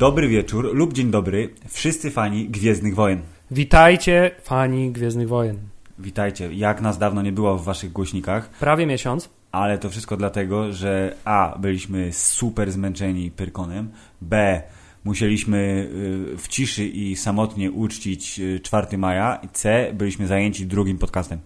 Dobry 0.00 0.28
wieczór 0.28 0.74
lub 0.74 0.92
dzień 0.92 1.10
dobry, 1.10 1.48
wszyscy 1.68 2.10
fani 2.10 2.48
Gwiezdnych 2.48 2.94
Wojen. 2.94 3.20
Witajcie, 3.50 4.30
fani 4.42 4.90
Gwiezdnych 4.90 5.28
Wojen. 5.28 5.58
Witajcie, 5.98 6.52
jak 6.54 6.80
nas 6.80 6.98
dawno 6.98 7.22
nie 7.22 7.32
było 7.32 7.58
w 7.58 7.64
waszych 7.64 7.92
głośnikach, 7.92 8.50
Prawie 8.50 8.86
miesiąc. 8.86 9.28
ale 9.52 9.78
to 9.78 9.90
wszystko 9.90 10.16
dlatego, 10.16 10.72
że 10.72 11.14
A. 11.24 11.58
byliśmy 11.58 12.12
super 12.12 12.72
zmęczeni 12.72 13.30
Pyrkonem, 13.30 13.90
B. 14.20 14.62
musieliśmy 15.04 15.88
y, 16.34 16.36
w 16.38 16.48
ciszy 16.48 16.84
i 16.84 17.16
samotnie 17.16 17.70
uczcić 17.70 18.40
y, 18.40 18.60
4 18.62 18.98
maja, 18.98 19.34
i 19.42 19.48
C. 19.48 19.90
byliśmy 19.94 20.26
zajęci 20.26 20.66
drugim 20.66 20.98
podcastem. 20.98 21.38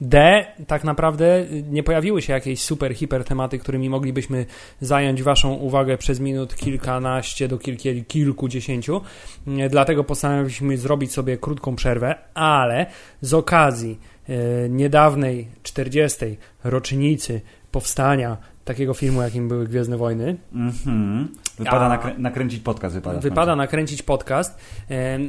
D. 0.00 0.46
Tak 0.66 0.84
naprawdę 0.84 1.46
nie 1.70 1.82
pojawiły 1.82 2.22
się 2.22 2.32
jakieś 2.32 2.62
super, 2.62 2.94
hiper 2.94 3.24
tematy, 3.24 3.58
którymi 3.58 3.90
moglibyśmy 3.90 4.46
zająć 4.80 5.22
Waszą 5.22 5.54
uwagę 5.54 5.98
przez 5.98 6.20
minut 6.20 6.56
kilkanaście 6.56 7.48
do 7.48 7.58
kilkie, 7.58 8.04
kilkudziesięciu. 8.04 9.00
Nie, 9.46 9.68
Dlatego 9.68 10.04
postanowiliśmy 10.04 10.76
zrobić 10.76 11.12
sobie 11.12 11.36
krótką 11.36 11.76
przerwę, 11.76 12.14
ale 12.34 12.86
z 13.20 13.34
okazji 13.34 14.00
e, 14.28 14.68
niedawnej 14.68 15.48
40. 15.62 16.36
rocznicy 16.64 17.40
powstania 17.70 18.36
takiego 18.68 18.94
filmu, 18.94 19.22
jakim 19.22 19.48
były 19.48 19.66
Gwiezdne 19.66 19.96
Wojny, 19.96 20.36
Mhm. 20.52 21.28
Wypada 21.58 21.86
A- 21.86 21.96
nakrę- 21.98 22.18
nakręcić 22.18 22.60
podcast. 22.62 22.94
Wypada, 22.94 23.20
Wypada 23.20 23.56
nakręcić 23.56 24.02
podcast 24.02 24.58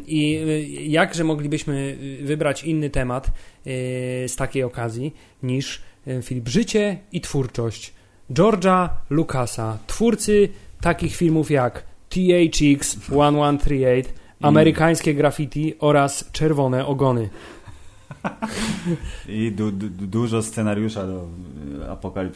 i 0.08 0.36
y, 0.48 0.62
jakże 0.84 1.24
moglibyśmy 1.24 1.98
y, 2.22 2.26
wybrać 2.26 2.64
inny 2.64 2.90
temat 2.90 3.28
y, 3.28 3.32
z 4.28 4.36
takiej 4.36 4.64
okazji 4.64 5.14
niż 5.44 5.82
Filip 6.24 6.50
Życie 6.50 6.98
i 7.12 7.22
twórczość 7.22 7.94
George'a 8.32 8.90
Lucasa, 9.10 9.78
twórcy 9.88 10.50
takich 10.82 11.16
filmów 11.16 11.52
jak 11.52 11.84
THX 12.10 12.96
1138, 12.96 14.14
Amerykańskie 14.42 15.14
Graffiti 15.14 15.74
oraz 15.80 16.32
Czerwone 16.32 16.86
Ogony. 16.86 17.30
I 19.28 19.52
du, 19.52 19.72
du, 19.72 19.90
dużo 19.90 20.42
scenariusza 20.42 21.08
do 21.08 21.28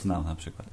Now 0.05 0.25
na 0.25 0.35
przykład. 0.35 0.67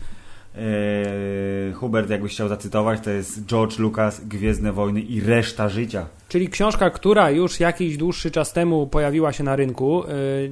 Eee, 0.57 1.73
Hubert, 1.73 2.11
jakbyś 2.11 2.33
chciał 2.33 2.49
zacytować, 2.49 3.01
to 3.01 3.11
jest 3.11 3.47
George 3.47 3.79
Lucas, 3.79 4.25
Gwiezdne 4.25 4.73
Wojny 4.73 5.01
i 5.01 5.21
reszta 5.21 5.69
życia. 5.69 6.07
Czyli 6.29 6.49
książka, 6.49 6.91
która 6.91 7.31
już 7.31 7.61
jakiś 7.61 7.97
dłuższy 7.97 8.31
czas 8.31 8.53
temu 8.53 8.87
pojawiła 8.87 9.33
się 9.33 9.45
na 9.45 9.57
rynku, 9.57 10.05
y, 10.05 10.07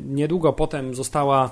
niedługo 0.07 0.53
potem 0.53 0.95
została 0.95 1.51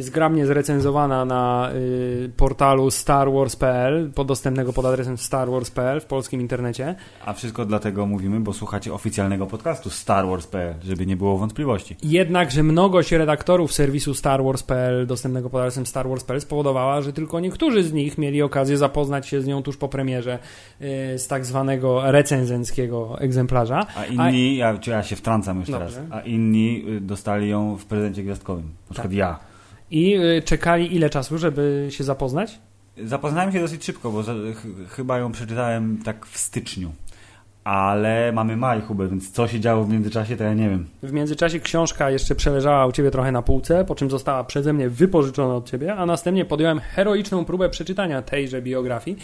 zgrabnie 0.00 0.46
zrecenzowana 0.46 1.24
na 1.24 1.70
y, 1.74 2.30
portalu 2.36 2.90
starwars.pl, 2.90 4.10
podostępnego 4.14 4.72
pod 4.72 4.84
adresem 4.84 5.18
starwars.pl 5.18 6.00
w 6.00 6.04
polskim 6.04 6.40
internecie. 6.40 6.94
A 7.24 7.32
wszystko 7.32 7.64
dlatego 7.64 8.06
mówimy, 8.06 8.40
bo 8.40 8.52
słuchacie 8.52 8.94
oficjalnego 8.94 9.46
podcastu 9.46 9.90
Star 9.90 10.26
Wars.pl, 10.26 10.74
żeby 10.82 11.06
nie 11.06 11.16
było 11.16 11.38
wątpliwości. 11.38 11.96
Jednakże 12.02 12.62
mnogość 12.62 13.12
redaktorów 13.12 13.72
serwisu 13.72 14.14
starwars.pl, 14.14 15.06
dostępnego 15.06 15.50
pod 15.50 15.60
adresem 15.60 15.86
starwars.pl 15.86 16.40
spowodowała, 16.40 17.02
że 17.02 17.12
tylko 17.12 17.40
niektórzy 17.40 17.82
z 17.82 17.92
nich 17.92 18.18
mieli 18.18 18.42
okazję 18.42 18.76
zapoznać 18.76 19.28
się 19.28 19.40
z 19.40 19.46
nią 19.46 19.62
tuż 19.62 19.76
po 19.76 19.88
premierze 19.88 20.38
y, 21.14 21.18
z 21.18 21.28
tak 21.28 21.46
zwanego 21.46 22.12
recenzenckiego 22.12 23.20
egzemplarza. 23.20 23.86
A 23.96 24.04
inni, 24.06 24.56
ja, 24.56 24.78
czy 24.78 24.90
ja 24.90 25.02
się 25.02 25.16
wtrącam 25.16 25.58
jeszcze 25.58 25.78
Dobrze. 25.78 26.00
raz, 26.00 26.06
a 26.10 26.20
inni 26.20 26.84
y, 26.88 27.00
dostali 27.00 27.48
ją 27.48 27.76
w 27.76 27.84
prezencie 27.84 28.22
gwiazdkowym. 28.22 28.64
Na 28.64 28.92
przykład 28.94 29.12
ja. 29.12 29.53
I 29.94 30.16
y, 30.16 30.42
czekali 30.42 30.96
ile 30.96 31.10
czasu, 31.10 31.38
żeby 31.38 31.86
się 31.90 32.04
zapoznać? 32.04 32.58
Zapoznałem 33.04 33.52
się 33.52 33.60
dosyć 33.60 33.84
szybko, 33.84 34.10
bo 34.10 34.22
za, 34.22 34.32
ch, 34.32 34.66
chyba 34.88 35.18
ją 35.18 35.32
przeczytałem 35.32 35.98
tak 36.04 36.26
w 36.26 36.38
styczniu. 36.38 36.92
Ale 37.64 38.32
mamy 38.32 38.56
maj, 38.56 38.80
Hubert, 38.80 39.10
więc 39.10 39.30
co 39.30 39.48
się 39.48 39.60
działo 39.60 39.84
w 39.84 39.88
międzyczasie, 39.88 40.36
to 40.36 40.44
ja 40.44 40.54
nie 40.54 40.70
wiem. 40.70 40.86
W 41.02 41.12
międzyczasie 41.12 41.60
książka 41.60 42.10
jeszcze 42.10 42.34
przeleżała 42.34 42.86
u 42.86 42.92
ciebie 42.92 43.10
trochę 43.10 43.32
na 43.32 43.42
półce, 43.42 43.84
po 43.84 43.94
czym 43.94 44.10
została 44.10 44.44
przeze 44.44 44.72
mnie 44.72 44.88
wypożyczona 44.88 45.54
od 45.54 45.70
ciebie, 45.70 45.94
a 45.94 46.06
następnie 46.06 46.44
podjąłem 46.44 46.80
heroiczną 46.80 47.44
próbę 47.44 47.68
przeczytania 47.68 48.22
tejże 48.22 48.62
biografii, 48.62 49.16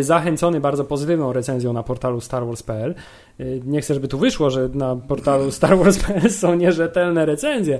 zachęcony 0.00 0.60
bardzo 0.60 0.84
pozytywną 0.84 1.32
recenzją 1.32 1.72
na 1.72 1.82
portalu 1.82 2.20
starwars.pl. 2.20 2.94
E, 3.40 3.44
Nie 3.64 3.80
chcę, 3.80 3.94
żeby 3.94 4.08
tu 4.08 4.18
wyszło, 4.18 4.50
że 4.50 4.68
na 4.68 4.96
portalu 4.96 5.50
starwars.pl 5.60 6.30
są 6.30 6.54
nierzetelne 6.54 7.26
recenzje, 7.26 7.78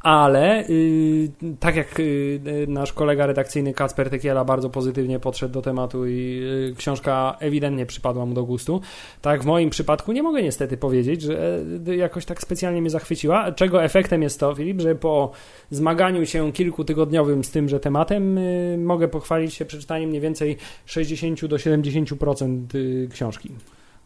ale 0.00 0.68
y, 0.68 1.30
tak 1.60 1.76
jak 1.76 2.02
nasz 2.68 2.92
kolega 2.92 3.26
redakcyjny 3.26 3.74
Kacper 3.74 4.10
Tekiela 4.10 4.44
bardzo 4.44 4.70
pozytywnie 4.70 5.20
podszedł 5.20 5.54
do 5.54 5.62
tematu 5.62 6.06
i 6.06 6.42
książka 6.76 7.36
ewidentnie 7.40 7.86
przypadła 7.86 8.26
mu 8.26 8.34
do 8.34 8.44
gustu, 8.44 8.80
tak 9.22 9.42
w 9.42 9.46
moim 9.46 9.70
przypadku 9.70 10.12
nie 10.12 10.22
mogę 10.22 10.42
niestety 10.42 10.76
powiedzieć, 10.76 11.22
że 11.22 11.60
e, 11.86 11.96
jakoś 11.96 12.24
tak 12.24 12.42
specjalnie 12.42 12.80
mnie 12.80 12.90
zachwyciła, 12.90 13.52
czego 13.52 13.84
efektem 13.84 14.22
jest 14.22 14.40
to, 14.40 14.54
Filip, 14.54 14.80
że 14.80 14.94
po 14.94 15.30
zmaganiu 15.70 16.26
się 16.26 16.52
kilkutygodniowym 16.52 17.44
z 17.44 17.50
tymże 17.50 17.80
tematem 17.80 18.40
mogę 18.84 19.08
pochwalić 19.08 19.54
się 19.54 19.64
przeczytaniem 19.64 20.08
mniej 20.08 20.20
więcej 20.20 20.56
60 20.86 21.29
do 21.48 21.56
70% 21.56 22.74
y, 22.74 23.08
książki. 23.12 23.50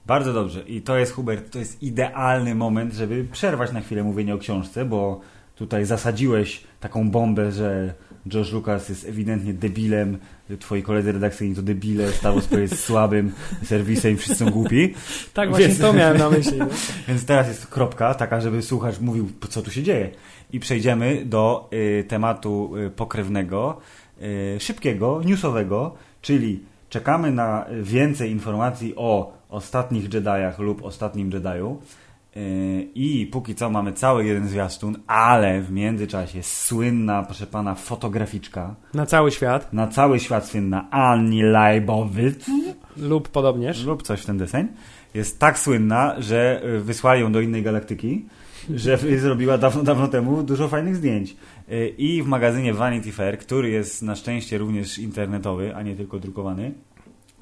Bardzo 0.07 0.33
dobrze. 0.33 0.62
I 0.62 0.83
to 0.83 0.97
jest, 0.99 1.12
Hubert, 1.12 1.53
to 1.53 1.59
jest 1.59 1.83
idealny 1.83 2.55
moment, 2.55 2.95
żeby 2.95 3.25
przerwać 3.33 3.73
na 3.73 3.81
chwilę 3.81 4.03
mówienie 4.03 4.35
o 4.35 4.39
książce, 4.39 4.85
bo 4.85 5.21
tutaj 5.55 5.85
zasadziłeś 5.85 6.65
taką 6.81 7.11
bombę, 7.11 7.53
że 7.53 7.95
George 8.29 8.53
Lucas 8.53 8.89
jest 8.89 9.09
ewidentnie 9.09 9.55
debilem, 9.55 10.19
twoi 10.61 10.83
koledzy 10.83 11.12
redakcyjni 11.12 11.55
to 11.55 11.62
debile, 11.62 12.12
Star 12.12 12.35
Wars 12.35 12.51
jest 12.51 12.81
słabym 12.87 13.33
serwisem 13.65 14.12
i 14.12 14.17
wszyscy 14.17 14.45
są 14.45 14.51
głupi. 14.51 14.95
Tak 15.35 15.49
właśnie 15.49 15.67
Więc- 15.67 15.81
to 15.81 15.93
miałem 15.93 16.19
na 16.19 16.31
myśli. 16.31 16.59
no. 16.59 16.67
Więc 17.09 17.25
teraz 17.25 17.49
jest 17.49 17.67
kropka 17.67 18.15
taka, 18.15 18.41
żeby 18.41 18.62
słuchacz 18.62 19.01
mówił, 19.01 19.29
co 19.49 19.62
tu 19.62 19.71
się 19.71 19.83
dzieje. 19.83 20.11
I 20.53 20.61
przejdziemy 20.61 21.23
do 21.25 21.69
y, 21.73 22.05
tematu 22.09 22.77
y, 22.77 22.91
pokrewnego, 22.91 23.81
y, 24.23 24.61
szybkiego, 24.61 25.21
newsowego, 25.25 25.95
czyli 26.23 26.61
czekamy 26.94 27.32
na 27.32 27.66
więcej 27.82 28.31
informacji 28.31 28.94
o 28.97 29.32
ostatnich 29.49 30.15
Jediach 30.15 30.59
lub 30.59 30.84
ostatnim 30.84 31.31
Jediu. 31.31 31.78
Y, 32.37 32.88
I 32.94 33.27
póki 33.27 33.55
co 33.55 33.71
mamy 33.71 33.93
cały 33.93 34.25
jeden 34.25 34.49
zwiastun, 34.49 34.97
ale 35.06 35.62
w 35.62 35.71
międzyczasie 35.71 36.43
słynna, 36.43 37.22
proszę 37.22 37.47
pana, 37.47 37.75
fotograficzka, 37.75 38.75
Na 38.94 39.06
cały 39.06 39.31
świat 39.31 39.72
na 39.72 39.87
cały 39.87 40.21
świat 40.21 40.47
słynna 40.47 40.91
Annie 40.91 41.44
Leibovitz, 41.44 42.47
lub 42.97 43.28
podobnież. 43.28 43.84
lub 43.84 44.03
coś 44.03 44.21
w 44.21 44.26
ten 44.26 44.38
deseń, 44.38 44.69
jest 45.15 45.38
tak 45.38 45.59
słynna, 45.59 46.15
że 46.19 46.62
y, 46.65 46.81
wysłali 46.81 47.21
ją 47.21 47.32
do 47.32 47.41
innej 47.41 47.62
galaktyki, 47.62 48.26
że 48.75 48.99
zrobiła 49.25 49.59
dawno, 49.59 49.82
dawno 49.82 50.09
temu 50.09 50.43
dużo 50.43 50.69
fajnych 50.69 50.97
zdjęć. 50.97 51.37
Y, 51.72 51.94
I 51.98 52.22
w 52.22 52.26
magazynie 52.26 52.75
Vanity 52.75 53.12
Fair, 53.12 53.38
który 53.38 53.70
jest 53.70 54.02
na 54.02 54.16
szczęście 54.16 54.58
również 54.58 54.98
internetowy, 54.98 55.76
a 55.76 55.82
nie 55.82 55.97
tylko 55.97 56.19
drukowany, 56.19 56.72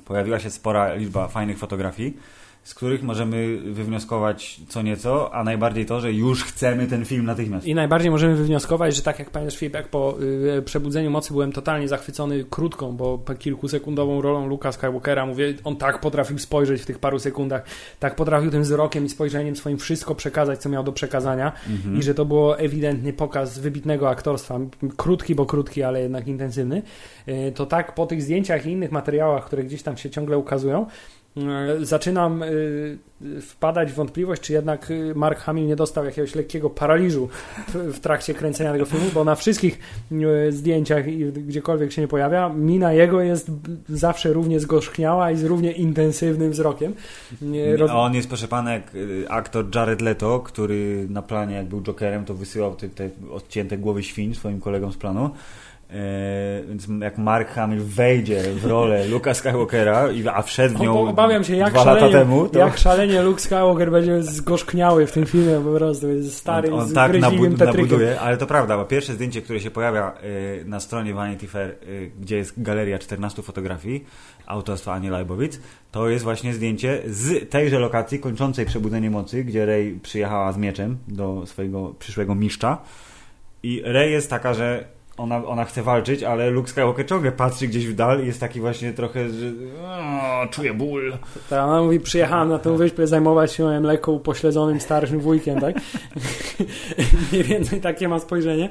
pojawiła 0.05 0.41
się 0.41 0.51
spora 0.51 0.95
liczba 0.95 1.29
fajnych 1.29 1.59
fotografii, 1.59 2.17
z 2.65 2.75
których 2.75 3.03
możemy 3.03 3.59
wywnioskować 3.59 4.61
co 4.69 4.83
nieco, 4.83 5.35
a 5.35 5.45
najbardziej 5.45 5.87
to, 5.87 6.01
że 6.01 6.13
już 6.13 6.45
chcemy 6.45 6.87
ten 6.87 7.05
film 7.05 7.25
natychmiast. 7.25 7.67
I 7.67 7.75
najbardziej 7.75 8.11
możemy 8.11 8.37
wywnioskować, 8.37 8.97
że 8.97 9.03
tak 9.03 9.19
jak 9.19 9.31
pamiętasz 9.31 9.59
Filip, 9.59 9.75
jak 9.75 9.89
po 9.89 10.15
y, 10.59 10.63
Przebudzeniu 10.63 11.11
Mocy 11.11 11.33
byłem 11.33 11.53
totalnie 11.53 11.89
zachwycony 11.89 12.45
krótką, 12.51 12.93
bo 12.93 13.19
kilkusekundową 13.39 14.23
rolą 14.23 14.47
Luka 14.47 14.73
Skywalkera, 14.73 15.27
mówię, 15.27 15.55
on 15.65 15.77
tak 15.77 16.01
potrafił 16.01 16.39
spojrzeć 16.39 16.83
w 16.83 16.87
tych 16.87 16.99
paru 16.99 17.19
sekundach, 17.19 17.65
tak 18.01 18.17
potrafił 18.17 18.51
tym 18.51 18.63
wzrokiem 18.63 19.05
i 19.05 19.09
spojrzeniem 19.09 19.57
swoim 19.57 19.79
wszystko 19.79 20.15
przekazać, 20.15 20.61
co 20.61 20.69
miał 20.69 20.85
do 20.85 20.93
przekazania 20.93 21.53
Mhm. 21.71 21.97
i 21.99 22.03
że 22.03 22.15
to 22.15 22.25
było 22.25 22.59
ewidentny 22.59 23.13
pokaz 23.13 23.59
wybitnego 23.59 24.09
aktorstwa, 24.11 24.59
krótki, 24.97 25.35
bo 25.35 25.47
krótki, 25.47 25.83
ale 25.83 26.01
jednak 26.03 26.29
intensywny, 26.29 26.83
y, 27.29 27.53
to 27.55 27.67
tak 27.67 27.95
po 27.95 28.07
tych 28.07 28.23
zdjęciach 28.23 28.67
i 28.67 28.71
innych 28.71 28.93
materiałach, 28.93 29.45
które 29.45 29.65
gdzieś 29.65 29.83
tam 29.83 29.97
się 29.97 30.11
ciągle 30.11 30.39
ukazują, 30.39 30.87
zaczynam 31.83 32.43
y, 32.43 32.99
wpadać 33.41 33.93
w 33.93 33.95
wątpliwość, 33.95 34.43
czy 34.43 34.53
jednak 34.53 34.91
y, 34.91 35.13
Mark 35.15 35.39
Hamill 35.39 35.67
nie 35.67 35.77
dostał 35.77 36.05
jakiegoś 36.05 36.35
lekkiego 36.35 36.71
paraliżu 36.71 37.29
w, 37.75 38.01
trakcie 38.01 38.35
kręcenia 38.35 38.73
tego 38.73 38.85
filmu, 38.85 39.07
bo 39.15 39.25
na 39.25 39.35
wszystkich 39.35 39.79
zdjęciach 40.51 41.09
i 41.09 41.25
gdziekolwiek 41.33 41.93
się 41.93 42.03
nie 42.03 42.09
pojawia, 42.09 42.49
mina 42.49 42.93
jego 42.93 43.21
jest 43.21 43.51
zawsze 43.89 44.33
równie 44.33 44.61
zgorzkniała 44.61 45.31
i 45.31 45.37
z 45.37 45.45
równie 45.45 45.73
intensywnym 45.73 46.51
wzrokiem. 46.51 46.95
Roz- 47.77 47.91
A 47.91 47.99
on 47.99 48.15
jest, 48.15 48.29
proszę 48.29 48.49
pana, 48.49 48.73
jak 48.75 48.93
aktor 49.29 49.65
Jared 49.75 50.01
Leto, 50.01 50.41
który 50.41 51.07
na 51.11 51.23
planie, 51.23 51.55
jak 51.57 51.67
był 51.67 51.83
Jokerem, 51.83 52.25
to 52.25 52.35
wysyłał 52.35 52.75
te, 52.77 52.89
te 52.89 53.11
odcięte 53.31 53.79
głowy 53.79 54.03
świń 54.03 54.35
swoim 54.35 54.61
kolegom 54.61 54.93
z 54.93 54.97
planu. 54.97 55.31
E, 55.93 56.63
więc 56.69 56.87
jak 57.01 57.19
Mark 57.19 57.49
Hamill 57.49 57.81
wejdzie 57.81 58.43
w 58.43 58.65
rolę 58.65 59.07
Luka 59.13 59.35
Skywalkera, 59.35 60.09
a 60.35 60.43
wszedł 60.43 60.79
w 60.79 60.81
nią 60.81 61.09
Obawiam 61.09 61.45
się, 61.45 61.57
jak 61.57 61.71
dwa 61.71 61.85
lata 61.85 62.01
szalenie, 62.01 62.19
temu, 62.19 62.49
to 62.49 62.59
jak 62.59 62.79
szalenie 62.79 63.23
Luke 63.23 63.41
Skywalker 63.41 63.91
będzie 63.91 64.23
zgorzkniały 64.23 65.07
w 65.07 65.13
tym 65.13 65.27
filmie 65.27 65.61
po 65.65 65.79
prostu. 65.79 66.09
Jest 66.09 66.37
starym, 66.37 66.75
on, 66.75 66.81
on 66.81 66.93
tak 66.93 67.11
zgryźliwym 67.11 67.57
nabu- 67.57 67.67
nabuduje, 67.67 68.21
ale 68.21 68.37
to 68.37 68.47
prawda, 68.47 68.77
bo 68.77 68.85
pierwsze 68.85 69.13
zdjęcie, 69.13 69.43
które 69.43 69.61
się 69.61 69.71
pojawia 69.71 70.13
y, 70.25 70.65
na 70.67 70.81
stronie 70.81 71.15
Vanity 71.15 71.49
Fair, 71.49 71.71
y, 71.71 72.11
gdzie 72.21 72.37
jest 72.37 72.63
galeria 72.63 72.99
14 72.99 73.43
fotografii 73.43 74.05
autorstwa 74.47 74.93
Ani 74.93 75.11
Leibowitz, 75.11 75.61
to 75.91 76.09
jest 76.09 76.25
właśnie 76.25 76.55
zdjęcie 76.55 77.03
z 77.07 77.51
tejże 77.51 77.79
lokacji 77.79 78.19
kończącej 78.19 78.67
Przebudzenie 78.67 79.11
Mocy, 79.11 79.45
gdzie 79.45 79.67
Rey 79.67 80.01
przyjechała 80.03 80.53
z 80.53 80.57
mieczem 80.57 80.99
do 81.09 81.47
swojego 81.47 81.95
przyszłego 81.99 82.35
mistrza 82.35 82.79
i 83.63 83.83
Rey 83.85 84.13
jest 84.13 84.31
taka, 84.31 84.55
że 84.55 84.85
ona, 85.17 85.47
ona 85.47 85.65
chce 85.65 85.83
walczyć, 85.83 86.23
ale 86.23 86.51
Luke 86.51 86.69
Skywalker 86.69 87.07
ciągle 87.07 87.33
patrzy 87.33 87.69
gdzieś 87.69 87.87
w 87.87 87.95
dal 87.95 88.23
i 88.23 88.27
jest 88.27 88.41
taki 88.41 88.61
właśnie 88.61 88.93
trochę, 88.93 89.29
że 89.29 89.47
o, 89.87 90.47
czuję 90.51 90.75
ból. 90.75 91.13
Tak, 91.51 91.65
ona 91.65 91.83
mówi, 91.83 92.01
przyjechałam 92.01 92.49
na 92.49 92.59
tę 92.59 92.77
wyspę 92.77 93.07
zajmować 93.07 93.53
się 93.53 93.65
moim 93.65 93.83
lekko 93.83 94.13
upośledzonym 94.13 94.81
starszym 94.81 95.21
wujkiem, 95.21 95.61
tak? 95.61 95.77
Mniej 97.33 97.45
więcej 97.45 97.81
takie 97.81 98.09
ma 98.09 98.19
spojrzenie. 98.19 98.69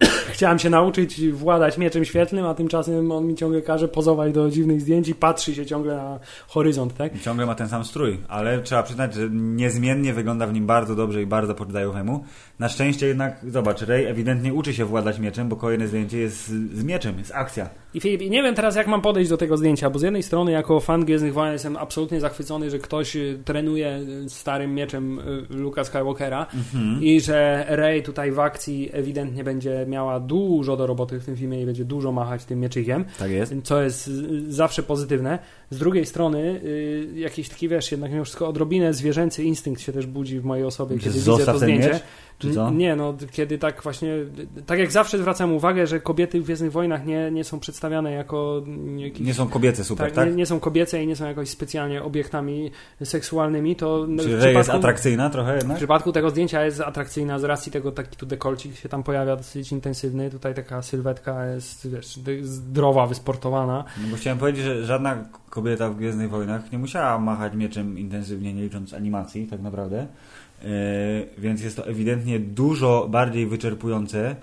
Chciałam 0.34 0.58
się 0.58 0.70
nauczyć 0.70 1.30
władać 1.30 1.78
mieczem 1.78 2.04
świetlnym, 2.04 2.46
a 2.46 2.54
tymczasem 2.54 3.12
on 3.12 3.26
mi 3.26 3.34
ciągle 3.34 3.62
każe 3.62 3.88
pozować 3.88 4.32
do 4.32 4.50
dziwnych 4.50 4.80
zdjęć 4.80 5.08
i 5.08 5.14
patrzy 5.14 5.54
się 5.54 5.66
ciągle 5.66 5.96
na 5.96 6.18
horyzont, 6.48 6.96
tak? 6.96 7.16
I 7.16 7.20
ciągle 7.20 7.46
ma 7.46 7.54
ten 7.54 7.68
sam 7.68 7.84
strój, 7.84 8.18
ale 8.28 8.62
trzeba 8.62 8.82
przyznać, 8.82 9.14
że 9.14 9.28
niezmiennie 9.30 10.12
wygląda 10.12 10.46
w 10.46 10.52
nim 10.52 10.66
bardzo 10.66 10.94
dobrze 10.94 11.22
i 11.22 11.26
bardzo 11.26 11.54
poddajowemu. 11.54 12.24
Na 12.58 12.68
szczęście 12.68 13.06
jednak, 13.06 13.40
zobacz, 13.48 13.82
Rey 13.82 14.06
ewidentnie 14.06 14.54
uczy 14.54 14.74
się 14.74 14.84
władać 14.84 15.18
mieczem, 15.18 15.48
bo 15.48 15.56
kolejne 15.56 15.88
zdjęcie 15.88 16.18
jest 16.18 16.46
z, 16.48 16.84
mieczem, 16.84 17.18
jest 17.18 17.32
akcja. 17.34 17.68
I 17.94 18.00
Filip, 18.00 18.20
nie 18.30 18.42
wiem 18.42 18.54
teraz, 18.54 18.76
jak 18.76 18.86
mam 18.86 19.02
podejść 19.02 19.30
do 19.30 19.36
tego 19.36 19.56
zdjęcia, 19.56 19.90
bo 19.90 19.98
z 19.98 20.02
jednej 20.02 20.22
strony, 20.22 20.52
jako 20.52 20.80
fan 20.80 21.04
Gwiezdnych 21.04 21.32
Wojen, 21.34 21.52
jestem 21.52 21.76
absolutnie 21.76 22.20
zachwycony, 22.20 22.70
że 22.70 22.78
ktoś 22.78 23.16
y, 23.16 23.38
trenuje 23.44 23.98
y, 24.26 24.30
starym 24.30 24.74
mieczem 24.74 25.18
y, 25.18 25.22
Luka 25.50 25.84
Skywalkera 25.84 26.46
i 27.00 27.20
że 27.20 27.66
Rey 27.68 28.02
tutaj 28.02 28.32
w 28.32 28.38
akcji 28.40 28.90
ewidentnie 28.92 29.44
będzie 29.44 29.84
miała 29.88 30.20
dużo 30.20 30.76
do 30.76 30.86
roboty 30.86 31.20
w 31.20 31.24
tym 31.24 31.36
filmie 31.36 31.62
i 31.62 31.66
będzie 31.66 31.84
dużo 31.84 32.12
machać 32.12 32.44
tym 32.44 32.60
mieczykiem, 32.60 33.04
Tak 33.18 33.30
jest. 33.30 33.54
co 33.64 33.82
jest 33.82 34.10
zawsze 34.48 34.82
pozytywne. 34.82 35.38
Z 35.70 35.78
drugiej 35.78 36.06
strony, 36.06 36.60
jakiś 37.14 37.48
taki, 37.48 37.68
wiesz, 37.68 37.92
jednak 37.92 38.12
mimo 38.12 38.24
wszystko 38.24 38.48
odrobinę 38.48 38.94
zwierzęcy 38.94 39.42
instynkt 39.44 39.80
się 39.80 39.92
też 39.92 40.06
budzi 40.06 40.40
w 40.40 40.44
mojej 40.44 40.64
osobie, 40.64 40.96
Że 40.96 41.02
kiedy 41.02 41.14
widzę 41.18 41.44
to 41.46 41.58
zdjęcie. 41.58 41.88
miecz, 41.88 42.02
co? 42.54 42.70
Nie, 42.70 42.96
no 42.96 43.14
kiedy 43.30 43.58
tak 43.58 43.82
właśnie, 43.82 44.14
tak 44.66 44.78
jak 44.78 44.92
zawsze 44.92 45.18
zwracam 45.18 45.52
uwagę, 45.52 45.86
że 45.86 46.00
kobiety 46.00 46.40
w 46.40 46.44
Gwiezdnych 46.44 46.72
Wojnach 46.72 47.06
nie, 47.06 47.30
nie 47.30 47.44
są 47.44 47.60
przedstawiane 47.60 48.12
jako 48.12 48.62
jakieś, 48.96 49.20
Nie 49.20 49.34
są 49.34 49.48
kobiece 49.48 49.84
super, 49.84 50.06
tak, 50.06 50.14
tak? 50.14 50.28
Nie, 50.28 50.36
nie 50.36 50.46
są 50.46 50.60
kobiece 50.60 51.02
i 51.02 51.06
nie 51.06 51.16
są 51.16 51.26
jakoś 51.26 51.48
specjalnie 51.48 52.02
obiektami 52.02 52.70
seksualnymi, 53.04 53.76
to 53.76 54.06
w 54.06 54.16
Czy 54.16 54.24
Rey 54.24 54.30
jest 54.30 54.40
przypadku, 54.40 54.76
atrakcyjna 54.76 55.30
trochę 55.30 55.52
w 55.54 55.58
jednak? 55.58 55.76
przypadku 55.76 56.12
tego 56.12 56.30
zdjęcia 56.30 56.64
jest 56.64 56.80
atrakcyjna 56.80 57.38
z 57.38 57.44
racji 57.44 57.72
tego 57.72 57.92
taki 57.92 58.16
tu 58.16 58.26
dekolcik 58.26 58.76
się 58.76 58.88
tam 58.88 59.02
pojawia 59.02 59.36
dosyć 59.36 59.72
intensywny, 59.72 60.30
tutaj 60.30 60.54
taka 60.54 60.82
sylwetka 60.82 61.46
jest 61.46 61.90
wiesz, 61.90 62.20
zdrowa, 62.42 63.06
wysportowana. 63.06 63.84
No 64.02 64.08
bo 64.10 64.16
chciałem 64.16 64.38
powiedzieć, 64.38 64.64
że 64.64 64.84
żadna 64.84 65.24
kobieta 65.50 65.90
w 65.90 65.96
Gwiezdnych 65.96 66.30
Wojnach 66.30 66.72
nie 66.72 66.78
musiała 66.78 67.18
machać 67.18 67.54
mieczem 67.54 67.98
intensywnie, 67.98 68.54
nie 68.54 68.62
licząc 68.62 68.94
animacji 68.94 69.46
tak 69.46 69.60
naprawdę. 69.60 70.06
Yy, 70.62 70.68
więc 71.38 71.62
jest 71.62 71.76
to 71.76 71.86
ewidentnie 71.86 72.38
dużo 72.38 73.08
bardziej 73.10 73.46
wyczerpujące 73.46 74.36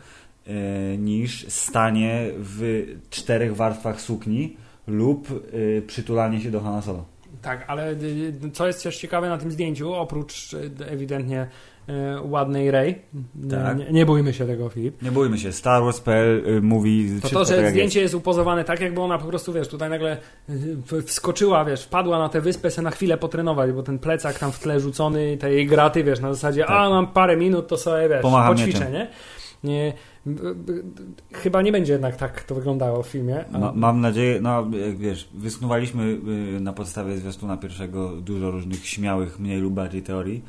yy, 0.47 0.53
niż 0.97 1.45
stanie 1.47 2.29
w 2.37 2.85
czterech 3.09 3.55
warstwach 3.55 4.01
sukni 4.01 4.57
lub 4.87 5.29
yy, 5.53 5.83
przytulanie 5.87 6.41
się 6.41 6.51
do 6.51 6.61
Hanna. 6.61 6.81
Tak, 7.41 7.65
ale 7.67 7.95
co 8.53 8.67
jest 8.67 8.83
też 8.83 8.97
ciekawe 8.97 9.29
na 9.29 9.37
tym 9.37 9.51
zdjęciu, 9.51 9.93
oprócz 9.93 10.55
ewidentnie 10.87 11.47
ładnej 12.23 12.71
Rey, 12.71 12.95
Tak. 13.51 13.77
nie, 13.77 13.91
nie 13.91 14.05
bójmy 14.05 14.33
się 14.33 14.45
tego, 14.45 14.69
Filip, 14.69 15.01
Nie 15.01 15.11
bójmy 15.11 15.37
się, 15.37 15.51
Star 15.51 15.83
Wars.pl 15.83 16.43
yy, 16.45 16.61
mówi 16.61 17.09
To 17.21 17.29
to, 17.29 17.45
że 17.45 17.55
tak 17.55 17.69
zdjęcie 17.69 18.01
jest. 18.01 18.15
upozowane 18.15 18.63
tak, 18.63 18.81
jakby 18.81 19.01
ona 19.01 19.17
po 19.17 19.25
prostu, 19.25 19.53
wiesz, 19.53 19.67
tutaj 19.67 19.89
nagle 19.89 20.17
y, 20.93 21.01
wskoczyła, 21.01 21.65
wiesz, 21.65 21.83
wpadła 21.83 22.19
na 22.19 22.29
tę 22.29 22.41
wyspę, 22.41 22.71
se 22.71 22.81
na 22.81 22.91
chwilę 22.91 23.17
potrenować, 23.17 23.71
bo 23.71 23.83
ten 23.83 23.99
plecak 23.99 24.39
tam 24.39 24.51
w 24.51 24.59
tle 24.59 24.79
rzucony, 24.79 25.37
te 25.37 25.53
jej 25.53 25.67
graty, 25.67 26.03
wiesz, 26.03 26.19
na 26.19 26.33
zasadzie, 26.33 26.61
Tak. 26.61 26.69
a 26.71 26.89
mam 26.89 27.07
parę 27.07 27.37
minut, 27.37 27.67
to 27.67 27.77
sobie, 27.77 28.09
wiesz, 28.09 28.21
Pomacham 28.21 28.55
poćwiczę, 28.55 28.91
nie? 28.91 29.07
nie? 29.63 29.93
Chyba 31.33 31.61
nie 31.61 31.71
będzie 31.71 31.93
jednak 31.93 32.15
tak 32.15 32.43
to 32.43 32.55
wyglądało 32.55 33.03
w 33.03 33.07
filmie. 33.07 33.45
Ma, 33.51 33.71
mam 33.75 34.01
nadzieję, 34.01 34.41
no 34.41 34.67
jak 34.87 34.97
wiesz, 34.97 35.29
wysnuwaliśmy 35.33 36.03
y, 36.57 36.59
na 36.59 36.73
podstawie 36.73 37.17
zwiastuna 37.17 37.57
pierwszego 37.57 38.09
dużo 38.09 38.51
różnych 38.51 38.85
śmiałych, 38.87 39.39
mniej 39.39 39.59
lub 39.61 39.73
bardziej 39.73 40.01
teorii. 40.01 40.43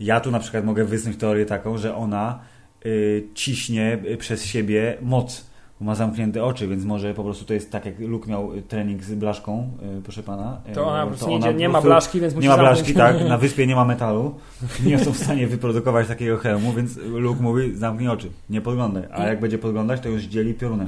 Ja 0.00 0.20
tu 0.20 0.30
na 0.30 0.38
przykład 0.38 0.64
mogę 0.64 0.84
wysnuć 0.84 1.16
teorię 1.16 1.46
taką, 1.46 1.78
że 1.78 1.96
ona 1.96 2.38
y, 2.86 3.28
ciśnie 3.34 3.98
y, 4.10 4.16
przez 4.16 4.44
siebie 4.44 4.96
moc. 5.02 5.46
bo 5.80 5.86
Ma 5.86 5.94
zamknięte 5.94 6.44
oczy, 6.44 6.68
więc 6.68 6.84
może 6.84 7.14
po 7.14 7.24
prostu 7.24 7.44
to 7.44 7.54
jest 7.54 7.72
tak, 7.72 7.86
jak 7.86 8.00
Luke 8.00 8.30
miał 8.30 8.54
y, 8.54 8.62
trening 8.62 9.02
z 9.04 9.14
blaszką, 9.14 9.70
y, 9.98 10.02
proszę 10.02 10.22
pana. 10.22 10.60
y, 10.70 10.72
to 10.74 10.86
ona 10.86 11.02
po 11.02 11.08
prostu 11.08 11.28
nie, 11.28 11.36
ona 11.36 11.50
nie, 11.52 11.68
ma 11.68 11.82
blaszki, 11.82 12.20
więc 12.20 12.34
musi 12.34 12.42
Nie 12.42 12.48
ma 12.48 12.56
zamknąć- 12.56 12.92
blaszki, 12.94 12.94
tak. 12.94 13.28
Na 13.28 13.38
wyspie 13.38 13.66
nie 13.66 13.76
ma 13.76 13.84
metalu. 13.94 14.34
Nie 14.84 14.98
są 14.98 15.12
w 15.12 15.16
stanie 15.16 15.46
wyprodukować 15.46 16.08
takiego 16.08 16.36
hełmu, 16.38 16.72
więc 16.72 16.96
Luke 16.96 17.42
mówi, 17.42 17.76
zamknij 17.76 18.08
oczy, 18.08 18.30
nie 18.50 18.60
podglądaj. 18.60 19.02
A 19.12 19.26
jak 19.26 19.40
będzie 19.40 19.58
podglądać, 19.58 20.00
to 20.00 20.08
już 20.08 20.22
dzieli 20.22 20.54
piorunem. 20.54 20.86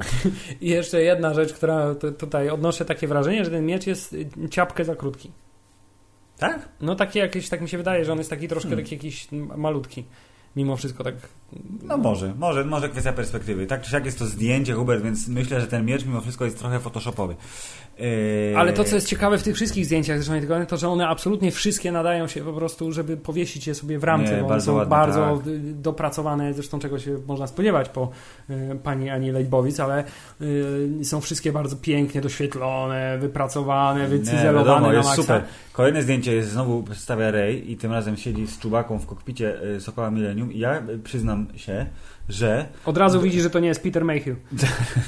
I 0.61 0.69
jeszcze 0.69 1.01
jedna 1.01 1.33
rzecz, 1.33 1.53
która 1.53 1.95
tutaj 1.95 2.49
odnoszę 2.49 2.85
takie 2.85 3.07
wrażenie, 3.07 3.45
że 3.45 3.51
ten 3.51 3.65
miecz 3.65 3.87
jest 3.87 4.15
ciapkę 4.51 4.85
za 4.85 4.95
krótki. 4.95 5.31
Tak? 6.39 6.69
No 6.81 6.95
taki 6.95 7.19
jakiś, 7.19 7.49
tak 7.49 7.61
mi 7.61 7.69
się 7.69 7.77
wydaje, 7.77 8.05
że 8.05 8.11
on 8.11 8.17
jest 8.17 8.29
taki 8.29 8.47
troszkę 8.47 8.69
Hmm. 8.69 8.85
taki 8.85 8.95
jakiś 8.95 9.27
malutki. 9.57 10.05
Mimo 10.55 10.77
wszystko 10.77 11.03
tak 11.03 11.15
No 11.83 11.97
może, 11.97 12.33
może, 12.37 12.65
może 12.65 12.89
kwestia 12.89 13.13
perspektywy. 13.13 13.67
Tak 13.67 13.81
czy 13.81 13.91
siak 13.91 14.05
jest 14.05 14.19
to 14.19 14.25
zdjęcie, 14.25 14.73
Hubert, 14.73 15.03
więc 15.03 15.27
myślę, 15.27 15.61
że 15.61 15.67
ten 15.67 15.85
miecz 15.85 16.05
mimo 16.05 16.21
wszystko 16.21 16.45
jest 16.45 16.59
trochę 16.59 16.79
photoshopowy. 16.79 17.35
Yy, 17.99 18.57
Ale 18.57 18.73
to, 18.73 18.83
co 18.83 18.95
jest 18.95 19.07
ciekawe 19.07 19.37
w 19.37 19.43
tych 19.43 19.55
wszystkich 19.55 19.85
zdjęciach 19.85 20.17
zresztą 20.17 20.33
nie 20.33 20.39
tylko, 20.39 20.65
to 20.65 20.77
że 20.77 20.89
one 20.89 21.07
absolutnie 21.07 21.51
wszystkie 21.51 21.91
nadają 21.91 22.27
się 22.27 22.41
po 22.43 22.53
prostu, 22.53 22.91
żeby 22.91 23.17
powiesić 23.17 23.67
je 23.67 23.75
sobie 23.75 23.99
w 23.99 24.03
ramce, 24.03 24.31
Nie, 24.31 24.37
bo 24.37 24.45
one 24.45 24.49
bardzo 24.49 24.65
są 24.65 24.77
ładne, 24.77 24.89
bardzo 24.89 25.41
tak. 25.45 25.53
dopracowane, 25.81 26.53
zresztą 26.53 26.79
czego 26.79 26.99
się 26.99 27.17
można 27.27 27.47
spodziewać 27.47 27.89
po 27.89 28.09
y, 28.49 28.79
pani 28.83 29.09
Ani 29.09 29.31
Lejbowic, 29.31 29.79
ale 29.79 30.03
y, 30.41 31.05
są 31.05 31.21
wszystkie 31.21 31.51
bardzo 31.51 31.75
pięknie 31.75 32.21
doświetlone, 32.21 33.17
wypracowane, 33.17 34.01
Nie, 34.01 34.07
wycyzelowane 34.07 34.59
wiadomo, 34.59 34.87
na 34.87 34.93
jest 34.93 35.09
maksa. 35.09 35.21
super. 35.21 35.43
Kolejne 35.73 36.01
zdjęcie 36.03 36.33
jest 36.35 36.49
znowu 36.49 36.83
przedstawia 36.83 37.31
Rey 37.31 37.71
i 37.71 37.77
tym 37.77 37.91
razem 37.91 38.17
siedzi 38.17 38.47
z 38.47 38.59
czubaką 38.59 38.99
w 38.99 39.05
kokpicie 39.05 39.63
y, 39.75 39.81
Sokoła 39.81 40.11
Millennium 40.11 40.53
i 40.53 40.59
ja 40.59 40.81
y, 40.89 40.99
przyznam 40.99 41.47
się, 41.55 41.85
że 42.29 42.65
Od 42.85 42.97
razu 42.97 43.21
widzi, 43.21 43.41
że 43.41 43.49
to 43.49 43.59
nie 43.59 43.67
jest 43.67 43.83
Peter 43.83 44.05
Mayhew. 44.05 44.37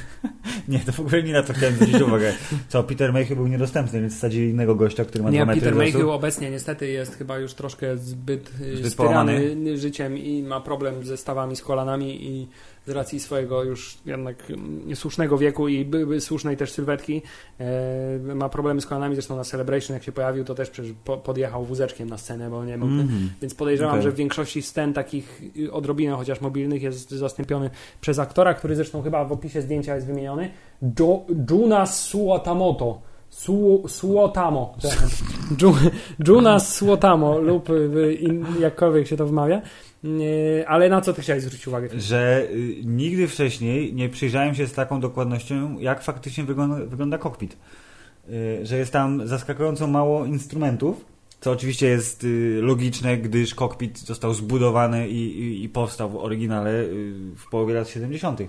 nie, 0.67 0.79
to 0.79 0.91
w 0.91 0.99
ogóle 0.99 1.23
nie 1.23 1.33
na 1.33 1.43
to 1.43 1.53
chciałem 1.53 1.75
zwrócić 1.75 2.01
uwagę. 2.01 2.33
Co, 2.69 2.83
Peter 2.83 3.13
Mayhew 3.13 3.37
był 3.37 3.47
niedostępny, 3.47 4.01
więc 4.01 4.17
wsadzili 4.17 4.49
innego 4.49 4.75
gościa, 4.75 5.05
który 5.05 5.23
ma 5.23 5.29
Nie, 5.29 5.37
dwa 5.37 5.45
metry 5.45 5.61
Peter. 5.61 5.75
Mayhew 5.75 6.09
obecnie 6.09 6.51
niestety 6.51 6.87
jest 6.87 7.15
chyba 7.15 7.37
już 7.37 7.53
troszkę 7.53 7.97
zbyt, 7.97 8.51
Zbyt 8.73 8.93
styrany 8.93 9.55
życiem 9.77 10.17
i 10.17 10.43
ma 10.43 10.61
problem 10.61 11.05
ze 11.05 11.17
stawami 11.17 11.55
z 11.55 11.61
kolanami 11.61 12.25
i 12.25 12.47
z 12.85 12.89
racji 12.89 13.19
swojego 13.19 13.63
już 13.63 13.97
jednak 14.05 14.51
mm, 14.51 14.87
niesłusznego 14.87 15.37
wieku 15.37 15.67
i 15.67 15.85
by, 15.85 16.05
by 16.07 16.21
słusznej 16.21 16.57
też 16.57 16.71
sylwetki 16.71 17.21
e, 17.59 18.35
ma 18.35 18.49
problemy 18.49 18.81
z 18.81 18.85
kolanami, 18.85 19.15
zresztą 19.15 19.35
na 19.35 19.43
Celebration 19.43 19.93
jak 19.93 20.03
się 20.03 20.11
pojawił 20.11 20.43
to 20.43 20.55
też 20.55 20.69
przecież 20.69 20.93
po, 21.05 21.17
podjechał 21.17 21.65
wózeczkiem 21.65 22.09
na 22.09 22.17
scenę, 22.17 22.49
bo 22.49 22.65
nie 22.65 22.77
mógł, 22.77 22.91
Mhm. 22.91 23.29
więc 23.41 23.55
podejrzewam, 23.55 23.91
Okej. 23.93 24.03
że 24.03 24.11
w 24.11 24.15
większości 24.15 24.61
scen 24.61 24.93
takich 24.93 25.41
y, 25.57 25.71
odrobinę 25.73 26.15
chociaż 26.15 26.41
mobilnych 26.41 26.81
jest 26.81 27.11
zastąpiony 27.11 27.69
przez 28.01 28.19
aktora, 28.19 28.53
który 28.53 28.75
zresztą 28.75 29.01
chyba 29.01 29.25
w 29.25 29.31
opisie 29.31 29.61
zdjęcia 29.61 29.95
jest 29.95 30.07
wymieniony, 30.07 30.49
jo, 30.99 31.25
Juna 31.51 31.85
Suotamoto. 31.85 33.01
Su, 33.29 33.83
Suotamo. 33.87 34.75
Ju- 35.61 35.89
Juna 36.27 36.59
Suotamo 36.59 37.37
lub 37.39 37.69
y, 37.69 38.13
in, 38.13 38.45
jakkolwiek 38.59 39.07
się 39.07 39.17
to 39.17 39.25
wymawia. 39.25 39.61
Nie, 40.03 40.65
Ale 40.67 40.89
na 40.89 41.01
co 41.01 41.13
ty 41.13 41.21
chciałeś 41.21 41.43
zwrócić 41.43 41.67
uwagę? 41.67 41.89
Że 41.99 42.47
y, 42.51 42.75
nigdy 42.85 43.27
wcześniej 43.27 43.93
nie 43.93 44.09
przyjrzałem 44.09 44.55
się 44.55 44.67
z 44.67 44.73
taką 44.73 44.99
dokładnością, 44.99 45.79
jak 45.79 46.03
faktycznie 46.03 46.43
wygląda, 46.43 46.85
wygląda 46.85 47.17
kokpit. 47.17 47.57
Y, 48.29 48.65
że 48.65 48.77
jest 48.77 48.93
tam 48.93 49.27
zaskakująco 49.27 49.87
mało 49.87 50.25
instrumentów, 50.25 51.05
co 51.41 51.51
oczywiście 51.51 51.87
jest 51.87 52.23
y, 52.23 52.59
logiczne, 52.61 53.17
gdyż 53.17 53.55
kokpit 53.55 53.99
został 53.99 54.33
zbudowany 54.33 55.09
i, 55.09 55.39
i, 55.39 55.63
i 55.63 55.69
powstał 55.69 56.09
w 56.09 56.15
oryginale 56.15 56.71
y, 56.81 57.13
w 57.37 57.49
połowie 57.49 57.73
lat 57.73 57.89
70. 57.89 58.39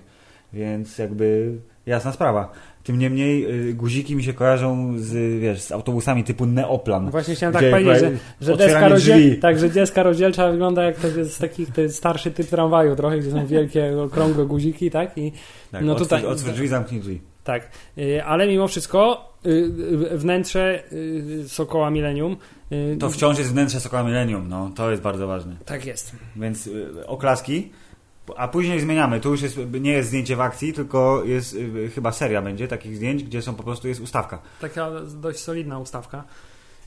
Więc 0.52 0.98
jakby 0.98 1.58
Jasna 1.86 2.12
sprawa. 2.12 2.52
Tym 2.82 2.98
niemniej 2.98 3.68
y, 3.70 3.74
guziki 3.74 4.16
mi 4.16 4.24
się 4.24 4.32
kojarzą 4.32 4.94
z, 4.98 5.40
wiesz, 5.40 5.60
z 5.60 5.72
autobusami 5.72 6.24
typu 6.24 6.46
Neoplan. 6.46 7.10
Właśnie 7.10 7.34
chciałem 7.34 7.52
tak 7.52 7.70
powiedzieć, 7.70 7.98
że, 7.98 8.10
że 8.40 8.56
deska, 8.56 8.88
rozdziel... 8.88 9.40
tak, 9.40 9.58
że 9.58 9.68
deska 9.68 10.02
rozdzielcza 10.02 10.50
wygląda 10.50 10.82
jak 10.82 10.96
to 10.96 11.06
jest 11.08 11.38
takich 11.38 11.72
to 11.72 11.80
jest 11.80 11.96
starszy 11.96 12.30
typ 12.30 12.48
tramwaju 12.48 12.96
trochę, 12.96 13.18
gdzie 13.18 13.30
są 13.30 13.46
wielkie, 13.46 14.00
okrągłe 14.02 14.46
guziki, 14.46 14.90
tak? 14.90 15.18
I 15.18 15.32
Tak, 15.72 15.84
no 15.84 15.94
tutaj- 15.94 16.26
otwórz 16.26 16.52
drzwi, 16.52 16.68
zamknij 16.68 17.00
drzwi. 17.00 17.20
Tak, 17.44 17.68
y, 17.98 18.24
ale 18.24 18.48
mimo 18.48 18.68
wszystko 18.68 19.28
y, 19.46 20.18
wnętrze 20.18 20.82
Sokoła 21.46 21.90
Millennium 21.90 22.36
To 22.98 23.10
wciąż 23.10 23.38
jest 23.38 23.52
wnętrze 23.52 23.80
Sokoła 23.80 24.02
Millennium, 24.02 24.48
no, 24.48 24.70
to 24.76 24.90
jest 24.90 25.02
bardzo 25.02 25.26
ważne. 25.26 25.56
tak 25.64 25.86
jest. 25.86 26.12
Więc 26.36 26.70
oklaski, 27.06 27.70
a 28.36 28.48
później 28.48 28.80
zmieniamy. 28.80 29.20
Tu 29.20 29.30
już 29.30 29.42
jest, 29.42 29.58
nie 29.80 29.92
jest 29.92 30.08
zdjęcie 30.08 30.36
w 30.36 30.40
akcji, 30.40 30.72
tylko 30.72 31.22
jest 31.24 31.54
y, 31.54 31.90
chyba 31.94 32.12
seria 32.12 32.42
będzie 32.42 32.68
takich 32.68 32.96
zdjęć, 32.96 33.24
gdzie 33.24 33.42
są 33.42 33.54
po 33.54 33.62
prostu 33.62 33.88
jest 33.88 34.00
ustawka. 34.00 34.38
Taka 34.60 34.90
dość 35.14 35.38
solidna 35.38 35.78
ustawka. 35.78 36.24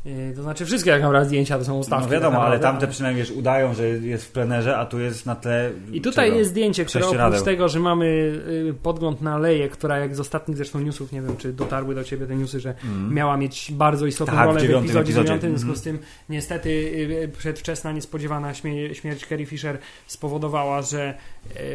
Y, 0.07 0.33
To 0.35 0.43
znaczy 0.43 0.65
wszystkie 0.65 0.89
jak 0.89 1.01
naprawdę 1.01 1.27
zdjęcia 1.27 1.57
to 1.57 1.65
są 1.65 1.77
ustawki. 1.79 2.05
no 2.05 2.11
wiadomo, 2.11 2.31
tak 2.37 2.45
ale 2.45 2.55
naprawdę, 2.55 2.79
tamte 2.79 2.93
przynajmniej 2.93 3.25
wiesz, 3.25 3.35
udają, 3.35 3.73
że 3.73 3.87
jest 3.87 4.25
w 4.25 4.31
plenerze, 4.31 4.77
a 4.77 4.85
tu 4.85 4.99
jest 4.99 5.25
na 5.25 5.35
tle. 5.35 5.71
I 5.91 6.01
tutaj 6.01 6.25
czego? 6.27 6.37
jest 6.37 6.49
zdjęcie, 6.49 6.85
które 6.85 7.05
oprócz 7.05 7.17
Prześcieradeł. 7.19 7.45
tego, 7.45 7.69
że 7.69 7.79
mamy 7.79 8.05
y, 8.05 8.73
podgląd 8.83 9.21
na 9.21 9.37
Leję, 9.37 9.69
która 9.69 9.97
jak 9.97 10.15
z 10.15 10.19
ostatnich 10.19 10.57
zresztą 10.57 10.79
newsów, 10.79 11.11
nie 11.11 11.21
wiem 11.21 11.37
czy 11.37 11.53
dotarły 11.53 11.95
do 11.95 12.03
Ciebie 12.03 12.25
te 12.27 12.35
newsy, 12.35 12.59
że 12.59 12.73
Mm. 12.83 13.13
miała 13.13 13.37
mieć 13.37 13.71
bardzo 13.71 14.05
istotną 14.05 14.35
Tak, 14.35 14.43
w 14.43 14.47
rolę 14.47 14.59
w 14.59 14.61
dziewiątym 14.61 14.85
epizodzie 14.85 15.01
epizodzie. 15.03 15.25
dziewiątym, 15.27 15.49
w 15.55 15.59
związku 15.59 15.79
Mhm. 15.79 15.97
z 15.97 15.99
tym 16.01 16.09
niestety 16.29 16.69
y, 16.69 17.31
przedwczesna, 17.37 17.91
niespodziewana 17.91 18.53
śmie- 18.53 18.93
śmierć 18.95 19.25
Carrie 19.27 19.45
Fisher 19.45 19.77
spowodowała, 20.07 20.81
że 20.81 21.13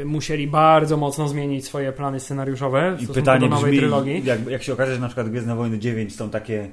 musieli 0.05 0.47
bardzo 0.47 0.97
mocno 0.97 1.29
zmienić 1.29 1.65
swoje 1.65 1.93
plany 1.93 2.21
scenariuszowe 2.21 2.97
w 2.97 3.03
I 3.03 3.07
pytanie 3.07 3.41
do 3.41 3.49
nowej 3.55 3.71
brzmi, 3.71 3.79
trylogii. 3.79 4.23
jak, 4.25 4.47
jak 4.47 4.63
się 4.63 4.73
okaże, 4.73 4.95
że 4.95 5.01
na 5.01 5.07
przykład 5.09 5.29
Gwiezdne 5.29 5.57
Wojny 5.57 5.79
9 5.79 6.17
są 6.17 6.31
takie, 6.31 6.69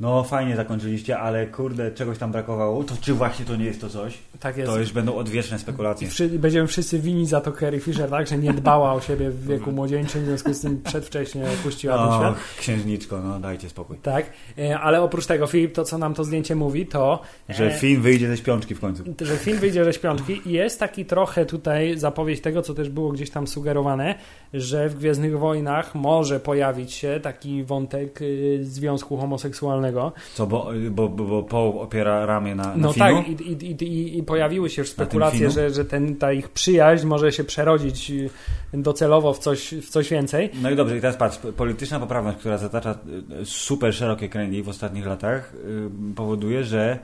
no 0.00 0.22
fajnie 0.24 0.56
zakończyliście, 0.56 1.18
ale 1.18 1.46
kurde, 1.46 1.90
czegoś 1.90 2.18
tam 2.18 2.32
brakowało, 2.32 2.84
to 2.84 2.94
czy 3.00 3.14
właśnie 3.14 3.44
to 3.44 3.56
nie 3.56 3.64
jest 3.64 3.80
to 3.80 3.88
coś? 3.88 4.18
Tak 4.40 4.56
jest. 4.56 4.70
To 4.72 4.78
już 4.78 4.92
będą 4.92 5.14
odwieczne 5.14 5.58
spekulacje. 5.58 6.08
wszy- 6.08 6.28
będziemy 6.38 6.66
wszyscy 6.66 6.98
winni 6.98 7.26
za 7.26 7.40
to 7.40 7.52
Carrie 7.52 7.80
Fisher, 7.80 8.10
tak? 8.10 8.26
Że 8.28 8.38
nie 8.38 8.52
dbała 8.52 8.92
o 8.92 9.00
siebie 9.00 9.30
w 9.30 9.46
wieku 9.46 9.72
młodzieńczym, 9.72 10.22
w 10.22 10.24
związku 10.26 10.54
z 10.54 10.60
tym 10.60 10.82
przedwcześnie 10.82 11.44
opuściła 11.60 12.08
ten 12.08 12.18
świat. 12.18 12.34
Księżniczko, 12.58 13.20
no 13.20 13.40
dajcie 13.40 13.68
spokój. 13.68 13.96
Tak, 14.02 14.26
e, 14.58 14.78
ale 14.80 15.02
oprócz 15.02 15.26
tego, 15.26 15.46
Filip, 15.46 15.74
to 15.74 15.84
co 15.84 15.98
nam 15.98 16.14
to 16.14 16.24
zdjęcie 16.24 16.54
mówi, 16.54 16.86
to 16.86 17.20
Że 17.48 17.66
e, 17.66 17.78
film 17.78 18.02
wyjdzie 18.02 18.28
ze 18.28 18.36
śpiączki 18.36 18.74
w 18.74 18.80
końcu. 18.80 19.02
że 19.20 19.36
film 19.36 19.58
wyjdzie 19.58 19.84
ze 19.84 19.92
śpiączki 19.92 20.40
i 20.46 20.52
jest 20.52 20.80
taki 20.80 21.04
trochę 21.04 21.46
tutaj 21.46 21.98
zapowiedź 21.98 22.40
tego, 22.40 22.62
co 22.62 22.74
też 22.74 22.88
było 22.88 23.12
gdzieś 23.12 23.30
tam 23.30 23.46
sugerowane, 23.46 24.14
że 24.54 24.88
w 24.88 24.98
Gwiezdnych 24.98 25.38
Wojnach 25.38 25.94
może 25.94 26.40
pojawić 26.40 26.92
się 26.92 27.20
taki 27.22 27.64
wątek 27.64 28.22
y, 28.22 28.58
związku 28.62 29.16
homoseksualnego. 29.16 30.12
Co, 30.34 30.46
bo, 30.46 30.70
bo, 30.90 31.08
bo, 31.08 31.24
bo 31.26 31.42
Poe 31.42 31.80
opiera 31.80 32.26
ramię 32.26 32.54
na, 32.54 32.64
na 32.64 32.76
No 32.76 32.92
Finu? 32.92 33.04
tak, 33.06 33.28
i, 33.28 33.32
i, 33.52 33.84
i, 33.84 34.18
i- 34.18 34.22
pojawiły 34.22 34.70
się 34.70 34.82
już 34.82 34.88
spekulacje, 34.90 35.50
że, 35.50 35.70
że 35.70 35.84
ten, 35.84 36.16
ta 36.16 36.32
ich 36.32 36.48
przyjaźń 36.48 37.06
może 37.06 37.32
się 37.32 37.44
przerodzić 37.44 38.10
y, 38.10 38.30
docelowo 38.72 39.34
w 39.34 39.38
coś, 39.38 39.74
w 39.74 39.88
coś 39.90 40.10
więcej. 40.10 40.50
No 40.62 40.70
i 40.70 40.76
dobrze, 40.76 40.96
i 40.98 41.00
teraz 41.00 41.16
patrz, 41.16 41.38
polityczna 41.56 42.00
poprawność, 42.00 42.38
która 42.38 42.58
zatacza 42.58 42.98
y, 43.42 43.46
super 43.46 43.94
szerokie 43.94 44.28
kręgi 44.28 44.62
w 44.62 44.68
ostatnich 44.68 45.06
latach, 45.06 45.54
y, 45.54 46.14
powoduje, 46.16 46.64
że 46.64 46.98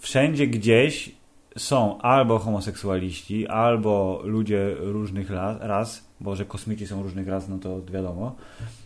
wszędzie 0.00 0.46
gdzieś 0.46 1.10
są 1.56 1.98
albo 2.00 2.38
homoseksualiści, 2.38 3.46
albo 3.48 4.20
ludzie 4.24 4.74
różnych 4.78 5.30
ras, 5.60 6.07
bo 6.20 6.36
że 6.36 6.44
kosmici 6.44 6.86
są 6.86 7.02
różnych 7.02 7.28
ras, 7.28 7.48
no 7.48 7.58
to 7.58 7.80
wiadomo. 7.92 8.34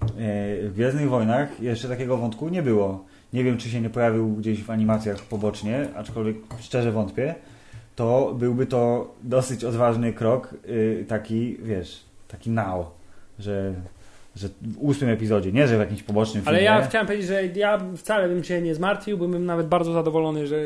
Y, 0.03 0.09
W 0.69 0.73
Gwiezdnych 0.75 1.09
Wojnach 1.09 1.61
jeszcze 1.61 1.89
takiego 1.89 2.17
wątku 2.17 2.49
nie 2.49 2.63
było. 2.63 3.05
Nie 3.33 3.45
wiem, 3.45 3.59
czy 3.59 3.71
się 3.71 3.81
nie 3.81 3.91
pojawił 3.91 4.29
gdzieś 4.29 4.63
w 4.63 4.71
animacjach 4.71 5.23
pobocznie, 5.23 5.89
aczkolwiek 5.97 6.37
szczerze 6.61 6.93
wątpię. 6.93 7.35
To 7.97 8.35
byłby 8.39 8.67
to 8.67 9.15
dosyć 9.23 9.65
odważny 9.65 10.13
krok, 10.13 10.55
y, 10.69 11.05
taki, 11.09 11.57
wiesz, 11.63 12.05
taki 12.29 12.51
now, 12.51 12.87
że, 13.39 13.75
że 14.37 14.49
w 14.49 14.79
ósmym 14.79 15.11
epizodzie, 15.11 15.53
nie, 15.53 15.69
że 15.69 15.77
w 15.77 15.81
jakimś 15.81 16.03
pobocznym 16.03 16.43
Ale 16.47 16.59
filmie. 16.59 16.75
ja 16.75 16.87
chciałem 16.87 17.07
powiedzieć, 17.07 17.29
że 17.29 17.47
ja 17.47 17.81
wcale 17.97 18.29
bym 18.29 18.45
się 18.45 18.63
nie 18.63 18.75
zmartwił, 18.75 19.19
byłbym 19.19 19.47
nawet 19.47 19.67
bardzo 19.67 19.93
zadowolony, 19.93 20.47
że 20.47 20.57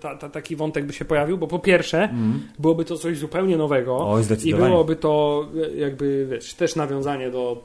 ta, 0.00 0.16
ta, 0.16 0.28
taki 0.28 0.56
wątek 0.56 0.84
by 0.84 0.92
się 0.92 1.04
pojawił, 1.04 1.38
bo 1.38 1.46
po 1.46 1.58
pierwsze 1.58 2.02
Mm. 2.02 2.40
byłoby 2.58 2.84
to 2.84 2.98
coś 2.98 3.18
zupełnie 3.18 3.56
nowego. 3.56 4.08
Oj, 4.08 4.22
I 4.44 4.54
byłoby 4.54 4.96
to 4.96 5.46
e, 5.74 5.76
jakby 5.76 6.26
wiesz, 6.30 6.54
też 6.54 6.76
nawiązanie 6.76 7.30
do 7.30 7.64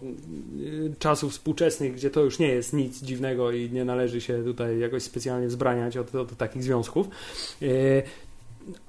y, 0.59 0.93
czasów 0.99 1.31
współczesnych, 1.31 1.93
gdzie 1.93 2.09
to 2.09 2.21
już 2.21 2.39
nie 2.39 2.47
jest 2.47 2.73
nic 2.73 3.03
dziwnego 3.03 3.51
i 3.51 3.69
nie 3.71 3.85
należy 3.85 4.21
się 4.21 4.43
tutaj 4.43 4.79
jakoś 4.79 5.03
specjalnie 5.03 5.47
wzbraniać 5.47 5.97
od, 5.97 6.15
od 6.15 6.37
takich 6.37 6.63
związków. 6.63 7.07
Y, 7.61 8.03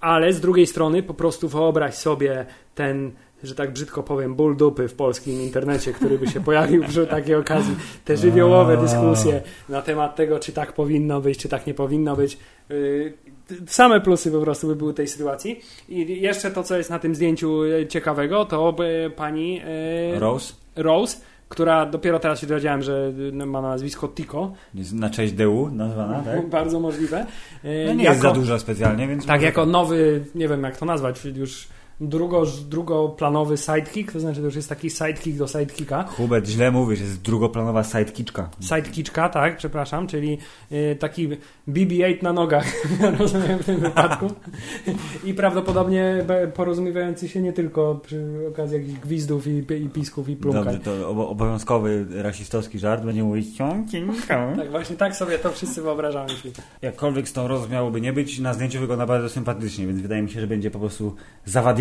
Ale 0.00 0.32
z 0.32 0.40
drugiej 0.40 0.66
strony 0.66 1.02
po 1.02 1.14
prostu 1.14 1.48
wyobraź 1.48 1.94
sobie 1.94 2.46
ten 2.74 3.10
że 3.42 3.54
tak 3.54 3.72
brzydko 3.72 4.02
powiem, 4.02 4.34
ból 4.34 4.56
dupy 4.56 4.88
w 4.88 4.94
polskim 4.94 5.40
internecie, 5.42 5.92
który 5.92 6.18
by 6.18 6.26
się 6.26 6.40
pojawił 6.40 6.84
przy 6.84 7.06
takiej 7.06 7.34
okazji. 7.34 7.76
Te 8.04 8.16
żywiołowe 8.16 8.76
dyskusje 8.76 9.42
na 9.68 9.82
temat 9.82 10.16
tego, 10.16 10.38
czy 10.38 10.52
tak 10.52 10.72
powinno 10.72 11.20
być, 11.20 11.38
czy 11.38 11.48
tak 11.48 11.66
nie 11.66 11.74
powinno 11.74 12.16
być. 12.16 12.38
Yy, 12.68 13.12
Same 13.66 14.00
plusy 14.00 14.30
po 14.30 14.40
prostu 14.40 14.66
by 14.66 14.76
były 14.76 14.94
tej 14.94 15.08
sytuacji. 15.08 15.60
I 15.88 16.20
jeszcze 16.20 16.50
to, 16.50 16.62
co 16.62 16.76
jest 16.76 16.90
na 16.90 16.98
tym 16.98 17.14
zdjęciu 17.14 17.62
e, 17.64 17.86
ciekawego, 17.86 18.44
to 18.44 18.72
by 18.72 19.10
pani 19.16 19.60
Rose, 20.18 20.54
Rose, 20.76 21.16
która 21.48 21.86
dopiero 21.86 22.18
teraz 22.18 22.40
się 22.40 22.46
dowiedziałem, 22.46 22.82
że 22.82 23.12
e, 23.42 23.46
ma 23.46 23.62
nazwisko 23.62 24.08
Tico. 24.08 24.52
jest 24.74 24.92
na 24.92 25.10
cześć 25.10 25.32
DU 25.32 25.68
nazwana, 25.72 26.22
tak? 26.26 26.46
Bardzo 26.48 26.80
możliwe. 26.80 27.26
No 27.86 27.94
nie 27.94 28.04
jest 28.04 28.20
za 28.20 28.32
dużo 28.32 28.58
specjalnie, 28.58 29.08
więc... 29.08 29.26
Tak, 29.26 29.36
może- 29.36 29.46
jako 29.46 29.66
nowy, 29.66 30.24
nie 30.34 30.48
wiem 30.48 30.62
jak 30.62 30.76
to 30.76 30.86
nazwać, 30.86 31.24
już 31.24 31.68
drugo, 32.00 32.46
drugoplanowy 32.68 33.56
sidekick, 33.56 34.12
to 34.12 34.20
znaczy 34.20 34.40
to 34.40 34.46
już 34.46 34.56
jest 34.56 34.68
taki 34.68 34.90
sidekick 34.90 35.38
do 35.38 35.46
sidekicka. 35.46 36.02
Hubert, 36.02 36.46
źle 36.46 36.70
mówisz, 36.70 37.00
jest 37.00 37.22
drugoplanowa 37.22 37.84
sidekiczka. 37.84 38.48
Sidekiczka, 38.60 39.28
tak, 39.28 39.56
przepraszam, 39.56 40.06
czyli 40.06 40.38
y, 40.72 40.96
taki 41.00 41.28
BB-8 41.68 42.22
na 42.22 42.32
nogach, 42.32 42.66
rozumiem 43.18 43.58
w 43.58 43.64
tym 43.64 43.80
wypadku. 43.80 44.26
I 45.24 45.34
prawdopodobnie 45.34 46.24
porozumiewający 46.54 47.28
się 47.28 47.42
nie 47.42 47.52
tylko 47.52 48.00
przy 48.06 48.46
okazji 48.48 48.76
jakichś 48.78 49.00
gwizdów 49.00 49.46
i, 49.46 49.58
i 49.84 49.88
pisków 49.88 50.28
i 50.28 50.36
plumkań. 50.36 50.64
Dobrze, 50.64 50.80
to 50.80 51.08
obo- 51.10 51.28
obowiązkowy 51.28 52.06
rasistowski 52.10 52.78
żart 52.78 53.04
będzie 53.04 53.24
mówić 53.24 53.56
ciącinka. 53.56 54.52
Tak, 54.56 54.70
właśnie 54.70 54.96
tak 54.96 55.16
sobie 55.16 55.38
to 55.38 55.50
wszyscy 55.50 55.82
wyobrażamy. 55.82 56.30
Jakkolwiek 56.82 57.28
z 57.28 57.32
tą 57.32 57.48
Rose 57.48 57.68
miałoby 57.68 58.00
nie 58.00 58.12
być, 58.12 58.38
na 58.38 58.54
zdjęciu 58.54 58.80
wygląda 58.80 59.06
bardzo 59.06 59.28
sympatycznie, 59.28 59.86
więc 59.86 60.00
wydaje 60.00 60.22
mi 60.22 60.30
się, 60.30 60.40
że 60.40 60.46
będzie 60.46 60.70
po 60.70 60.78
prostu 60.78 61.14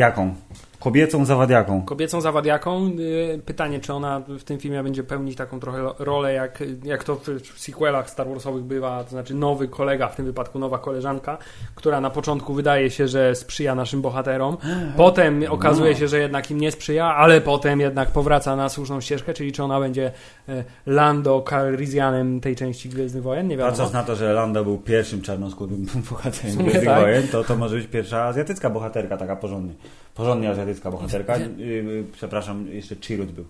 zawadiaką. 0.09 0.35
Kobiecą 0.79 1.25
zawadiaką. 1.25 1.81
Kobiecą 1.85 2.21
zawadiaką. 2.21 2.91
y, 2.99 3.41
Pytanie, 3.45 3.79
czy 3.79 3.93
ona 3.93 4.19
w 4.19 4.43
tym 4.43 4.57
filmie 4.59 4.83
będzie 4.83 5.03
pełnić 5.03 5.35
taką 5.35 5.59
trochę 5.59 5.89
rolę, 5.99 6.33
jak, 6.33 6.63
jak 6.83 7.03
to 7.03 7.15
w 7.55 7.59
sequelach 7.59 8.09
Star 8.09 8.27
Warsowych 8.29 8.63
bywa, 8.63 9.03
to 9.03 9.09
znaczy 9.09 9.33
nowy 9.33 9.67
kolega, 9.67 10.07
w 10.07 10.15
tym 10.15 10.25
wypadku 10.25 10.59
nowa 10.59 10.77
koleżanka, 10.77 11.37
która 11.75 12.01
na 12.01 12.09
początku 12.09 12.53
wydaje 12.53 12.89
się, 12.89 13.07
że 13.07 13.35
sprzyja 13.35 13.75
naszym 13.75 14.01
bohaterom. 14.01 14.57
Potem 14.97 15.43
okazuje 15.49 15.95
się, 15.95 16.07
że 16.07 16.19
jednak 16.19 16.51
im 16.51 16.59
nie 16.59 16.71
sprzyja, 16.71 17.05
ale 17.15 17.41
potem 17.41 17.79
jednak 17.79 18.11
powraca 18.11 18.55
na 18.55 18.69
słuszną 18.69 19.01
ścieżkę, 19.01 19.33
czyli 19.33 19.51
czy 19.51 19.63
ona 19.63 19.79
będzie 19.79 20.11
e, 20.49 20.63
Lando 20.85 21.45
Calrissianem 21.49 22.39
tej 22.41 22.55
części 22.55 22.89
Gwiezdnych 22.89 23.23
Wojen, 23.23 23.47
nie 23.47 23.57
wiadomo. 23.57 23.71
Patrząc 23.71 23.93
na 23.93 24.03
to, 24.03 24.15
że 24.15 24.33
Lando 24.33 24.63
był 24.63 24.77
pierwszym 24.77 25.21
czarnoskórym 25.21 25.85
bohaterem 26.09 26.57
Gwiezdnych 26.63 26.85
tak. 26.85 26.99
Wojen, 27.01 27.27
to 27.27 27.43
to 27.43 27.55
może 27.55 27.75
być 27.75 27.87
pierwsza 27.87 28.23
azjatycka 28.23 28.69
bohaterka, 28.69 29.17
taka 29.17 29.35
porządnie. 29.35 29.73
Porządnie 30.19 30.49
azjatycka 30.49 30.91
bohaterka. 30.91 31.37
Yy, 31.37 31.65
yy, 31.65 32.03
przepraszam, 32.11 32.67
jeszcze 32.67 32.95
Chirrut 32.95 33.31
był. 33.31 33.45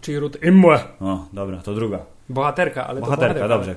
Czyli 0.00 0.18
Ruth 0.18 0.44
Imwe. 0.44 0.80
O, 1.00 1.24
dobra, 1.32 1.58
to 1.58 1.74
druga. 1.74 1.98
Bohaterka, 2.28 2.86
ale 2.86 3.00
Bohaterka, 3.00 3.40
to 3.40 3.48
dobrze. 3.48 3.74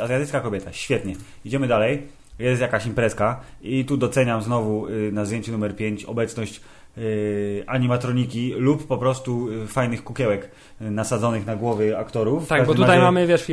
Azjatycka 0.00 0.40
kobieta, 0.40 0.72
świetnie. 0.72 1.14
Idziemy 1.44 1.68
dalej. 1.68 2.02
Jest 2.38 2.60
jakaś 2.60 2.86
imprezka 2.86 3.40
i 3.62 3.84
tu 3.84 3.96
doceniam 3.96 4.42
znowu 4.42 4.88
y, 4.88 5.12
na 5.12 5.24
zdjęciu 5.24 5.52
numer 5.52 5.76
5 5.76 6.04
obecność 6.04 6.60
y, 6.98 7.64
animatroniki 7.66 8.52
lub 8.52 8.86
po 8.86 8.98
prostu 8.98 9.48
y, 9.48 9.66
fajnych 9.66 10.04
kukiełek 10.04 10.44
y, 10.77 10.77
nasadzonych 10.80 11.46
na 11.46 11.56
głowy 11.56 11.98
aktorów. 11.98 12.48
Tak, 12.48 12.66
bo 12.66 12.74
tutaj 12.74 12.98
mamy, 13.00 13.26
wiesz, 13.26 13.46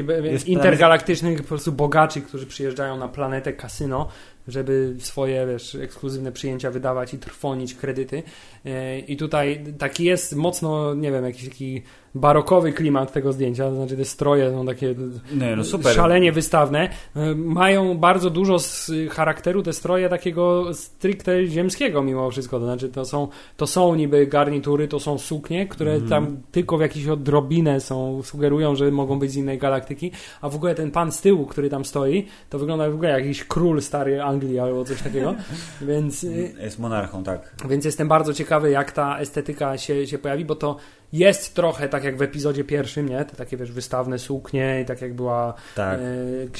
intergalaktycznych 0.47 1.41
po 1.41 1.47
prostu 1.47 1.71
bogaczy, 1.71 2.21
którzy 2.21 2.45
przyjeżdżają 2.45 2.97
na 2.97 3.07
planetę 3.07 3.53
kasyno, 3.53 4.07
żeby 4.47 4.95
swoje, 4.99 5.47
wiesz, 5.47 5.75
ekskluzywne 5.75 6.31
przyjęcia 6.31 6.71
wydawać 6.71 7.13
i 7.13 7.17
trwonić 7.17 7.73
kredyty. 7.73 8.23
E, 8.65 8.99
I 8.99 9.17
tutaj 9.17 9.63
taki 9.77 10.03
jest 10.03 10.35
mocno, 10.35 10.93
nie 10.95 11.11
wiem, 11.11 11.25
jakiś 11.25 11.49
taki 11.49 11.81
barokowy 12.15 12.73
klimat 12.73 13.13
tego 13.13 13.33
zdjęcia, 13.33 13.63
to 13.69 13.75
znaczy 13.75 13.97
te 13.97 14.05
stroje 14.05 14.51
są 14.51 14.65
takie 14.65 14.95
Nie, 15.33 15.55
no 15.55 15.63
szalenie 15.93 16.31
wystawne. 16.31 16.89
E, 17.15 17.35
Mają 17.35 17.97
bardzo 17.97 18.29
dużo 18.29 18.59
z 18.59 18.91
charakteru 19.09 19.63
te 19.63 19.73
stroje 19.73 20.09
takiego 20.09 20.73
stricte 20.73 21.47
ziemskiego 21.47 22.03
mimo 22.03 22.31
wszystko. 22.31 22.59
To 22.59 22.65
znaczy 22.65 22.89
to 22.89 23.05
są, 23.05 23.27
to 23.57 23.67
są 23.67 23.95
niby 23.95 24.27
garnitury, 24.27 24.87
to 24.87 24.99
są 24.99 25.17
suknie, 25.17 25.67
które 25.67 25.91
Mhm. 25.91 26.09
tam 26.09 26.37
tylko 26.51 26.77
w 26.77 26.81
jakiś 26.81 27.05
odrobinę 27.15 27.79
są, 27.79 28.23
sugerują, 28.23 28.75
że 28.75 28.91
mogą 28.91 29.19
być 29.19 29.31
z 29.31 29.35
innej 29.35 29.57
galaktyki, 29.57 30.11
a 30.41 30.49
w 30.49 30.55
ogóle 30.55 30.75
ten 30.75 30.91
pan 30.91 31.11
z 31.11 31.21
tyłu, 31.21 31.45
który 31.45 31.69
tam 31.69 31.85
stoi, 31.85 32.27
to 32.49 32.59
wygląda 32.59 32.89
w 32.89 32.93
ogóle 32.93 33.09
jak 33.09 33.19
jakiś 33.19 33.43
król 33.43 33.81
starej 33.81 34.19
Anglii 34.19 34.59
albo 34.59 34.85
coś 34.85 35.01
takiego. 35.01 35.35
Więc 35.81 36.23
y, 36.23 36.53
Jest 36.59 36.79
monarchą, 36.79 37.23
tak. 37.23 37.55
więc 37.69 37.85
jestem 37.85 38.07
bardzo 38.07 38.33
ciekawy, 38.33 38.71
jak 38.71 38.91
ta 38.91 39.19
estetyka 39.19 39.77
się, 39.77 40.07
się 40.07 40.17
pojawi, 40.17 40.45
bo 40.45 40.55
to 40.55 40.75
jest 41.13 41.55
trochę 41.55 41.89
tak 41.89 42.03
jak 42.03 42.17
w 42.17 42.21
epizodzie 42.21 42.63
pierwszym, 42.63 43.09
nie? 43.09 43.25
Te 43.25 43.35
takie 43.35 43.57
wiesz, 43.57 43.71
wystawne 43.71 44.19
suknie 44.19 44.81
i 44.81 44.85
tak 44.85 45.01
jak 45.01 45.13
była 45.13 45.53
Tak. 45.75 45.99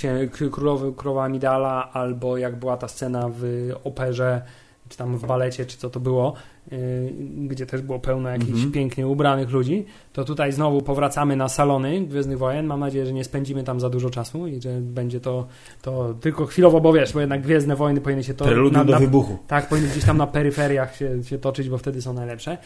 e, 0.03 0.49
królowy, 0.49 0.93
królowa 0.93 1.23
Amidala, 1.23 1.89
albo 1.93 2.37
jak 2.37 2.55
była 2.55 2.77
ta 2.77 2.87
scena 2.87 3.29
w 3.39 3.43
operze, 3.83 4.41
czy 4.89 4.97
tam 4.97 5.17
w 5.17 5.25
balecie, 5.25 5.65
czy 5.65 5.77
co 5.77 5.89
to 5.89 5.99
było, 5.99 6.33
gdzie 7.47 7.65
też 7.65 7.81
było 7.81 7.99
pełno 7.99 8.29
jakichś 8.29 8.49
Mhm. 8.51 8.71
pięknie 8.71 9.07
ubranych 9.07 9.49
ludzi, 9.49 9.85
to 10.13 10.23
tutaj 10.23 10.51
znowu 10.51 10.81
powracamy 10.81 11.35
na 11.35 11.49
salony 11.49 12.01
Gwiezdnych 12.01 12.37
Wojen. 12.37 12.65
Mam 12.65 12.79
nadzieję, 12.79 13.05
że 13.05 13.13
nie 13.13 13.23
spędzimy 13.23 13.63
tam 13.63 13.79
za 13.79 13.89
dużo 13.89 14.09
czasu 14.09 14.47
i 14.47 14.61
że 14.61 14.69
będzie 14.81 15.19
to, 15.19 15.47
to 15.81 16.13
tylko 16.21 16.45
chwilowo, 16.45 16.81
bo 16.81 16.93
wiesz, 16.93 17.13
bo 17.13 17.19
jednak 17.19 17.41
Gwiezdne 17.41 17.75
Wojny 17.75 18.01
powinny 18.01 18.23
się 18.23 18.33
to 18.33 18.45
Preludium 18.45 18.85
na, 18.87 18.93
do 18.93 18.99
wybuchu. 18.99 19.37
tak, 19.47 19.69
powinny 19.69 19.87
gdzieś 19.89 20.03
tam 20.05 20.17
na 20.17 20.27
peryferiach 20.27 20.95
się, 20.95 21.23
się 21.23 21.37
toczyć, 21.37 21.69
bo 21.69 21.77
wtedy 21.77 22.01
są 22.01 22.13
najlepsze. 22.13 22.57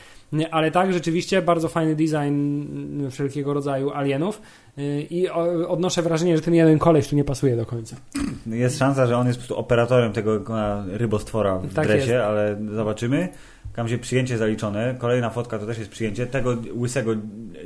Ale 0.52 0.72
tak, 0.72 0.94
rzeczywiście 0.94 1.42
bardzo 1.42 1.68
fajny 1.68 1.96
design 1.96 2.18
mm, 2.18 3.12
wszelkiego 3.12 3.54
rodzaju 3.54 3.92
alienów 3.92 4.42
yy, 4.78 5.02
i 5.02 5.30
odnoszę 5.68 6.02
wrażenie, 6.02 6.38
że 6.38 6.44
ten 6.44 6.54
jeden 6.54 6.80
koleś 6.80 7.08
tu 7.08 7.16
nie 7.16 7.24
pasuje 7.24 7.56
do 7.56 7.66
końca. 7.66 7.96
Jest 8.48 8.78
szansa, 8.80 9.08
że 9.08 9.18
on 9.18 9.28
jest 9.28 9.40
po 9.40 9.42
prostu 9.42 9.58
operatorem 9.58 10.14
tego 10.14 10.40
rybostwora 10.88 11.58
w 11.60 11.74
Tak 11.74 11.88
dresie, 11.88 12.12
jest. 12.12 12.24
ale 12.26 12.58
zobaczymy. 12.76 13.30
Tam 13.76 13.88
się 13.90 13.98
przyjęcie 13.98 14.38
zaliczone. 14.38 14.96
Kolejna 14.98 15.30
fotka 15.30 15.60
to 15.60 15.66
też 15.66 15.78
jest 15.78 15.90
przyjęcie. 15.92 16.28
Tego 16.28 16.58
łysego, 16.76 17.12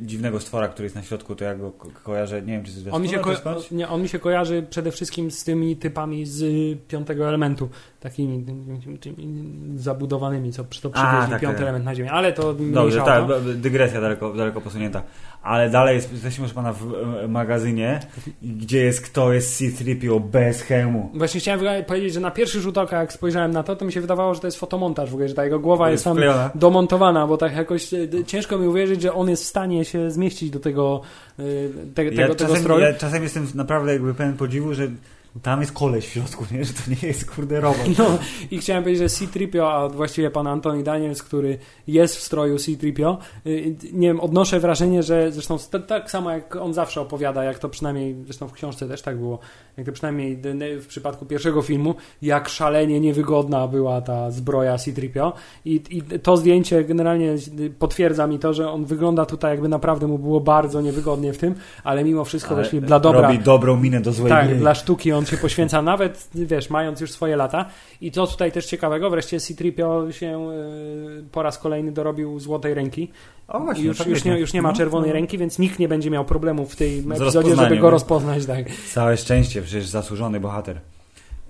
dziwnego 0.02 0.40
stwora, 0.40 0.68
który 0.68 0.84
jest 0.86 0.96
na 0.96 1.02
środku, 1.04 1.36
to 1.36 1.46
ja 1.46 1.56
go 1.56 1.72
ko- 1.72 1.90
kojarzę. 2.04 2.42
Nie 2.42 2.54
wiem, 2.54 2.64
czy 2.64 2.72
z 2.72 2.88
On 2.92 3.02
mi, 3.02 3.10
się 3.10 3.18
ko- 3.20 3.36
skądś? 3.36 3.72
nie, 3.72 3.90
on 3.90 4.02
mi 4.02 4.10
się 4.10 4.20
kojarzy 4.20 4.66
przede 4.70 4.92
wszystkim 4.92 5.32
z 5.32 5.44
tymi 5.44 5.76
typami 5.76 6.26
z 6.26 6.42
y, 6.42 6.78
piątego 6.88 7.28
elementu, 7.28 7.70
takimi 8.00 8.46
tymi, 9.02 9.18
zabudowanymi, 9.76 10.52
co 10.52 10.64
przy 10.64 10.82
to 10.82 10.90
A, 10.94 11.08
przywieźli 11.08 11.32
tak, 11.32 11.42
piąty 11.42 11.56
tak. 11.58 11.64
element 11.64 11.86
na 11.86 11.96
ziemię. 11.96 12.12
Ale 12.12 12.34
to 12.34 12.54
Dobrze, 12.54 13.02
tak, 13.02 13.28
to. 13.28 13.40
dygresja 13.42 14.02
daleko, 14.02 14.34
daleko 14.34 14.62
posunięta. 14.62 15.04
Ale 15.44 15.70
dalej 15.70 15.96
jest, 15.96 16.12
jesteśmy 16.12 16.42
proszę 16.42 16.56
pana 16.56 16.74
w 16.74 16.86
magazynie, 17.28 18.00
gdzie 18.42 18.80
jest 18.80 19.02
kto 19.02 19.34
jest 19.34 19.58
C-3PO 19.58 20.22
bez 20.22 20.62
hełmu. 20.62 21.10
Właśnie 21.14 21.40
chciałem 21.40 21.84
powiedzieć, 21.88 22.14
że 22.14 22.20
na 22.20 22.32
pierwszy 22.32 22.62
rzut 22.62 22.78
oka, 22.78 23.00
jak 23.00 23.14
spojrzałem 23.14 23.52
na 23.52 23.64
to, 23.64 23.76
to 23.76 23.86
mi 23.86 23.92
się 23.92 24.02
wydawało, 24.02 24.34
że 24.36 24.42
to 24.42 24.48
jest 24.48 24.60
fotomontaż 24.60 25.10
w 25.10 25.14
ogóle, 25.14 25.30
że 25.30 25.36
ta 25.36 25.44
jego 25.44 25.60
głowa 25.60 25.92
jest 25.92 26.04
tam 26.04 26.14
wklejona. 26.14 26.52
domontowana, 26.56 27.28
bo 27.28 27.38
tak 27.38 27.56
jakoś 27.56 27.94
e, 27.94 28.08
ciężko 28.28 28.58
mi 28.58 28.68
uwierzyć, 28.68 29.02
że 29.02 29.14
on 29.14 29.30
jest 29.30 29.44
w 29.44 29.48
stanie 29.48 29.86
się 29.86 30.12
zmieścić 30.12 30.50
do 30.50 30.60
tego, 30.60 31.02
e, 31.40 31.44
te, 31.94 31.94
tego, 31.94 32.12
Ja 32.12 32.28
tego 32.28 32.36
czasem, 32.36 32.58
stroju. 32.58 32.82
ja 32.86 32.94
czasem 32.94 33.24
jestem 33.24 33.48
naprawdę 33.56 33.94
jakby 33.94 34.14
pełen 34.14 34.38
podziwu, 34.38 34.74
że 34.74 34.88
tam 35.42 35.60
jest 35.62 35.72
koleś 35.72 36.06
w 36.06 36.10
środku, 36.10 36.46
nie? 36.52 36.66
że 36.66 36.74
to 36.74 36.80
nie 36.90 37.08
jest 37.08 37.32
kurde 37.32 37.62
robot. 37.62 37.98
No 38.00 38.06
i 38.52 38.58
chciałem 38.58 38.84
powiedzieć, 38.84 39.02
że 39.02 39.10
C-3PO, 39.10 39.68
a 39.68 39.90
właściwie 39.90 40.32
pan 40.32 40.48
Anthony 40.48 40.84
Daniels, 40.84 41.24
który 41.24 41.58
jest 41.88 42.18
w 42.18 42.22
stroju 42.22 42.58
C-3PO, 42.58 43.18
y, 43.46 43.76
nie 43.94 44.08
wiem, 44.08 44.20
odnoszę 44.20 44.60
wrażenie, 44.60 45.04
że 45.04 45.32
zresztą 45.32 45.58
tak 45.88 46.12
samo 46.12 46.32
jak 46.32 46.56
on 46.56 46.74
zawsze 46.74 47.02
opowiada, 47.02 47.44
jak 47.44 47.60
to 47.60 47.70
przynajmniej, 47.70 48.16
zresztą 48.24 48.48
w 48.48 48.54
książce 48.54 48.88
też 48.88 49.02
tak 49.02 49.18
było, 49.18 49.40
jak 49.78 49.86
to 49.86 49.92
przynajmniej 49.92 50.38
w 50.82 50.88
przypadku 50.88 51.26
pierwszego 51.26 51.62
filmu, 51.62 51.96
jak 52.22 52.50
szalenie 52.50 53.00
niewygodna 53.00 53.68
była 53.68 54.02
ta 54.02 54.32
zbroja 54.32 54.78
C-3PO 54.78 55.32
i, 55.66 55.82
i 55.90 56.02
to 56.20 56.38
zdjęcie 56.38 56.84
generalnie 56.84 57.36
potwierdza 57.80 58.28
mi 58.28 58.40
to, 58.40 58.54
że 58.54 58.72
on 58.72 58.86
wygląda 58.86 59.26
tutaj 59.26 59.52
jakby 59.52 59.68
naprawdę 59.68 60.08
mu 60.08 60.20
było 60.20 60.40
bardzo 60.40 60.82
niewygodnie 60.82 61.34
w 61.34 61.38
tym, 61.38 61.56
ale 61.84 62.04
mimo 62.04 62.26
wszystko 62.26 62.52
Ale 62.56 62.64
właśnie 62.64 62.82
dla 62.82 63.00
dobra 63.00 63.22
Robi 63.22 63.40
dobrą 63.40 63.78
minę 63.78 64.02
do 64.02 64.12
złej 64.12 64.30
tak, 64.30 64.58
dla 64.58 64.76
sztuki 64.76 65.12
on 65.12 65.23
się 65.30 65.38
poświęca 65.38 65.82
nawet, 65.82 66.30
wiesz, 66.36 66.70
mając 66.70 67.02
już 67.02 67.12
swoje 67.12 67.36
lata. 67.36 67.66
I 68.02 68.12
co 68.12 68.28
tutaj 68.28 68.52
też 68.52 68.66
ciekawego, 68.66 69.10
wreszcie 69.10 69.40
C-3PO 69.40 70.12
się 70.12 70.52
y, 70.52 71.24
po 71.32 71.44
raz 71.44 71.58
kolejny 71.58 71.92
dorobił 71.92 72.40
złotej 72.40 72.74
ręki. 72.74 73.12
O 73.48 73.60
I 73.60 73.64
właśnie, 73.64 73.84
już, 73.84 73.98
już, 73.98 73.98
faktycznie. 73.98 74.32
nie, 74.34 74.40
już 74.40 74.54
nie 74.54 74.62
ma 74.62 74.70
No, 74.70 74.76
czerwonej 74.76 75.10
no. 75.10 75.14
ręki, 75.14 75.38
więc 75.38 75.60
nikt 75.60 75.80
nie 75.80 75.88
będzie 75.88 76.10
miał 76.10 76.26
problemu 76.26 76.66
w 76.66 76.76
tym 76.76 77.16
Z 77.16 77.22
epizodzie, 77.22 77.56
żeby 77.56 77.78
go 77.78 77.90
rozpoznać. 77.90 78.46
Tak. 78.46 78.66
Całe 78.94 79.18
szczęście, 79.18 79.62
przecież 79.62 79.88
zasłużony 79.88 80.40
bohater. 80.40 80.80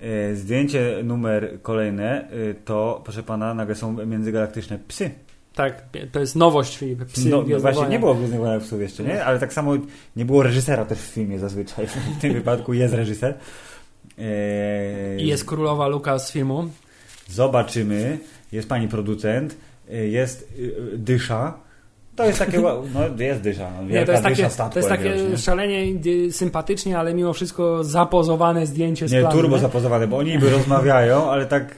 E, 0.01 0.35
Zdjęcie 0.35 0.95
numer 1.03 1.61
kolejne 1.61 2.27
e, 2.29 2.53
to, 2.65 3.01
proszę 3.03 3.23
pana, 3.23 3.53
nagle 3.53 3.75
są 3.75 4.05
międzygalaktyczne 4.05 4.79
psy. 4.87 5.11
Tak, 5.55 5.83
to 6.11 6.19
jest 6.19 6.35
nowość 6.35 6.77
Filip. 6.77 7.05
Psy 7.05 7.29
no, 7.29 7.43
no 7.47 7.59
właśnie, 7.59 7.87
nie 7.87 7.99
było 7.99 8.15
Gwiezdnych 8.15 8.39
Wojen 8.39 8.61
psów 8.61 8.81
jeszcze, 8.81 9.03
nie? 9.03 9.25
Ale 9.25 9.39
tak 9.39 9.53
samo 9.53 9.73
nie 10.15 10.25
było 10.25 10.43
reżysera 10.43 10.85
też 10.85 10.99
w 10.99 11.01
filmie 11.01 11.39
zazwyczaj. 11.39 11.87
W 12.17 12.21
tym 12.21 12.33
wypadku 12.33 12.73
jest 12.73 12.93
reżyser. 12.93 13.33
E, 14.17 15.17
I 15.17 15.27
jest 15.27 15.45
królowa 15.45 15.87
Luka 15.87 16.19
z 16.19 16.31
filmu. 16.31 16.69
Zobaczymy. 17.29 18.19
Jest 18.51 18.69
pani 18.69 18.87
producent. 18.87 19.55
e, 19.91 20.07
Jest 20.07 20.53
e, 20.93 20.97
dysza. 20.97 21.53
To 22.15 22.25
jest 22.25 22.39
takie, 22.39 22.59
no 22.93 23.23
jest 23.23 23.41
dysza. 23.41 23.71
No, 23.81 23.83
Nie, 23.93 24.05
to 24.05 24.11
jest 24.11 24.23
takie, 24.23 24.35
dysza 24.35 24.49
statku 24.49 24.73
to 24.73 24.79
jest 24.79 24.89
takie 24.89 25.15
nie? 25.29 25.37
szalenie 25.37 25.99
y, 26.05 26.31
sympatycznie, 26.31 26.99
ale 26.99 27.13
mimo 27.13 27.33
wszystko 27.33 27.83
zapozowane 27.83 28.65
zdjęcie 28.67 29.07
z 29.07 29.11
Nie, 29.11 29.19
planu, 29.19 29.35
turbo 29.35 29.55
nie? 29.55 29.61
zapozowane, 29.61 30.07
bo 30.07 30.17
oni 30.17 30.31
niby 30.31 30.49
rozmawiają, 30.49 31.31
ale 31.31 31.45
tak 31.45 31.75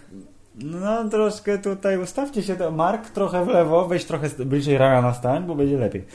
no 0.63 1.09
troszkę 1.09 1.57
tutaj 1.57 1.97
ustawcie 1.97 2.43
się, 2.43 2.55
to 2.55 2.71
Mark 2.71 3.09
trochę 3.09 3.45
w 3.45 3.47
lewo, 3.47 3.87
weź 3.87 4.05
trochę 4.05 4.29
bliżej 4.29 4.77
rana 4.77 5.01
na 5.01 5.13
stań, 5.13 5.43
bo 5.43 5.55
będzie 5.55 5.77
lepiej. 5.77 6.05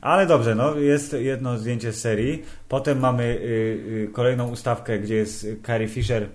Ale 0.00 0.26
dobrze, 0.26 0.54
no 0.54 0.74
jest 0.74 1.12
jedno 1.12 1.58
zdjęcie 1.58 1.92
z 1.92 2.00
serii. 2.00 2.42
Potem 2.68 2.98
mamy 3.00 3.24
y, 3.24 4.06
y, 4.08 4.10
kolejną 4.12 4.50
ustawkę, 4.50 4.98
gdzie 4.98 5.14
jest 5.14 5.46
Carrie 5.66 5.88
Fisher 5.88 6.28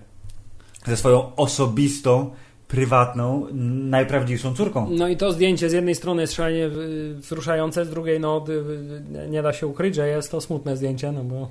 ze 0.86 0.96
swoją 0.96 1.36
osobistą, 1.36 2.30
prywatną, 2.70 3.46
najprawdziwszą 3.90 4.54
córką. 4.54 4.90
No 4.90 5.08
i 5.08 5.16
to 5.16 5.32
zdjęcie 5.32 5.70
z 5.70 5.72
jednej 5.72 5.94
strony 5.94 6.22
jest 6.22 6.34
szalenie 6.34 6.66
y, 6.66 7.14
wzruszające, 7.14 7.84
z 7.84 7.90
drugiej 7.90 8.20
no 8.20 8.44
y, 8.48 8.52
y, 8.52 9.30
nie 9.30 9.42
da 9.42 9.52
się 9.52 9.66
ukryć, 9.66 9.94
że 9.94 10.08
jest 10.08 10.30
to 10.30 10.40
smutne 10.40 10.76
zdjęcie, 10.76 11.12
no 11.12 11.24
bo 11.24 11.50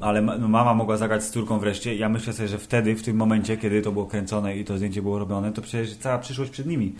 Ale 0.00 0.22
ma- 0.22 0.38
no, 0.38 0.48
mama 0.48 0.74
mogła 0.74 0.96
zagrać 0.96 1.24
z 1.24 1.30
córką 1.30 1.58
wreszcie. 1.58 1.94
Ja 1.94 2.08
myślę 2.08 2.32
sobie, 2.32 2.48
że 2.48 2.58
wtedy, 2.58 2.94
w 2.94 3.02
tym 3.02 3.16
momencie, 3.16 3.56
kiedy 3.56 3.82
to 3.82 3.92
było 3.92 4.06
kręcone 4.06 4.56
i 4.56 4.64
to 4.64 4.76
zdjęcie 4.76 5.02
było 5.02 5.18
robione, 5.18 5.52
to 5.52 5.62
przecież 5.62 5.96
cała 5.96 6.18
przyszłość 6.18 6.50
przed 6.50 6.66
nimi. 6.66 6.94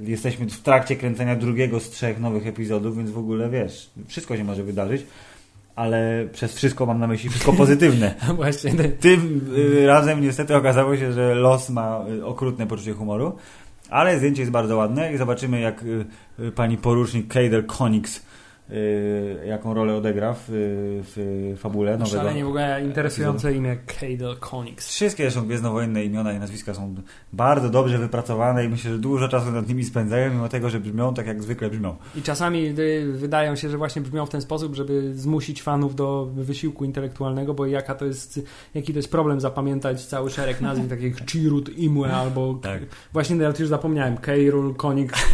Jesteśmy 0.00 0.46
w 0.46 0.60
trakcie 0.60 0.96
kręcenia 0.96 1.36
drugiego 1.36 1.80
z 1.80 1.90
trzech 1.90 2.20
nowych 2.20 2.46
epizodów, 2.46 2.96
więc 2.96 3.10
w 3.10 3.18
ogóle 3.18 3.50
wiesz, 3.50 3.90
wszystko 4.06 4.36
się 4.36 4.44
może 4.44 4.62
wydarzyć, 4.64 5.02
ale 5.76 6.28
przez 6.32 6.54
wszystko 6.54 6.86
mam 6.86 6.98
na 6.98 7.06
myśli 7.06 7.30
wszystko 7.30 7.52
pozytywne. 7.52 8.14
właśnie 8.36 8.72
Tym 9.00 9.50
y, 9.56 9.86
razem 9.86 10.20
niestety 10.20 10.56
okazało 10.56 10.96
się, 10.96 11.12
że 11.12 11.34
los 11.34 11.70
ma 11.70 12.04
y, 12.18 12.24
okrutne 12.24 12.66
poczucie 12.66 12.92
humoru, 12.92 13.36
ale 13.90 14.18
zdjęcie 14.18 14.42
jest 14.42 14.52
bardzo 14.52 14.76
ładne 14.76 15.12
i 15.12 15.16
zobaczymy 15.16 15.60
jak 15.60 15.82
y, 15.82 16.52
pani 16.52 16.76
porucznik 16.76 17.28
Kader 17.28 17.66
Konix 17.66 18.25
jaką 19.46 19.74
rolę 19.74 19.94
odegra 19.94 20.34
w, 20.34 20.44
w 21.14 21.54
fabule 21.58 21.98
nowego. 21.98 22.16
szalenie 22.18 22.44
w 22.44 22.48
ogóle 22.48 22.84
interesujące 22.84 23.54
imię 23.54 23.76
Cadel 23.86 24.36
Konix. 24.40 24.88
Wszystkie 24.88 25.30
są 25.30 25.46
gwiezdnowojenne 25.46 26.04
imiona 26.04 26.32
i 26.32 26.38
nazwiska 26.38 26.74
są 26.74 26.94
bardzo 27.32 27.70
dobrze 27.70 27.98
wypracowane 27.98 28.64
i 28.64 28.68
myślę, 28.68 28.90
że 28.90 28.98
dużo 28.98 29.28
czasu 29.28 29.52
nad 29.52 29.68
nimi 29.68 29.84
spędzają, 29.84 30.30
mimo 30.30 30.48
tego, 30.48 30.70
że 30.70 30.80
brzmią 30.80 31.14
tak 31.14 31.26
jak 31.26 31.42
zwykle 31.42 31.70
brzmią. 31.70 31.96
I 32.16 32.22
czasami 32.22 32.74
y, 32.78 33.12
wydają 33.12 33.56
się, 33.56 33.70
że 33.70 33.78
właśnie 33.78 34.02
brzmią 34.02 34.26
w 34.26 34.30
ten 34.30 34.40
sposób, 34.40 34.74
żeby 34.74 35.14
zmusić 35.14 35.62
fanów 35.62 35.94
do 35.94 36.28
wysiłku 36.34 36.84
intelektualnego, 36.84 37.54
bo 37.54 37.66
jaka 37.66 37.94
to 37.94 38.04
jest, 38.04 38.40
jaki 38.74 38.92
to 38.92 38.98
jest 38.98 39.10
problem 39.10 39.40
zapamiętać 39.40 40.06
cały 40.06 40.30
szereg 40.30 40.60
nazwisk, 40.60 40.90
takich 40.90 41.16
Chirut, 41.30 41.78
Imue 41.78 42.04
albo 42.04 42.54
Tak. 42.62 42.82
właśnie 43.12 43.36
ja 43.36 43.52
już 43.58 43.68
zapomniałem, 43.68 44.16
Keirul, 44.16 44.74
Konix. 44.74 45.14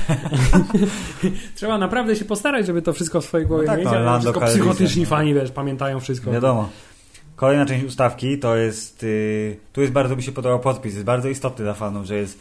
Trzeba 1.55 1.79
naprawdę 1.79 2.17
się 2.17 2.25
postarać, 2.25 2.67
żeby 2.67 2.83
to 2.83 2.93
wszystko 2.93 3.22
w 3.23 3.25
swojej 3.25 3.47
głowie 3.47 3.67
No 3.67 3.73
tak, 3.73 3.79
mieć, 3.79 3.89
no, 4.05 4.21
wszystko 4.21 4.41
psychotyczni 4.41 5.07
fani, 5.07 5.35
wiesz, 5.35 5.51
pamiętają 5.51 6.01
wszystko. 6.01 6.31
Wiadomo. 6.31 6.69
Kolejna 7.37 7.67
część 7.67 7.85
ustawki 7.85 8.39
to 8.39 8.57
jest. 8.57 9.03
y, 9.03 9.57
tu 9.73 9.81
jest 9.81 9.93
bardzo 9.93 10.17
mi 10.17 10.23
się 10.23 10.33
podobał 10.33 10.61
podpis. 10.61 10.95
Jest 10.95 11.07
bardzo 11.07 11.29
istotny 11.29 11.65
dla 11.65 11.75
fanów, 11.75 12.07
że 12.07 12.17
jest 12.17 12.39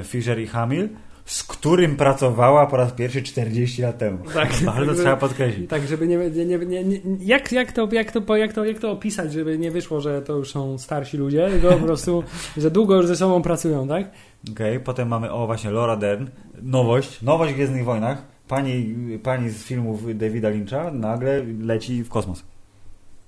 y, 0.00 0.04
Fisher 0.04 0.40
i 0.40 0.46
Hamill, 0.46 0.88
z 1.24 1.42
którym 1.42 1.96
pracowała 1.96 2.66
po 2.66 2.76
raz 2.76 2.92
pierwszy 2.92 3.22
40 3.22 3.82
lat 3.82 3.98
temu. 3.98 4.18
Tak, 4.34 4.52
bardzo 4.64 4.92
tak, 4.92 5.00
trzeba 5.00 5.16
podkreślić. 5.16 5.70
Tak, 5.70 5.86
żeby 5.86 6.08
nie, 6.08 6.16
nie, 6.16 6.46
nie, 6.46 6.84
nie, 6.84 7.00
jak, 7.20 7.52
jak, 7.52 7.72
to, 7.72 7.88
jak, 7.92 8.12
to, 8.12 8.36
jak, 8.36 8.52
to, 8.52 8.64
jak 8.64 8.78
to 8.78 8.90
opisać, 8.90 9.32
żeby 9.32 9.58
nie 9.58 9.70
wyszło, 9.70 10.00
że 10.00 10.22
to 10.22 10.32
już 10.32 10.50
są 10.50 10.78
starsi 10.78 11.16
ludzie, 11.16 11.48
tylko 11.50 11.72
po 11.72 11.86
prostu, 11.86 12.24
że 12.56 12.70
długo 12.70 12.96
już 12.96 13.06
ze 13.06 13.16
sobą 13.16 13.42
pracują, 13.42 13.88
tak? 13.88 14.10
Okej, 14.52 14.80
potem 14.80 15.08
mamy, 15.08 15.32
o 15.32 15.46
właśnie, 15.46 15.70
Laura 15.70 15.96
Dern. 15.96 16.26
Nowość. 16.62 17.22
Nowość 17.22 17.52
w 17.52 17.54
Gwiezdnych 17.54 17.84
Wojnach. 17.84 18.33
Pani, 18.48 18.94
pani 19.22 19.50
z 19.50 19.64
filmów 19.64 20.18
Davida 20.18 20.48
Lyncha 20.48 20.90
nagle 20.90 21.42
leci 21.60 22.04
w 22.04 22.08
kosmos. 22.08 22.53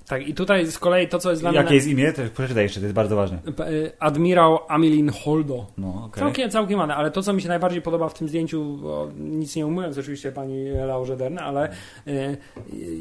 Tak, 0.09 0.29
i 0.29 0.35
tutaj 0.35 0.67
z 0.67 0.79
kolei 0.79 1.09
to, 1.09 1.19
co 1.19 1.31
jest 1.31 1.43
dla 1.43 1.51
mnie... 1.51 1.61
Jakie 1.61 1.75
jest 1.75 1.87
imię? 1.87 2.13
To 2.13 2.23
przeczytaj 2.35 2.63
jeszcze, 2.63 2.81
to 2.81 2.87
jest 2.87 2.95
bardzo 2.95 3.17
ważne. 3.17 3.39
Y, 3.71 3.93
Admirał 3.99 4.59
Amilin 4.69 5.11
Holdo. 5.25 5.67
No, 5.79 6.03
okej. 6.07 6.21
Całkiem, 6.21 6.51
całkiem 6.51 6.79
ładne, 6.79 6.97
ale 6.97 7.11
to, 7.11 7.23
co 7.23 7.33
mi 7.33 7.43
się 7.43 7.49
najbardziej 7.49 7.83
podoba 7.83 8.09
w 8.09 8.15
tym 8.15 8.29
zdjęciu, 8.29 8.79
nic 9.17 9.57
nie 9.57 9.67
umując 9.67 9.99
oczywiście 9.99 10.33
pani 10.33 10.71
Laurze 10.71 11.17
Dern, 11.17 11.39
ale 11.39 11.69
y, 12.09 12.37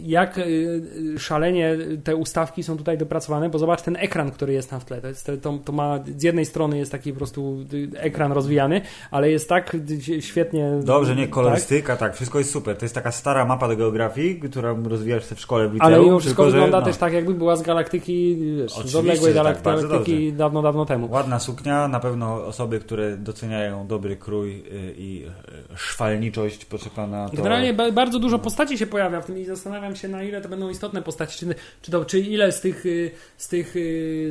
jak 0.03 0.37
y, 0.37 0.81
szalenie 1.17 1.77
te 2.03 2.15
ustawki 2.15 2.63
są 2.63 2.77
tutaj 2.77 2.97
dopracowane, 2.97 3.49
bo 3.49 3.59
zobacz 3.59 3.81
ten 3.81 3.95
ekran, 3.95 4.31
który 4.31 4.53
jest 4.53 4.71
w 4.71 4.85
tle. 4.85 5.01
To, 5.01 5.07
jest, 5.07 5.31
to, 5.41 5.59
to 5.65 5.71
ma, 5.71 5.99
z 6.17 6.23
jednej 6.23 6.45
strony 6.45 6.77
jest 6.77 6.91
taki 6.91 7.11
po 7.11 7.17
prostu 7.17 7.57
ekran 7.97 8.31
rozwijany, 8.31 8.81
ale 9.11 9.31
jest 9.31 9.49
tak 9.49 9.77
świetnie... 10.19 10.71
Dobrze, 10.83 11.15
nie, 11.15 11.23
tak? 11.23 11.31
kolorystyka, 11.31 11.97
tak. 11.97 12.15
wszystko 12.15 12.37
jest 12.39 12.51
super. 12.51 12.77
To 12.77 12.85
jest 12.85 12.95
taka 12.95 13.11
stara 13.11 13.45
mapa 13.45 13.67
do 13.67 13.77
geografii, 13.77 14.39
którą 14.39 14.83
rozwijasz 14.83 15.25
w 15.25 15.39
szkole 15.39 15.67
w 15.67 15.73
liceum. 15.73 15.93
Ale 15.93 16.03
mimo 16.03 16.19
wszystko 16.19 16.45
wygląda 16.45 16.79
no, 16.79 16.94
też 16.95 16.99
tak, 16.99 17.13
jakby 17.13 17.33
była 17.33 17.55
z 17.55 17.61
galaktyki, 17.61 18.37
wiesz, 18.57 18.71
z 18.71 18.95
odległej 18.95 19.33
tak, 19.33 19.61
galaktyki 19.61 20.33
dawno, 20.33 20.61
dawno 20.61 20.85
temu. 20.85 21.11
Ładna 21.11 21.39
suknia, 21.39 21.87
na 21.87 21.99
pewno 21.99 22.45
osoby, 22.45 22.79
które 22.79 23.17
doceniają 23.17 23.87
dobry 23.87 24.15
krój 24.17 24.51
y, 24.51 24.95
i 24.97 25.25
y, 25.73 25.77
szwalniczość, 25.77 26.65
proszę 26.65 26.89
pana, 26.95 27.29
to... 27.29 27.37
Generalnie 27.37 27.73
ba- 27.73 27.91
bardzo 27.91 28.19
dużo 28.19 28.39
postaci 28.39 28.77
się 28.77 28.87
pojawia 28.87 29.21
w 29.21 29.25
tym 29.25 29.37
i 29.37 29.45
zastanawiam 29.45 29.95
się, 29.95 30.07
na 30.07 30.23
ile 30.23 30.41
to 30.41 30.49
będą 30.49 30.69
istotne 30.69 31.01
postaci, 31.01 31.39
czy, 31.39 31.55
czy, 31.81 31.91
to, 31.91 32.05
czy 32.05 32.19
ile 32.19 32.51
z 32.51 32.61
tych, 32.61 32.85
y, 32.85 33.11
z, 33.37 33.47
tych, 33.47 33.75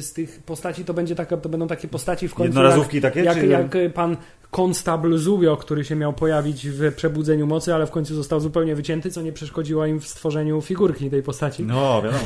z 0.01 0.13
tych 0.13 0.43
postaci 0.43 0.85
to, 0.85 0.95
będzie 0.95 1.15
taka, 1.15 1.37
to 1.37 1.49
będą 1.49 1.67
takie 1.67 1.89
postaci 1.89 2.29
w 2.29 2.35
końcu 2.35 2.49
Jednorazówki 2.49 3.01
takie, 3.01 3.25
jak, 3.25 3.41
czy... 3.41 3.47
jak, 3.47 3.75
jak 3.75 3.93
pan 3.93 4.17
Constable 4.57 5.19
Zubio, 5.19 5.57
który 5.57 5.85
się 5.85 5.97
miał 5.97 6.13
pojawić 6.13 6.69
w 6.69 6.95
Przebudzeniu 6.95 7.47
Mocy, 7.47 7.75
ale 7.75 7.87
w 7.87 7.91
końcu 7.91 8.15
został 8.15 8.41
zupełnie 8.41 8.75
wycięty, 8.75 9.11
co 9.11 9.23
nie 9.23 9.33
przeszkodziło 9.33 9.87
im 9.87 10.01
w 10.01 10.07
stworzeniu 10.07 10.61
figurki 10.61 11.11
tej 11.11 11.23
postaci. 11.23 11.65
No, 11.65 12.03
wiadomo. 12.03 12.25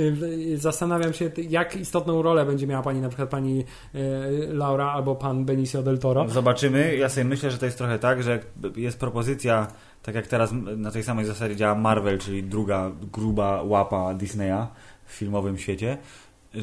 Zastanawiam 0.54 1.12
się, 1.12 1.30
jak 1.48 1.76
istotną 1.76 2.22
rolę 2.22 2.46
będzie 2.46 2.66
miała 2.66 2.82
pani, 2.82 3.00
na 3.00 3.08
przykład 3.08 3.28
pani 3.28 3.64
y, 3.94 4.54
Laura 4.54 4.92
albo 4.92 5.14
pan 5.14 5.44
Benicio 5.44 5.82
del 5.82 5.98
Toro. 5.98 6.28
Zobaczymy. 6.28 6.96
Ja 6.96 7.08
sobie 7.08 7.24
myślę, 7.24 7.50
że 7.50 7.58
to 7.58 7.66
jest 7.66 7.78
trochę 7.78 7.98
tak, 7.98 8.22
że 8.22 8.40
jest 8.76 8.98
propozycja, 8.98 9.66
tak 10.02 10.14
jak 10.14 10.26
teraz 10.26 10.52
na 10.76 10.90
tej 10.90 11.02
samej 11.02 11.24
zasadzie 11.24 11.56
działa 11.56 11.74
Marvel, 11.74 12.18
czyli 12.18 12.42
druga 12.42 12.90
gruba 13.12 13.62
łapa 13.62 14.14
Disneya 14.14 14.66
w 15.06 15.12
filmowym 15.12 15.58
świecie. 15.58 15.98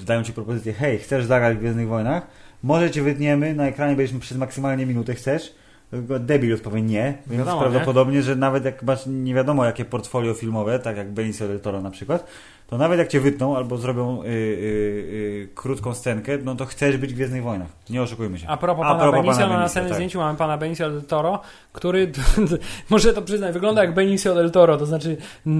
Dają 0.05 0.23
ci 0.23 0.33
propozycję, 0.33 0.73
hej, 0.73 0.99
chcesz 0.99 1.25
zagrać 1.25 1.57
w 1.57 1.59
Gwiezdnych 1.59 1.87
Wojnach? 1.87 2.27
Może 2.63 2.91
cię 2.91 3.01
wytniemy, 3.01 3.53
na 3.53 3.67
ekranie 3.67 3.95
będziesz 3.95 4.19
przez 4.19 4.37
maksymalnie 4.37 4.85
minutę 4.85 5.15
chcesz. 5.15 5.55
Debil 6.19 6.53
odpowie 6.53 6.81
nie, 6.81 7.17
więc 7.27 7.39
Wiadomo, 7.39 7.61
prawdopodobnie, 7.61 8.21
że 8.21 8.35
nawet 8.35 8.65
jak 8.65 8.83
masz 8.83 9.05
nie 9.07 9.33
wiadomo 9.33 9.65
jakie 9.65 9.85
portfolio 9.85 10.33
filmowe, 10.33 10.79
tak 10.79 10.97
jak 10.97 11.11
Benicio 11.11 11.47
del 11.47 11.59
Toro 11.59 11.81
na 11.81 11.91
przykład, 11.91 12.27
to 12.67 12.77
nawet 12.77 12.99
jak 12.99 13.07
cię 13.07 13.19
wytną 13.19 13.57
albo 13.57 13.77
zrobią 13.77 14.23
y, 14.23 14.25
y, 14.25 14.29
y, 14.29 15.49
krótką 15.55 15.93
scenkę, 15.93 16.37
no 16.37 16.55
to 16.55 16.65
chcesz 16.65 16.97
być 16.97 17.13
w 17.13 17.15
Gwiezdnych 17.15 17.43
Wojnach. 17.43 17.67
Nie 17.89 18.01
oszukujmy 18.01 18.39
się. 18.39 18.47
A 18.47 18.57
propos 18.57 18.85
A 18.85 18.89
pana 18.89 18.99
propos 18.99 19.25
Benicio, 19.25 19.41
pana 19.41 19.53
na 19.53 19.59
następnym 19.59 19.89
tak. 19.89 19.95
zdjęciu 19.95 20.19
mamy 20.19 20.37
pana 20.37 20.57
Benicio 20.57 20.89
del 20.89 21.03
Toro, 21.03 21.39
który, 21.73 22.11
może 22.89 23.13
to 23.13 23.21
przyznać, 23.21 23.53
wygląda 23.53 23.83
jak 23.83 23.93
Benicio 23.93 24.35
del 24.35 24.51
Toro, 24.51 24.77
to 24.77 24.85
znaczy 24.85 25.17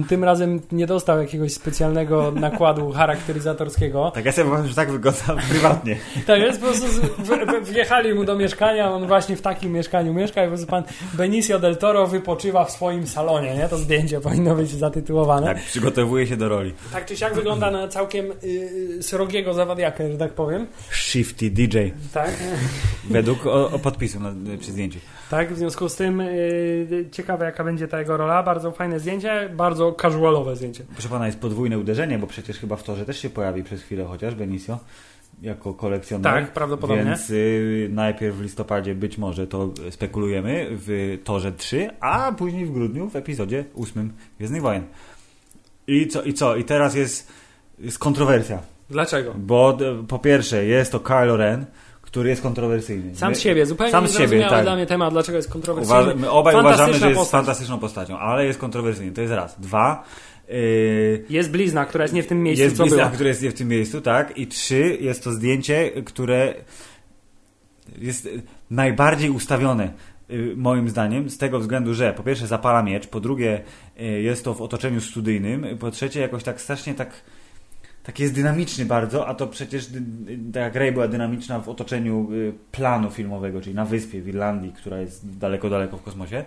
tym 0.08 0.24
razem 0.24 0.60
nie 0.72 0.86
dostał 0.86 1.18
jakiegoś 1.18 1.52
specjalnego 1.52 2.30
nakładu 2.30 2.92
charakteryzatorskiego. 2.92 4.10
Tak, 4.10 4.24
ja 4.24 4.32
sobie 4.32 4.50
powiem, 4.50 4.68
że 4.68 4.74
tak 4.74 4.90
wygląda 4.90 5.20
prywatnie. 5.50 5.96
Tak 6.26 6.40
jest, 6.40 6.60
po 6.60 6.66
prostu 6.66 6.86
wjechali 7.62 8.14
mu 8.14 8.24
do 8.24 8.36
mieszkania, 8.36 8.90
on 8.90 9.06
właśnie 9.06 9.36
w 9.36 9.42
takim 9.42 9.72
mieszkaniu 9.72 10.14
mieszka 10.14 10.42
i 10.42 10.46
po 10.46 10.50
prostu 10.50 10.66
pan 10.66 10.82
Benicio 11.14 11.58
del 11.58 11.76
Toro 11.76 12.06
wypoczywa 12.06 12.64
w 12.64 12.70
swoim 12.70 13.06
salonie, 13.06 13.54
nie? 13.54 13.68
To 13.68 13.78
zdjęcie 13.78 14.20
powinno 14.20 14.54
być 14.54 14.70
zatytułowane. 14.70 15.46
Tak, 15.46 15.64
przygotowuje 15.64 16.26
się 16.26 16.36
do 16.36 16.48
roli. 16.48 16.74
Tak 16.98 17.06
czy 17.06 17.16
siak 17.16 17.34
wygląda 17.34 17.70
na 17.70 17.88
całkiem 17.88 18.26
y, 18.30 18.34
y, 18.98 19.02
srogiego 19.02 19.54
zawadiaka, 19.54 20.08
że 20.12 20.18
tak 20.18 20.32
powiem. 20.32 20.66
Shifty 20.90 21.50
DJ, 21.50 21.78
Tak. 22.14 22.30
według 23.04 23.46
o, 23.46 23.70
o 23.70 23.78
podpisu 23.78 24.20
na, 24.20 24.32
przy 24.60 24.72
zdjęciu. 24.72 24.98
Tak, 25.30 25.54
w 25.54 25.58
związku 25.58 25.88
z 25.88 25.96
tym 25.96 26.18
yy, 26.18 27.08
ciekawe 27.12 27.44
jaka 27.44 27.64
będzie 27.64 27.88
ta 27.88 27.98
jego 27.98 28.16
rola. 28.16 28.42
Bardzo 28.42 28.72
fajne 28.72 29.00
zdjęcie, 29.00 29.50
bardzo 29.56 29.92
casualowe 29.92 30.56
zdjęcie. 30.56 30.84
Proszę 30.92 31.08
pana, 31.08 31.26
jest 31.26 31.38
podwójne 31.38 31.78
uderzenie, 31.78 32.18
bo 32.18 32.26
przecież 32.26 32.58
chyba 32.58 32.76
w 32.76 32.82
torze 32.82 33.04
też 33.04 33.18
się 33.18 33.30
pojawi 33.30 33.64
przez 33.64 33.82
chwilę 33.82 34.04
chociaż 34.04 34.34
Benicio 34.34 34.78
jako 35.42 35.74
kolekcjoner. 35.74 36.32
Tak, 36.32 36.52
prawdopodobnie. 36.52 37.04
Więc 37.04 37.30
y, 37.30 37.88
najpierw 37.92 38.36
w 38.36 38.42
listopadzie 38.42 38.94
być 38.94 39.18
może 39.18 39.46
to 39.46 39.70
spekulujemy 39.90 40.66
w 40.70 41.18
torze 41.24 41.52
3, 41.52 41.90
a 42.00 42.32
później 42.32 42.66
w 42.66 42.72
grudniu 42.72 43.10
w 43.10 43.16
epizodzie 43.16 43.64
8 43.76 44.12
Gwiezdnych 44.38 44.62
Wojen. 44.62 44.82
I 45.88 46.06
co? 46.08 46.22
I 46.22 46.34
co? 46.34 46.56
I 46.56 46.64
teraz 46.64 46.94
jest, 46.94 47.32
jest 47.78 47.98
kontrowersja. 47.98 48.58
Dlaczego? 48.90 49.34
Bo 49.38 49.72
d- 49.72 50.04
po 50.08 50.18
pierwsze 50.18 50.64
jest 50.64 50.92
to 50.92 51.00
Kylo 51.00 51.36
Ren, 51.36 51.66
który 52.02 52.30
jest 52.30 52.42
kontrowersyjny. 52.42 53.16
Sam 53.16 53.34
z 53.34 53.40
siebie, 53.40 53.66
zupełnie 53.66 53.92
sam 53.92 54.08
z 54.08 54.16
siebie, 54.18 54.46
tak. 54.50 54.62
dla 54.62 54.74
mnie 54.74 54.86
temat, 54.86 55.12
dlaczego 55.12 55.36
jest 55.36 55.50
kontrowersyjny. 55.50 56.00
Uważa, 56.02 56.16
my 56.16 56.30
obaj 56.30 56.54
uważamy, 56.60 56.94
że 56.94 57.06
jest 57.06 57.18
postać. 57.18 57.32
fantastyczną 57.40 57.78
postacią, 57.78 58.18
ale 58.18 58.46
jest 58.46 58.58
kontrowersyjny. 58.58 59.12
To 59.12 59.20
jest 59.20 59.32
raz. 59.32 59.60
Dwa. 59.60 60.04
Yy, 60.48 61.24
Jest 61.30 61.50
blizna, 61.50 61.84
która 61.86 62.04
jest 62.04 62.14
nie 62.14 62.22
w 62.22 62.26
tym 62.26 62.42
miejscu, 62.42 62.64
jest 62.64 62.76
blizna, 62.76 62.96
była. 62.96 63.10
które 63.10 63.28
jest 63.28 63.46
w 63.46 63.52
tym 63.54 63.68
miejscu, 63.68 64.00
tak. 64.00 64.38
I 64.38 64.46
trzy. 64.46 64.96
Jest 65.00 65.24
to 65.24 65.32
zdjęcie, 65.32 65.90
które 66.04 66.54
jest 67.98 68.28
najbardziej 68.70 69.30
ustawione 69.30 69.92
moim 70.56 70.88
zdaniem, 70.88 71.30
z 71.30 71.38
tego 71.38 71.58
względu, 71.58 71.94
że 71.94 72.12
po 72.12 72.22
pierwsze 72.22 72.46
zapala 72.46 72.82
miecz, 72.82 73.06
po 73.06 73.20
drugie 73.20 73.60
y, 74.00 74.04
jest 74.04 74.44
to 74.44 74.54
w 74.54 74.62
otoczeniu 74.62 75.00
studyjnym, 75.00 75.78
po 75.78 75.90
trzecie 75.90 76.20
jakoś 76.20 76.42
tak 76.42 76.60
strasznie 76.60 76.94
tak 76.94 77.10
tak 78.02 78.20
jest 78.20 78.34
dynamiczny 78.34 78.84
bardzo, 78.84 79.26
a 79.26 79.34
to 79.34 79.46
przecież 79.46 79.88
jak 80.54 80.74
Rey 80.74 80.92
była 80.92 81.08
dynamiczna 81.08 81.60
w 81.60 81.68
otoczeniu 81.68 82.28
y, 82.32 82.52
planu 82.72 83.10
filmowego, 83.10 83.60
czyli 83.60 83.74
na 83.74 83.84
wyspie 83.84 84.22
w 84.22 84.28
Irlandii, 84.28 84.72
która 84.72 84.98
jest 84.98 85.38
daleko, 85.38 85.70
daleko 85.70 85.96
w 85.96 86.02
kosmosie. 86.02 86.44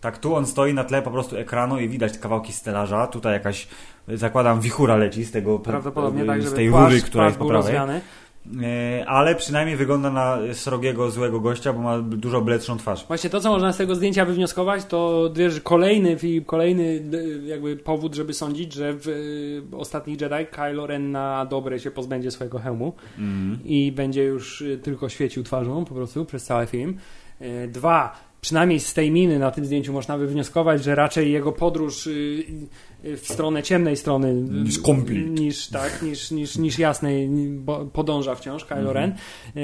Tak 0.00 0.18
tu 0.18 0.34
on 0.34 0.46
stoi 0.46 0.74
na 0.74 0.84
tle 0.84 1.02
po 1.02 1.10
prostu 1.10 1.36
ekranu 1.36 1.80
i 1.80 1.88
widać 1.88 2.18
kawałki 2.18 2.52
stelaża. 2.52 3.06
Tutaj 3.06 3.32
jakaś, 3.32 3.68
y, 4.08 4.18
zakładam, 4.18 4.60
wichura 4.60 4.96
leci 4.96 5.24
z 5.24 5.30
tego 5.30 5.58
Prawdopodobnie 5.58 6.22
y, 6.22 6.26
tak, 6.26 6.42
z 6.42 6.54
tej 6.54 6.70
rury, 6.70 7.00
która 7.00 7.26
jest 7.26 7.38
po 7.38 7.46
prawej. 7.46 7.62
rozwiany. 7.62 8.00
E, 8.62 9.06
Ale 9.06 9.34
przynajmniej 9.34 9.76
wygląda 9.76 10.10
na 10.10 10.38
srogiego, 10.52 11.10
złego 11.10 11.40
gościa, 11.40 11.72
bo 11.72 11.80
ma 11.80 11.98
dużo 11.98 12.40
bledszą 12.40 12.78
twarz. 12.78 13.06
Właśnie 13.06 13.30
to, 13.30 13.40
co 13.40 13.50
można 13.50 13.72
z 13.72 13.76
tego 13.76 13.94
zdjęcia 13.94 14.24
wywnioskować, 14.24 14.84
to 14.84 15.30
wiesz, 15.34 15.60
kolejny 15.60 16.16
kolejny 16.46 16.82
y, 17.14 17.42
jakby 17.46 17.76
powód, 17.76 18.14
żeby 18.14 18.34
sądzić, 18.34 18.72
że 18.72 18.92
w 18.92 19.08
y, 19.08 19.76
ostatnich 19.76 20.20
Jedi 20.20 20.46
Kylo 20.50 20.86
Ren 20.86 21.10
na 21.10 21.46
dobre 21.46 21.80
się 21.80 21.90
pozbędzie 21.90 22.30
swojego 22.30 22.58
hełmu 22.58 22.92
Mm. 23.18 23.58
i 23.64 23.92
będzie 23.92 24.24
już 24.24 24.64
tylko 24.82 25.08
świecił 25.08 25.42
twarzą 25.42 25.84
po 25.84 25.94
prostu 25.94 26.24
przez 26.24 26.44
cały 26.44 26.66
film. 26.66 26.98
Dwa, 27.68 28.28
przynajmniej 28.40 28.80
z 28.80 28.94
tej 28.94 29.10
miny 29.10 29.38
na 29.38 29.50
tym 29.50 29.64
zdjęciu 29.64 29.92
można 29.92 30.18
wywnioskować, 30.18 30.84
że 30.84 30.94
raczej 30.94 31.32
jego 31.32 31.52
podróż 31.52 32.08
w 33.04 33.26
stronę 33.28 33.62
ciemnej 33.62 33.96
strony 33.96 34.28
y, 34.28 34.32
Niż 34.64 34.78
niż, 35.30 35.68
tak, 35.68 36.02
niż, 36.02 36.30
niż, 36.30 36.56
niż 36.58 36.78
jasnej 36.78 37.28
bo 37.50 37.84
podąża 37.86 38.34
wciąż 38.34 38.64
Kylo 38.64 38.90
Mhm. 38.90 38.96
Ren. 38.96 39.12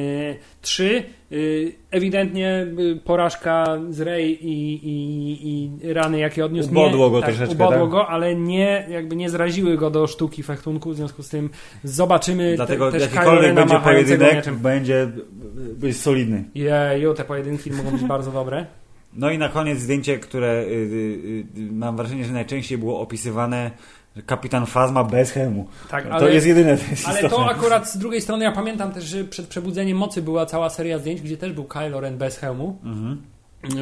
Y, 0.00 0.36
Trzy, 0.62 1.02
y, 1.32 1.72
ewidentnie 1.90 2.66
y, 2.78 3.00
porażka 3.04 3.78
z 3.90 4.00
Rey 4.00 4.38
i, 4.48 4.74
i, 4.74 5.38
i 5.82 5.92
rany, 5.92 6.18
jakie 6.18 6.44
odniósł 6.44 6.70
Ubodło 6.70 7.06
nie, 7.06 7.12
go 7.12 7.20
tak, 7.20 7.28
troszeczkę, 7.30 7.54
Ubodło 7.54 7.80
tak? 7.80 7.90
go, 7.90 8.08
ale 8.08 8.34
nie, 8.34 8.86
jakby 8.90 9.16
nie 9.16 9.30
zraziły 9.30 9.76
go 9.76 9.90
do 9.90 10.06
sztuki 10.06 10.42
fechtunku, 10.42 10.90
w 10.90 10.96
związku 10.96 11.22
z 11.22 11.28
tym 11.28 11.50
zobaczymy 11.84 12.56
Dlatego 12.56 12.92
te, 12.92 12.98
też 12.98 13.12
jakikolwiek 13.12 13.54
będzie 13.54 13.80
pojedynek, 13.80 14.34
mieczem. 14.34 14.56
będzie 14.58 15.08
być 15.76 15.96
solidny. 16.00 16.44
Jeju, 16.54 17.14
te 17.14 17.24
pojedynki 17.24 17.70
mogą 17.70 17.90
być 17.90 18.02
bardzo 18.04 18.32
dobre. 18.32 18.66
No 19.14 19.30
i 19.30 19.38
na 19.38 19.48
koniec 19.48 19.78
zdjęcie, 19.78 20.18
które 20.18 20.48
y, 20.62 20.66
y, 20.66 21.60
y, 21.60 21.72
mam 21.72 21.96
wrażenie, 21.96 22.24
że 22.24 22.32
najczęściej 22.32 22.78
było 22.78 23.00
opisywane, 23.00 23.70
kapitan 24.26 24.66
Fazma 24.66 25.04
bez 25.04 25.30
hełmu. 25.30 25.66
Tak, 25.90 26.04
to 26.08 26.14
ale, 26.14 26.34
jest 26.34 26.46
jedyne, 26.46 26.76
to 26.78 26.90
jest 26.90 27.08
ale 27.08 27.20
to 27.20 27.26
istotne. 27.26 27.46
akurat 27.52 27.90
z 27.90 27.98
drugiej 27.98 28.20
strony 28.20 28.44
ja 28.44 28.52
pamiętam 28.52 28.92
też, 28.92 29.04
że 29.04 29.24
przed 29.24 29.46
Przebudzeniem 29.46 29.98
Mocy 29.98 30.22
była 30.22 30.46
cała 30.46 30.70
seria 30.70 30.98
zdjęć, 30.98 31.20
gdzie 31.22 31.36
też 31.36 31.52
był 31.52 31.64
Kylo 31.64 32.00
Ren 32.00 32.18
bez 32.18 32.38
hełmu, 32.38 32.78
Mhm. 32.84 33.18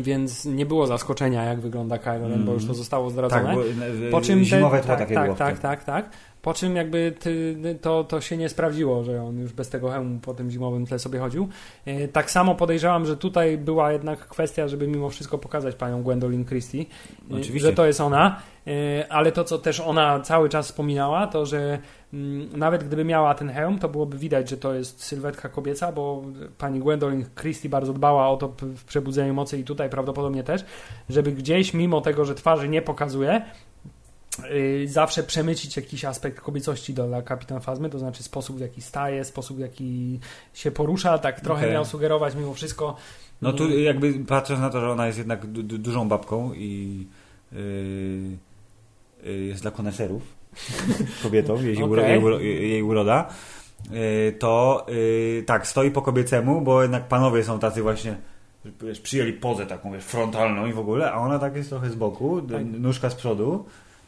więc 0.02 0.44
nie 0.44 0.66
było 0.66 0.86
zaskoczenia, 0.86 1.44
jak 1.44 1.60
wygląda 1.60 1.98
Kylo 1.98 2.28
Ren, 2.28 2.44
bo 2.44 2.52
już 2.52 2.66
to 2.66 2.74
zostało 2.74 3.10
zdradzone. 3.10 3.42
Tak, 3.44 3.54
bo, 3.56 3.62
Po 4.10 4.20
czym 4.20 4.44
zimowe 4.44 4.78
tło 4.78 4.86
tak, 4.88 4.98
takie 4.98 5.14
tak, 5.14 5.24
było. 5.24 5.36
tak, 5.36 5.58
tak, 5.58 5.84
tak. 5.84 6.10
Po 6.42 6.54
czym 6.54 6.76
jakby 6.76 7.14
ty, 7.20 7.56
to, 7.80 8.04
to 8.04 8.20
się 8.20 8.36
nie 8.36 8.48
sprawdziło, 8.48 9.04
że 9.04 9.22
on 9.22 9.38
już 9.38 9.52
bez 9.52 9.68
tego 9.68 9.90
hełmu 9.90 10.20
po 10.20 10.34
tym 10.34 10.50
zimowym 10.50 10.86
tle 10.86 10.98
sobie 10.98 11.18
chodził. 11.18 11.48
E, 11.86 12.08
tak 12.08 12.30
samo 12.30 12.54
podejrzewam, 12.54 13.06
że 13.06 13.16
tutaj 13.16 13.58
była 13.58 13.92
jednak 13.92 14.18
kwestia, 14.18 14.68
żeby 14.68 14.88
mimo 14.88 15.10
wszystko 15.10 15.38
pokazać 15.38 15.74
panią 15.74 16.02
Gwendolyn 16.02 16.44
Christie, 16.44 16.84
e, 17.30 17.34
Oczywiście. 17.34 17.68
że 17.68 17.72
to 17.72 17.86
jest 17.86 18.00
ona. 18.00 18.40
E, 18.66 19.12
ale 19.12 19.32
to, 19.32 19.44
co 19.44 19.58
też 19.58 19.80
ona 19.80 20.20
cały 20.20 20.48
czas 20.48 20.66
wspominała, 20.66 21.26
to 21.26 21.46
że 21.46 21.78
mm, 22.12 22.58
nawet 22.58 22.84
gdyby 22.84 23.04
miała 23.04 23.34
ten 23.34 23.48
hełm, 23.50 23.78
to 23.78 23.88
byłoby 23.88 24.18
widać, 24.18 24.50
że 24.50 24.56
to 24.56 24.74
jest 24.74 25.04
sylwetka 25.04 25.48
kobieca, 25.48 25.92
bo 25.92 26.22
pani 26.58 26.80
Gwendolyn 26.80 27.24
Christie 27.40 27.68
bardzo 27.68 27.92
dbała 27.92 28.28
o 28.28 28.36
to 28.36 28.54
w 28.60 28.84
Przebudzeniu 28.84 29.34
Mocy 29.34 29.58
i 29.58 29.64
tutaj 29.64 29.90
prawdopodobnie 29.90 30.42
też, 30.42 30.64
żeby 31.08 31.32
gdzieś, 31.32 31.74
mimo 31.74 32.00
tego, 32.00 32.24
że 32.24 32.34
twarzy 32.34 32.68
nie 32.68 32.82
pokazuje, 32.82 33.42
zawsze 34.86 35.22
przemycić 35.22 35.76
jakiś 35.76 36.04
aspekt 36.04 36.40
kobiecości 36.40 36.94
do 36.94 37.06
dla 37.06 37.22
Kapitan 37.22 37.60
Fazmy, 37.60 37.90
to 37.90 37.98
znaczy 37.98 38.22
sposób, 38.22 38.56
w 38.56 38.60
jaki 38.60 38.82
staje, 38.82 39.24
sposób, 39.24 39.56
w 39.56 39.60
jaki 39.60 40.20
się 40.54 40.70
porusza, 40.70 41.18
tak 41.18 41.40
trochę 41.40 41.60
Okej. 41.60 41.72
miał 41.72 41.84
sugerować 41.84 42.34
mimo 42.34 42.54
wszystko. 42.54 42.96
No 43.42 43.52
tu 43.52 43.64
Mm, 43.64 43.82
jakby 43.82 44.14
patrząc 44.14 44.60
na 44.60 44.70
to, 44.70 44.80
że 44.80 44.90
ona 44.90 45.06
jest 45.06 45.18
jednak 45.18 45.46
du 45.46 45.62
du 45.62 45.78
dużą 45.78 46.08
babką 46.08 46.52
i 46.54 47.06
yy, 47.52 47.58
yy, 49.24 49.44
jest 49.44 49.62
dla 49.62 49.70
koneserów 49.70 50.22
kobietą, 51.22 51.62
jej, 51.62 51.82
uro, 51.82 52.02
Okej. 52.02 52.12
jej, 52.14 52.24
uro, 52.24 52.40
jej 52.40 52.82
uroda, 52.82 53.28
yy, 53.90 54.32
to 54.38 54.86
yy, 54.88 55.42
tak, 55.46 55.66
stoi 55.66 55.90
po 55.90 56.02
kobiecemu, 56.02 56.60
bo 56.60 56.82
jednak 56.82 57.08
panowie 57.08 57.44
są 57.44 57.58
tacy 57.58 57.82
właśnie 57.82 58.16
wiesz, 58.82 59.00
przyjęli 59.00 59.32
pozę 59.32 59.66
taką 59.66 59.92
wiesz, 59.92 60.04
frontalną 60.04 60.66
i 60.66 60.72
w 60.72 60.78
ogóle, 60.78 61.12
a 61.12 61.16
ona 61.16 61.38
tak 61.38 61.56
jest 61.56 61.68
trochę 61.68 61.90
z 61.90 61.94
boku, 61.94 62.42
Tak. 62.42 62.64
nóżka 62.64 63.10
z 63.10 63.14
przodu, 63.14 63.64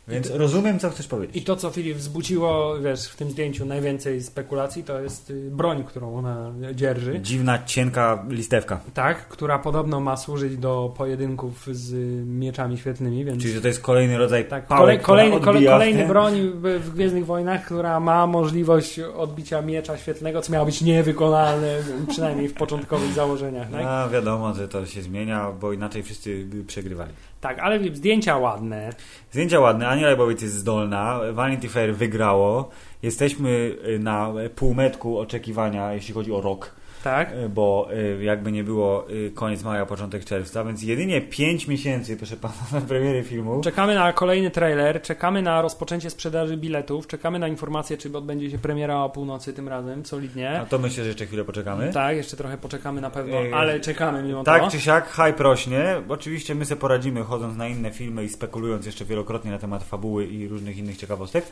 więc 0.09 0.31
rozumiem, 0.31 0.79
co 0.79 0.91
chcesz 0.91 1.07
powiedzieć. 1.07 1.37
I 1.37 1.43
to, 1.43 1.57
co 1.57 1.71
Filip 1.71 1.97
wzbudziło, 1.97 2.79
wiesz, 2.81 3.09
w 3.09 3.17
tym 3.17 3.31
zdjęciu 3.31 3.67
najwięcej 3.67 4.23
spekulacji, 4.23 4.85
to 4.85 5.01
jest 5.01 5.31
y, 5.31 5.51
broń, 5.51 5.85
którą 5.85 6.17
ona 6.17 6.53
dzierży. 6.75 7.21
Dziwna, 7.21 7.65
cienka 7.65 8.25
listewka. 8.29 8.81
Tak, 8.95 9.29
która 9.29 9.59
podobno 9.59 10.01
ma 10.01 10.17
służyć 10.17 10.57
do 10.57 10.95
pojedynków 10.97 11.67
z 11.73 11.93
mieczami 12.27 12.79
świetlnymi, 12.79 13.25
więc... 13.25 13.43
Czyli 13.43 13.55
że 13.55 13.61
to 13.61 13.69
jest 13.69 13.81
kolejny 13.81 14.19
rodzaj 14.19 14.49
Tak, 14.49 14.67
pałek, 14.67 15.03
kolejny, 15.03 15.41
kolejny 15.41 16.07
broń 16.07 16.51
w, 16.55 16.81
w 16.85 16.95
Gwiezdnych 16.95 17.27
Wojnach, 17.27 17.65
która 17.65 18.01
ma 18.01 18.27
możliwość 18.27 18.99
odbicia 18.99 19.63
miecza 19.63 19.99
świetlnego, 19.99 20.43
co 20.43 20.53
miało 20.53 20.67
być 20.67 20.83
niewykonalne, 20.83 21.77
przynajmniej 22.09 22.49
w 22.49 22.55
początkowych 22.55 23.13
założeniach. 23.13 23.71
Tak, 23.71 23.85
A 23.85 24.09
wiadomo, 24.09 24.55
że 24.55 24.69
to 24.69 24.87
się 24.87 25.03
zmienia, 25.03 25.53
bo 25.61 25.73
inaczej 25.73 26.03
wszyscy 26.03 26.45
by 26.45 26.65
przegrywali. 26.65 27.13
Tak 27.45 27.59
ale 27.59 27.79
zdjęcia 27.95 28.39
ładne. 28.39 28.93
Zdjęcia 29.31 29.61
ładne, 29.61 29.89
Ania 29.89 30.07
Leibowicz 30.07 30.43
jest 30.43 30.55
zdolna, 30.55 31.21
Vanity 31.33 31.69
Fair 31.69 31.95
wygrało. 31.95 32.71
Jesteśmy 33.03 33.77
y, 33.89 33.99
na 33.99 34.33
półmetku 34.55 35.19
oczekiwania, 35.19 35.93
jeśli 35.93 36.15
chodzi 36.15 36.33
o 36.33 36.41
rok, 36.41 36.75
Tak? 37.05 37.33
y, 37.33 37.49
bo 37.49 37.89
y, 38.19 38.25
jakby 38.25 38.53
nie 38.53 38.65
było 38.65 39.11
y, 39.11 39.31
koniec 39.35 39.63
maja, 39.63 39.87
początek 39.87 40.25
czerwca, 40.25 40.65
więc 40.65 40.83
jedynie 40.83 41.21
5 41.21 41.69
miesięcy, 41.69 42.17
proszę 42.17 42.37
pana, 42.37 42.55
na 42.73 42.81
premiery 42.81 43.23
filmu. 43.23 43.61
Czekamy 43.61 43.95
na 43.95 44.13
kolejny 44.13 44.51
trailer, 44.51 45.03
czekamy 45.03 45.43
na 45.43 45.63
rozpoczęcie 45.63 46.11
sprzedaży 46.11 46.57
biletów, 46.57 47.07
czekamy 47.07 47.39
na 47.39 47.49
informację, 47.49 47.97
czy 47.97 48.17
odbędzie 48.17 48.51
się 48.51 48.59
premiera 48.59 48.97
o 49.03 49.11
północy 49.11 49.53
tym 49.53 49.69
razem, 49.69 50.07
solidnie. 50.07 50.61
A 50.61 50.67
to 50.67 50.79
myślę, 50.79 51.05
że 51.05 51.09
jeszcze 51.09 51.27
chwilę 51.27 51.45
poczekamy. 51.45 51.93
Tak, 51.93 52.17
jeszcze 52.17 52.37
trochę 52.37 52.59
poczekamy 52.59 53.01
na 53.01 53.11
pewno, 53.11 53.37
ale 53.55 53.81
czekamy 53.81 54.23
mimo 54.23 54.45
Tak 54.45 54.63
to. 54.63 54.71
czy 54.71 54.81
siak, 54.81 55.09
hype 55.09 55.43
rośnie. 55.43 55.85
Oczywiście 56.09 56.55
my 56.55 56.65
sobie 56.65 56.81
poradzimy, 56.81 57.23
chodząc 57.23 57.57
na 57.57 57.69
inne 57.69 57.91
filmy 57.91 58.25
i 58.25 58.29
spekulując 58.29 58.87
jeszcze 58.87 59.05
wielokrotnie 59.05 59.51
na 59.51 59.59
temat 59.59 59.85
fabuły 59.85 60.27
i 60.27 60.49
różnych 60.49 60.79
innych 60.79 60.97
ciekawostek. 60.97 61.45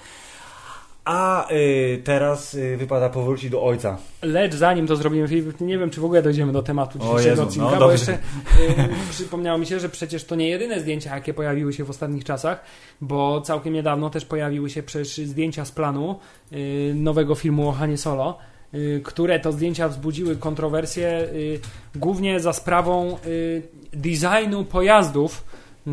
A 1.05 1.51
y, 1.53 2.03
teraz 2.05 2.55
y, 2.55 2.77
wypada 2.77 3.09
powrócić 3.09 3.51
do 3.51 3.63
ojca. 3.63 3.99
Lecz 4.23 4.55
zanim 4.55 4.87
to 4.87 4.97
zrobimy, 4.97 5.29
Filip, 5.29 5.61
nie 5.61 5.79
wiem, 5.79 5.91
czy 5.91 6.01
w 6.01 6.05
ogóle 6.05 6.23
dojdziemy 6.23 6.53
do 6.53 6.63
tematu 6.63 6.99
dzisiejszego 6.99 7.29
Jezu, 7.29 7.43
no 7.43 7.49
odcinka, 7.49 7.71
bo 7.71 7.79
dobrze. 7.79 7.93
jeszcze 7.93 8.13
y, 8.13 8.89
przypomniało 9.11 9.59
mi 9.59 9.67
się, 9.67 9.81
że 9.81 9.89
przecież 9.89 10.25
to 10.25 10.35
nie 10.35 10.49
jedyne 10.49 10.81
zdjęcia, 10.81 11.15
jakie 11.15 11.35
pojawiły 11.35 11.73
się 11.73 11.85
w 11.85 11.91
ostatnich 11.91 12.25
czasach, 12.25 12.65
bo 13.01 13.41
całkiem 13.41 13.73
niedawno 13.73 14.11
też 14.11 14.25
pojawiły 14.25 14.71
się 14.71 14.83
przecież 14.83 15.27
zdjęcia 15.27 15.65
z 15.65 15.73
planu 15.73 16.19
y, 16.53 16.93
nowego 16.97 17.35
filmu 17.35 17.69
o 17.69 17.73
Hanie 17.73 17.99
Solo, 17.99 18.39
y, 18.75 19.01
które 19.05 19.41
to 19.41 19.53
zdjęcia 19.53 19.89
wzbudziły 19.89 20.37
kontrowersje 20.37 21.09
y, 21.09 21.61
głównie 21.95 22.41
za 22.41 22.53
sprawą 22.53 23.19
designu 23.93 24.65
pojazdów, 24.65 25.45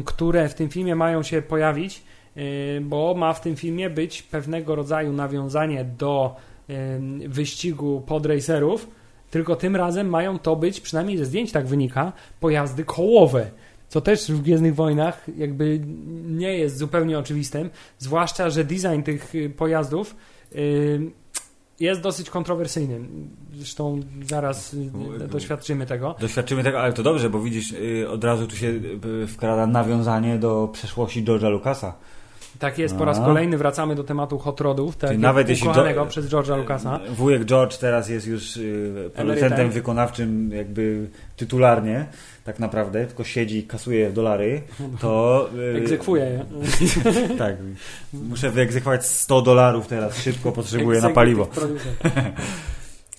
które 0.05 0.49
w 0.49 0.53
tym 0.53 0.69
filmie 0.69 0.95
mają 0.95 1.23
się 1.23 1.41
pojawić, 1.41 2.03
bo 2.81 3.13
ma 3.13 3.33
w 3.33 3.41
tym 3.41 3.55
filmie 3.55 3.89
być 3.89 4.21
pewnego 4.21 4.75
rodzaju 4.75 5.13
nawiązanie 5.13 5.85
do 5.85 6.35
em, 6.67 7.19
wyścigu 7.29 8.03
podracerów, 8.07 8.87
tylko 9.31 9.55
tym 9.55 9.75
razem 9.75 10.09
mają 10.09 10.39
to 10.39 10.55
być, 10.55 10.81
przynajmniej 10.81 11.17
ze 11.17 11.25
zdjęć 11.25 11.51
tak 11.51 11.67
wynika, 11.67 12.13
pojazdy 12.39 12.83
kołowe. 12.83 13.51
Co 13.89 14.01
też 14.01 14.31
w 14.31 14.41
Gwiezdnych 14.41 14.75
Wojnach 14.75 15.25
jakby 15.37 15.79
nie 16.25 16.57
jest 16.57 16.77
zupełnie 16.77 17.19
oczywistym, 17.19 17.69
zwłaszcza, 17.97 18.49
że 18.49 18.63
design 18.63 19.01
tych 19.03 19.35
y, 19.35 19.49
pojazdów 19.49 20.15
y, 20.55 20.99
jest 21.79 22.01
dosyć 22.01 22.29
kontrowersyjny. 22.29 22.99
Zresztą 23.53 23.99
zaraz 24.23 24.73
y, 24.73 25.27
doświadczymy 25.27 25.85
tego. 25.85 26.15
Doświadczymy 26.19 26.63
tego, 26.63 26.81
ale 26.81 26.93
to 26.93 27.03
dobrze, 27.03 27.29
bo 27.29 27.41
widzisz, 27.41 27.71
y, 27.71 28.09
od 28.09 28.23
razu 28.23 28.47
tu 28.47 28.55
się 28.55 28.67
y, 29.23 29.27
wkrada 29.27 29.67
nawiązanie 29.67 30.37
do 30.37 30.69
przeszłości 30.73 31.23
George'a 31.23 31.51
Lucasa. 31.51 31.93
Tak 32.59 32.77
jest, 32.77 32.95
po 32.95 33.05
raz 33.05 33.19
A. 33.19 33.25
kolejny 33.25 33.57
wracamy 33.57 33.95
do 33.95 34.03
tematu 34.03 34.37
hot 34.37 34.61
rodów, 34.61 34.97
tak 34.97 35.17
nawet 35.17 35.49
jeśli 35.49 35.69
przez 36.09 36.29
George'a 36.29 36.57
Lucasa. 36.57 36.99
Wujek 37.09 37.45
George 37.45 37.77
teraz 37.77 38.09
jest 38.09 38.27
już 38.27 38.57
y, 38.57 39.11
producentem 39.15 39.45
Emerytem. 39.45 39.69
wykonawczym 39.71 40.51
jakby 40.53 41.07
tytularnie, 41.37 42.05
tak 42.43 42.59
naprawdę, 42.59 43.05
tylko 43.05 43.23
siedzi 43.23 43.57
i 43.57 43.63
kasuje 43.63 44.09
dolary, 44.11 44.61
to... 45.01 45.49
y, 45.75 45.77
Egzekwuje 45.77 46.23
je. 46.23 46.45
Tak. 47.37 47.55
Muszę 48.13 48.49
wyegzekwować 48.49 49.05
100 49.05 49.41
dolarów 49.41 49.87
teraz, 49.87 50.17
szybko 50.17 50.51
potrzebuję 50.51 51.01
na 51.01 51.09
paliwo. 51.09 51.47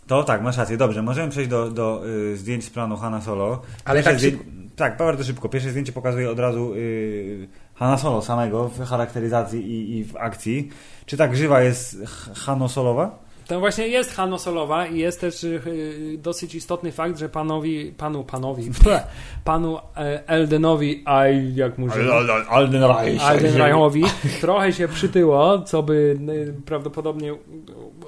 To 0.06 0.24
tak, 0.24 0.42
masz 0.42 0.56
rację, 0.56 0.76
dobrze, 0.76 1.02
możemy 1.02 1.30
przejść 1.30 1.50
do, 1.50 1.70
do 1.70 2.02
y, 2.06 2.36
zdjęć 2.36 2.64
z 2.64 2.70
planu 2.70 2.96
Hanna 2.96 3.20
Solo. 3.20 3.62
Ale 3.84 4.02
Pierwsze 4.02 4.10
tak 4.10 4.18
zdję... 4.20 4.60
Tak, 4.76 4.96
bardzo 4.96 5.24
szybko. 5.24 5.48
Pierwsze 5.48 5.70
zdjęcie 5.70 5.92
pokazuje 5.92 6.30
od 6.30 6.38
razu 6.38 6.74
y, 6.74 7.48
Hanna 7.80 7.98
Solo 7.98 8.22
samego 8.22 8.68
w 8.68 8.84
charakteryzacji 8.84 9.70
i, 9.70 9.98
i 9.98 10.04
w 10.04 10.16
akcji. 10.16 10.70
Czy 11.06 11.16
ta 11.16 11.28
grzywa 11.28 11.62
jest 11.62 11.96
H- 12.06 12.34
Hanno 12.34 12.68
Solowa? 12.68 13.18
To 13.46 13.60
właśnie 13.60 13.88
jest 13.88 14.14
Hanno 14.14 14.38
Solowa 14.38 14.86
i 14.86 14.98
jest 14.98 15.20
też 15.20 15.44
y, 15.44 15.60
y, 15.66 16.18
dosyć 16.18 16.54
istotny 16.54 16.92
fakt, 16.92 17.18
że 17.18 17.28
panowi, 17.28 17.94
panu, 17.96 18.24
panowi, 18.24 18.70
panu 19.44 19.78
e, 19.96 20.28
Eldenowi, 20.28 21.02
a 21.04 21.26
jak 21.28 21.78
mu 21.78 21.90
się... 21.90 22.00
Alden 22.48 22.84
Reich. 22.84 23.22
Alden 23.22 23.56
Reichowi 23.56 24.04
trochę 24.40 24.72
się 24.72 24.88
przytyło, 24.88 25.62
co 25.62 25.82
by 25.82 26.18
y, 26.58 26.62
prawdopodobnie 26.66 27.34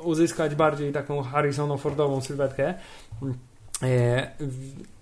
uzyskać 0.02 0.54
bardziej 0.54 0.92
taką 0.92 1.22
Harrisono-Fordową 1.22 2.20
sylwetkę. 2.20 2.74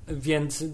Więc 0.09 0.65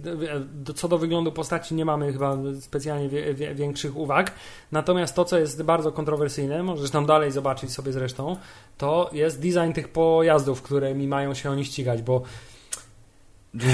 co 0.74 0.88
do 0.88 0.98
wyglądu 0.98 1.32
postaci 1.32 1.74
nie 1.74 1.84
mamy 1.84 2.12
chyba 2.12 2.38
specjalnie 2.60 3.08
wie, 3.08 3.34
wie, 3.34 3.54
większych 3.54 3.96
uwag. 3.96 4.32
Natomiast 4.72 5.14
to, 5.14 5.24
co 5.24 5.38
jest 5.38 5.62
bardzo 5.62 5.92
kontrowersyjne, 5.92 6.62
możesz 6.62 6.90
tam 6.90 7.06
dalej 7.06 7.30
zobaczyć 7.30 7.72
sobie 7.72 7.92
zresztą, 7.92 8.36
to 8.78 9.10
jest 9.12 9.40
design 9.40 9.72
tych 9.72 9.88
pojazdów, 9.88 10.62
którymi 10.62 11.08
mają 11.08 11.34
się 11.34 11.50
oni 11.50 11.64
ścigać, 11.64 12.02
bo 12.02 12.22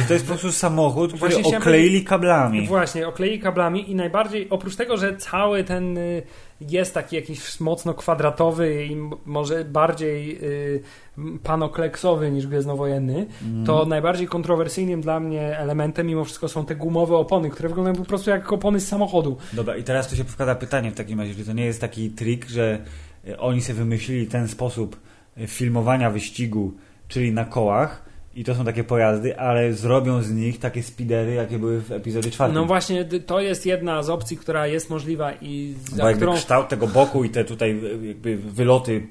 To 0.08 0.14
jest 0.14 0.26
po 0.26 0.32
prostu 0.32 0.52
samochód, 0.52 1.12
który 1.12 1.34
Właśnie 1.34 1.58
okleili 1.58 2.04
kablami. 2.04 2.66
Właśnie, 2.66 3.08
oklei 3.08 3.40
kablami 3.40 3.90
i 3.90 3.94
najbardziej, 3.94 4.46
oprócz 4.50 4.76
tego, 4.76 4.96
że 4.96 5.16
cały 5.16 5.64
ten 5.64 5.98
y, 5.98 6.22
jest 6.68 6.94
taki 6.94 7.16
jakiś 7.16 7.60
mocno 7.60 7.94
kwadratowy 7.94 8.84
i 8.86 8.96
może 9.26 9.64
bardziej 9.64 10.38
y, 10.44 10.82
panokleksowy 11.42 12.30
niż 12.30 12.46
gwiezdnowojenny, 12.46 13.26
Mm. 13.42 13.66
to 13.66 13.86
najbardziej 13.86 14.26
kontrowersyjnym 14.26 15.00
dla 15.00 15.20
mnie 15.20 15.58
elementem 15.58 16.06
mimo 16.06 16.24
wszystko 16.24 16.48
są 16.48 16.66
te 16.66 16.76
gumowe 16.76 17.16
opony, 17.16 17.50
które 17.50 17.68
wyglądają 17.68 17.96
po 17.96 18.04
prostu 18.04 18.30
jak 18.30 18.52
opony 18.52 18.80
z 18.80 18.88
samochodu. 18.88 19.36
Dobra, 19.52 19.76
i 19.76 19.82
teraz 19.82 20.08
tu 20.08 20.16
się 20.16 20.24
wkłada 20.24 20.54
pytanie 20.54 20.90
w 20.90 20.94
takim 20.94 21.20
razie, 21.20 21.34
czy 21.34 21.44
to 21.44 21.52
nie 21.52 21.64
jest 21.64 21.80
taki 21.80 22.10
trik, 22.10 22.48
że 22.48 22.78
e, 23.28 23.38
oni 23.38 23.60
sobie 23.60 23.78
wymyślili 23.78 24.26
ten 24.26 24.48
sposób 24.48 24.96
e, 25.36 25.46
filmowania 25.46 26.10
wyścigu, 26.10 26.72
czyli 27.08 27.32
na 27.32 27.44
kołach, 27.44 28.11
i 28.34 28.44
to 28.44 28.54
są 28.54 28.64
takie 28.64 28.84
pojazdy, 28.84 29.38
ale 29.38 29.72
zrobią 29.72 30.22
z 30.22 30.30
nich 30.30 30.58
takie 30.58 30.82
speedery, 30.82 31.34
jakie 31.34 31.58
były 31.58 31.80
w 31.80 31.92
epizodzie 31.92 32.30
czwartym. 32.30 32.54
No 32.54 32.64
właśnie, 32.64 33.04
to 33.04 33.40
jest 33.40 33.66
jedna 33.66 34.02
z 34.02 34.10
opcji, 34.10 34.36
która 34.36 34.66
jest 34.66 34.90
możliwa 34.90 35.32
i 35.40 35.74
Bo 35.90 35.96
za 35.96 36.04
jakby 36.04 36.16
którą 36.16 36.34
kształt 36.34 36.68
tego 36.68 36.86
boku 36.86 37.24
i 37.24 37.30
te 37.30 37.44
tutaj 37.44 37.70
e, 37.70 38.06
jakby 38.06 38.36
wyloty 38.36 39.06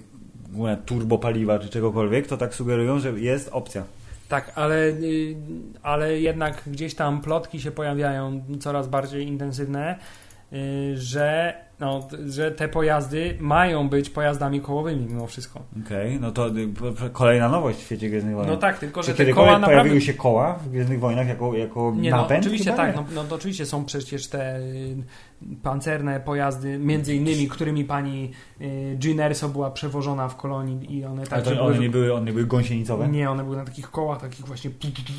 turbopaliwa 0.86 1.60
czy 1.60 1.69
czegokolwiek, 1.69 2.27
to 2.27 2.38
tak 2.38 2.55
sugerują, 2.55 2.99
że 2.99 3.19
jest 3.19 3.49
opcja. 3.51 3.84
Tak, 4.29 4.51
ale, 4.55 4.75
y, 4.88 5.36
ale 5.84 6.19
jednak 6.19 6.62
gdzieś 6.67 6.95
tam 6.95 7.21
plotki 7.21 7.62
się 7.62 7.71
pojawiają 7.71 8.43
coraz 8.60 8.88
bardziej 8.88 9.27
intensywne, 9.27 9.95
y, 10.53 10.93
że 10.97 11.53
no, 11.82 12.08
że 12.26 12.52
te 12.52 12.67
pojazdy 12.67 13.38
mają 13.39 13.89
być 13.89 14.10
pojazdami 14.10 14.62
kołowymi 14.62 15.06
mimo 15.06 15.28
wszystko. 15.28 15.60
Okej, 15.86 16.08
okay, 16.08 16.20
no 16.20 16.32
to 16.32 16.48
y, 16.48 17.10
kolejna 17.13 17.50
nowość 17.50 17.80
w 17.80 17.82
świecie 17.82 18.10
Gwiezdnych 18.10 18.36
Wojen. 18.36 18.50
No 18.52 18.58
tak, 18.58 18.80
tylko 18.80 19.04
że 19.04 19.13
Czy 19.13 19.26
te 19.26 19.34
koła 19.34 19.46
naprawdę... 19.46 19.76
pojawiły 19.76 20.02
się 20.02 20.13
koła 20.13 20.54
w 20.54 20.70
Gwiezdnych 20.70 21.00
Wojnach 21.00 21.28
jako, 21.28 21.56
jako 21.56 21.94
nie, 21.98 22.12
napęd? 22.12 22.30
No, 22.30 22.48
oczywiście 22.48 22.72
Chyba 22.72 22.86
tak, 22.86 22.96
no, 22.96 23.06
no 23.15 23.24
to 23.24 23.36
oczywiście 23.36 23.65
są 23.65 23.86
przecież 23.86 24.28
te 24.28 24.60
y, 24.60 24.96
pancerne 25.63 26.20
pojazdy, 26.20 26.80
między 26.80 27.15
innymi, 27.15 27.48
którymi 27.48 27.86
pani 27.86 28.32
y, 28.62 28.98
Jean 29.04 29.20
Erso 29.20 29.50
była 29.50 29.72
przewożona 29.72 30.28
w 30.28 30.36
kolonii 30.36 30.98
i 30.98 31.06
one 31.06 31.24
tak... 31.28 31.48
one 31.62 31.80
nie 31.80 31.89
były, 31.89 32.13
one 32.13 32.32
były 32.32 32.46
gąsienicowe? 32.46 33.08
Nie, 33.08 33.32
one 33.32 33.44
były 33.44 33.58
na 33.58 33.65
takich 33.65 33.91
kołach, 33.91 34.22
takich 34.22 34.46
właśnie 34.46 34.72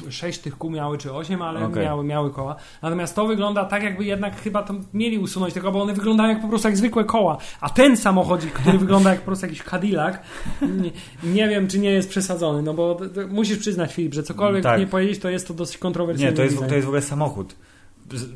sześć 0.08 0.38
tych 0.38 0.58
kół 0.58 0.70
miały, 0.70 0.98
czy 0.98 1.12
osiem, 1.12 1.42
ale 1.42 1.64
Okej. 1.64 1.84
miały, 1.84 2.04
miały 2.04 2.30
koła. 2.30 2.56
Natomiast 2.82 3.16
to 3.16 3.26
wygląda 3.26 3.64
tak, 3.64 3.82
jakby 3.82 4.04
jednak 4.04 4.36
chyba 4.40 4.62
to 4.62 4.74
mieli 4.94 5.18
usunąć 5.18 5.54
tego, 5.54 5.72
bo 5.72 5.82
one 5.82 5.94
wyglądają 5.94 6.28
jak 6.28 6.42
po 6.42 6.48
prostu 6.52 6.68
jak 6.68 6.76
zwykłe 6.76 7.04
koła. 7.04 7.38
A 7.60 7.70
ten 7.70 7.96
samochodzik, 7.96 8.52
który 8.52 8.78
wygląda 8.78 9.10
jak 9.10 9.18
po 9.20 9.26
prostu 9.26 9.46
jakiś 9.46 9.62
Cadillac, 9.62 10.14
nie, 10.62 10.90
nie 11.34 11.48
wiem, 11.48 11.68
czy 11.68 11.78
nie 11.78 11.90
jest 11.90 12.08
przesadzony, 12.10 12.62
no 12.62 12.74
bo 12.74 13.00
musisz 13.30 13.58
przyznać, 13.58 13.94
Filip, 13.94 14.14
że 14.14 14.22
cokolwiek 14.22 14.62
Tak. 14.62 14.80
nie 14.80 14.86
powiedzieć, 14.86 15.18
to 15.18 15.30
jest 15.30 15.48
to 15.48 15.54
dosyć 15.54 15.78
kontrowersyjne. 15.78 16.30
Nie, 16.30 16.36
to 16.36 16.42
jest, 16.42 16.58
to 16.58 16.74
jest 16.74 16.84
w 16.84 16.88
ogóle 16.88 17.02
samochód. 17.02 17.56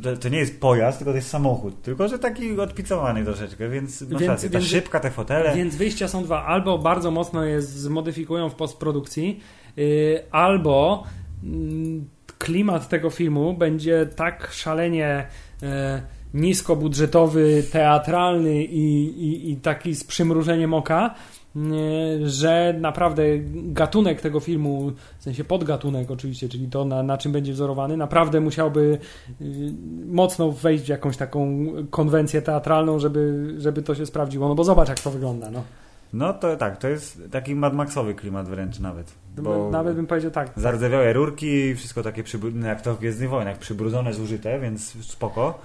To- 0.02 0.16
To 0.16 0.28
nie 0.28 0.38
jest 0.38 0.60
pojazd, 0.60 0.98
tylko 0.98 1.10
to 1.12 1.16
jest 1.16 1.28
samochód. 1.28 1.82
Tylko, 1.82 2.08
że 2.08 2.18
taki 2.18 2.60
odpicowany 2.60 3.24
troszeczkę, 3.24 3.68
więc 3.68 4.00
masz 4.02 4.10
Więc- 4.10 4.22
rację. 4.28 4.50
Ta 4.50 4.58
więc- 4.58 4.70
szybka, 4.70 5.00
te 5.00 5.10
fotele. 5.10 5.56
Więc 5.56 5.76
wyjścia 5.76 6.08
są 6.08 6.24
dwa. 6.24 6.44
Albo 6.44 6.78
bardzo 6.78 7.10
mocno 7.10 7.44
je 7.44 7.62
zmodyfikują 7.62 8.50
w 8.50 8.54
postprodukcji, 8.54 9.40
yy, 9.76 10.22
albo 10.30 11.04
mm, 11.44 12.08
klimat 12.38 12.88
tego 12.88 13.10
filmu 13.10 13.54
będzie 13.54 14.06
tak 14.16 14.48
szalenie 14.52 15.26
yy, 15.62 15.68
niskobudżetowy, 16.34 17.62
teatralny 17.72 18.64
i, 18.64 19.04
i, 19.04 19.50
i 19.50 19.56
taki 19.56 19.94
z 19.94 20.04
przymrużeniem 20.04 20.74
oka, 20.74 21.14
że 22.24 22.74
naprawdę 22.80 23.22
gatunek 23.52 24.20
tego 24.20 24.40
filmu, 24.40 24.92
w 25.18 25.22
sensie 25.22 25.44
podgatunek 25.44 26.10
oczywiście, 26.10 26.48
czyli 26.48 26.68
to 26.68 26.84
na, 26.84 27.02
na 27.02 27.18
czym 27.18 27.32
będzie 27.32 27.52
wzorowany, 27.52 27.96
naprawdę 27.96 28.40
musiałby 28.40 28.98
yy, 29.40 29.46
mocno 30.06 30.52
wejść 30.52 30.84
w 30.84 30.88
jakąś 30.88 31.16
taką 31.16 31.66
konwencję 31.90 32.42
teatralną, 32.42 32.98
żeby, 32.98 33.54
żeby 33.58 33.82
to 33.82 33.94
się 33.94 34.06
sprawdziło. 34.06 34.48
No 34.48 34.54
bo 34.54 34.64
zobacz, 34.64 34.88
jak 34.88 35.00
to 35.00 35.10
wygląda. 35.10 35.50
No. 35.50 35.62
No 36.12 36.32
to 36.32 36.56
tak, 36.56 36.78
to 36.78 36.88
jest 36.88 37.22
taki 37.30 37.54
Mad 37.54 37.74
Maxowy 37.74 38.14
klimat 38.14 38.48
wręcz 38.48 38.80
nawet. 38.80 39.12
Bo 39.36 39.70
Nawet 39.70 39.96
bym 39.96 40.06
powiedział 40.06 40.30
tak. 40.30 40.50
zardzewiałe 40.56 41.12
rurki, 41.12 41.74
wszystko 41.74 42.02
takie 42.02 42.22
przybrudzone, 42.22 42.68
jak 42.68 42.80
to 42.80 42.94
w 42.94 42.98
Gwiezdnych 42.98 43.30
Wojnach, 43.30 43.58
przybrudzone, 43.58 44.14
zużyte, 44.14 44.60
więc 44.60 45.06
spoko. 45.06 45.58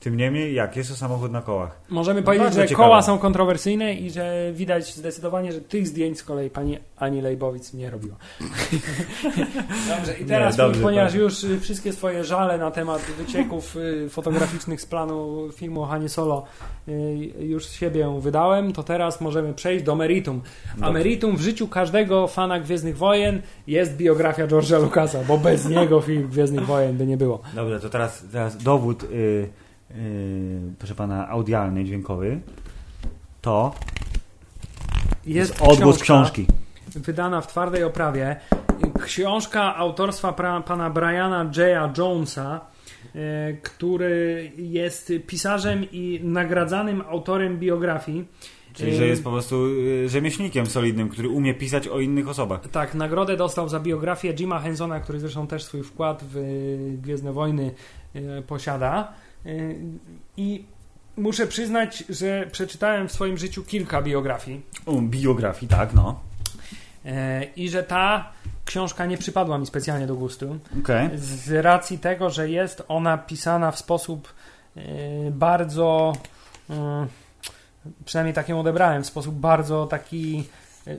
Tym 0.00 0.16
niemniej, 0.16 0.54
jak 0.54 0.76
jest 0.76 0.90
to 0.90 0.96
samochód 0.96 1.32
na 1.32 1.42
kołach? 1.42 1.80
Możemy 1.88 2.20
No 2.20 2.24
powiedzieć, 2.26 2.54
że 2.54 2.68
ciekawe. 2.68 2.88
koła 2.88 3.02
są 3.02 3.18
kontrowersyjne 3.18 3.94
i 3.94 4.10
że 4.10 4.50
widać 4.52 4.94
zdecydowanie, 4.94 5.52
że 5.52 5.60
tych 5.60 5.86
zdjęć 5.88 6.18
z 6.18 6.22
kolei 6.22 6.50
pani 6.50 6.78
Ani 6.96 7.20
Lejbowic 7.20 7.74
nie 7.74 7.90
robiła. 7.90 8.16
dobrze, 9.96 10.18
i 10.20 10.24
teraz, 10.24 10.54
Nie, 10.58 10.64
dobrze, 10.64 10.82
ponieważ 10.82 11.14
już 11.14 11.44
y, 11.44 11.60
wszystkie 11.60 11.92
swoje 11.92 12.24
żale 12.24 12.58
na 12.58 12.70
temat 12.70 13.02
wycieków 13.02 13.76
y, 13.76 14.08
fotograficznych 14.10 14.80
z 14.80 14.86
planu 14.86 15.48
filmu 15.52 15.84
Hanie 15.84 16.08
Solo 16.08 16.44
y, 16.88 16.92
już 17.40 17.66
z 17.66 17.72
siebie 17.72 18.16
wydałem, 18.20 18.72
to 18.72 18.82
teraz 18.82 19.20
możemy 19.20 19.54
przejść 19.54 19.84
do 19.84 19.94
meritum. 19.94 20.40
A 20.72 20.76
Dobrze. 20.76 20.92
meritum 20.92 21.36
w 21.36 21.40
życiu 21.40 21.68
każdego 21.68 22.26
fana 22.28 22.60
Gwiezdnych 22.60 22.96
Wojen 22.98 23.42
jest 23.66 23.96
biografia 23.96 24.46
George'a 24.46 24.82
Lucasa, 24.82 25.18
bo 25.28 25.38
bez 25.38 25.68
niego 25.68 26.00
film 26.00 26.28
Gwiezdnych 26.28 26.66
Wojen 26.66 26.96
by 26.96 27.06
nie 27.06 27.16
było. 27.16 27.40
Dobrze, 27.54 27.80
to 27.80 27.88
teraz, 27.90 28.24
teraz 28.32 28.56
dowód, 28.56 29.02
y, 29.04 29.48
y, 29.90 30.60
proszę 30.78 30.94
pana, 30.94 31.28
audialny, 31.28 31.84
dźwiękowy, 31.84 32.40
to 33.40 33.74
Jest 35.26 35.62
odgłos 35.62 35.96
książka. 36.02 36.04
książki. 36.04 36.46
wydana 36.94 37.40
w 37.40 37.46
twardej 37.46 37.84
oprawie. 37.84 38.36
Książka 39.04 39.76
autorstwa 39.76 40.32
pra, 40.32 40.60
pana 40.60 40.90
Briana 40.90 41.44
J. 41.56 41.98
Jonesa, 41.98 42.60
e, 43.14 43.52
który 43.62 44.52
jest 44.56 45.12
pisarzem 45.26 45.86
i 45.92 46.20
nagradzanym 46.22 47.00
autorem 47.08 47.58
biografii. 47.58 48.24
Czyli, 48.74 48.92
E, 48.92 48.94
że 48.94 49.06
jest 49.06 49.24
po 49.24 49.30
prostu 49.30 49.66
y, 49.66 50.08
rzemieślnikiem 50.08 50.66
solidnym, 50.66 51.08
który 51.08 51.28
umie 51.28 51.54
pisać 51.54 51.88
o 51.88 52.00
innych 52.00 52.28
osobach. 52.28 52.68
Tak, 52.68 52.94
nagrodę 52.94 53.36
dostał 53.36 53.68
za 53.68 53.80
biografię 53.80 54.32
Jima 54.34 54.58
Hensona, 54.60 55.00
który 55.00 55.20
zresztą 55.20 55.46
też 55.46 55.64
swój 55.64 55.82
wkład 55.82 56.24
w 56.24 56.36
e, 56.36 56.40
Gwiezdne 57.02 57.32
Wojny 57.32 57.74
e, 58.14 58.42
posiada. 58.42 59.12
E, 59.46 59.50
I 60.36 60.64
muszę 61.16 61.46
przyznać, 61.46 62.04
że 62.08 62.46
przeczytałem 62.52 63.08
w 63.08 63.12
swoim 63.12 63.38
życiu 63.38 63.64
kilka 63.64 64.02
biografii. 64.02 64.62
O, 64.86 64.92
biografii, 65.00 65.68
tak, 65.68 65.94
no. 65.94 66.20
E, 67.04 67.44
I 67.44 67.68
że 67.68 67.82
ta 67.82 68.32
książka 68.64 69.06
nie 69.06 69.18
przypadła 69.18 69.58
mi 69.58 69.66
specjalnie 69.66 70.06
do 70.06 70.14
gustu. 70.14 70.58
Okej. 70.80 71.10
Z 71.14 71.64
racji 71.64 71.98
tego, 71.98 72.30
że 72.30 72.50
jest 72.50 72.82
ona 72.88 73.18
pisana 73.18 73.70
w 73.70 73.78
sposób 73.78 74.34
e, 74.76 74.80
bardzo, 75.30 76.12
przynajmniej 78.04 78.34
tak 78.34 78.48
ją 78.48 78.60
odebrałem, 78.60 79.02
w 79.02 79.06
sposób 79.06 79.34
bardzo 79.34 79.86
taki 79.86 80.44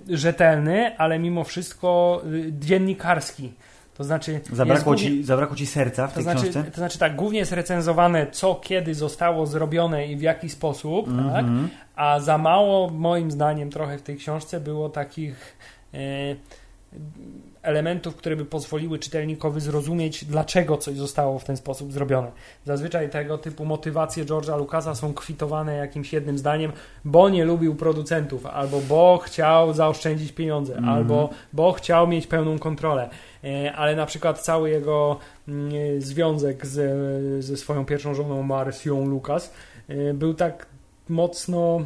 rzetelny, 0.10 0.98
ale 0.98 1.20
mimo 1.20 1.44
wszystko 1.44 2.22
dziennikarski. 2.50 3.54
To 3.98 4.04
znaczy, 4.04 4.42
Zabrakło, 4.54 4.84
głównie- 4.94 5.10
ci, 5.10 5.24
zabrakło 5.24 5.56
ci 5.56 5.66
serca 5.66 6.08
w 6.08 6.10
to 6.10 6.16
tej 6.16 6.24
znaczy, 6.24 6.42
książce? 6.42 6.64
to 6.64 6.78
znaczy 6.78 7.00
tak, 7.00 7.16
głównie 7.16 7.40
jest 7.40 7.52
recenzowane, 7.52 8.28
co 8.32 8.56
kiedy 8.56 8.96
zostało 8.96 9.46
zrobione 9.46 10.08
i 10.08 10.16
w 10.16 10.22
jaki 10.22 10.50
sposób, 10.50 11.06
tak? 11.06 11.46
Mhm. 11.46 11.70
a 11.96 12.20
za 12.20 12.38
mało, 12.38 12.90
moim 12.90 13.32
zdaniem, 13.32 13.70
trochę 13.70 13.98
w 13.98 14.02
tej 14.02 14.18
książce 14.18 14.60
było 14.60 14.90
takich 14.90 15.58
e, 15.94 15.98
elementów, 17.68 18.16
które 18.16 18.36
by 18.36 18.46
pozwoliły 18.46 19.00
czytelnikowi 19.00 19.62
zrozumieć, 19.62 20.26
dlaczego 20.26 20.78
coś 20.78 20.96
zostało 20.96 21.40
w 21.40 21.44
ten 21.44 21.58
sposób 21.58 21.92
zrobione. 21.94 22.32
Zazwyczaj 22.66 23.10
tego 23.10 23.38
typu 23.38 23.66
motywacje 23.66 24.26
George'a 24.26 24.58
Lucasa 24.58 24.96
są 24.96 25.14
kwitowane 25.14 25.76
jakimś 25.76 26.14
jednym 26.14 26.38
zdaniem, 26.38 26.72
bo 27.06 27.30
nie 27.30 27.46
lubił 27.46 27.76
producentów, 27.76 28.46
albo 28.46 28.82
bo 28.82 29.18
chciał 29.18 29.74
zaoszczędzić 29.74 30.32
pieniądze, 30.32 30.76
Mhm. 30.76 30.94
albo 30.96 31.30
bo 31.54 31.72
chciał 31.72 32.08
mieć 32.08 32.28
pełną 32.28 32.60
kontrolę. 32.60 33.10
E, 33.44 33.74
Ale 33.74 33.96
na 33.96 34.06
przykład 34.06 34.40
cały 34.42 34.70
jego 34.70 35.18
mm, 35.48 35.72
związek 36.02 36.66
ze, 36.66 36.90
ze 37.40 37.58
swoją 37.58 37.86
pierwszą 37.86 38.14
żoną 38.14 38.44
Marcią 38.44 39.06
Lucas 39.06 39.54
e, 39.88 40.14
był 40.14 40.34
tak 40.34 40.66
mocno 41.10 41.82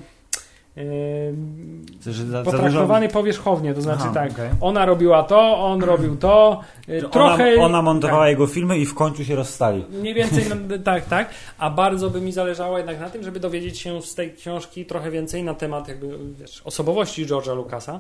za 2.01 2.43
potraktowany 2.43 3.09
powierzchownie, 3.09 3.73
to 3.73 3.81
znaczy 3.81 4.03
Aha, 4.03 4.11
tak, 4.13 4.31
okej. 4.31 4.49
ona 4.61 4.85
robiła 4.85 5.23
to, 5.23 5.65
on 5.65 5.83
robił 5.93 6.15
to, 6.15 6.61
dużo- 6.87 7.09
trochę... 7.09 7.53
Ona, 7.55 7.65
ona 7.65 7.81
montowała 7.81 8.29
jego 8.29 8.47
filmy 8.47 8.77
i 8.77 8.85
w 8.85 8.93
końcu 8.93 9.25
się 9.25 9.35
rozstali. 9.35 9.85
Mniej 9.89 10.13
więcej 10.13 10.43
no, 10.49 10.77
tak, 10.83 11.05
tak, 11.05 11.29
a 11.57 11.69
bardzo 11.69 12.09
by 12.09 12.21
mi 12.21 12.31
zależało 12.31 12.77
jednak 12.77 12.99
na 12.99 13.09
tym, 13.09 13.23
żeby 13.23 13.39
dowiedzieć 13.39 13.79
się 13.79 14.01
z 14.01 14.15
tej 14.15 14.33
książki 14.33 14.85
trochę 14.85 15.11
więcej 15.11 15.43
na 15.43 15.53
temat 15.53 15.87
jakby, 15.87 16.17
wiesz, 16.39 16.61
osobowości 16.65 17.25
George'a 17.25 17.55
Lucasa, 17.55 17.99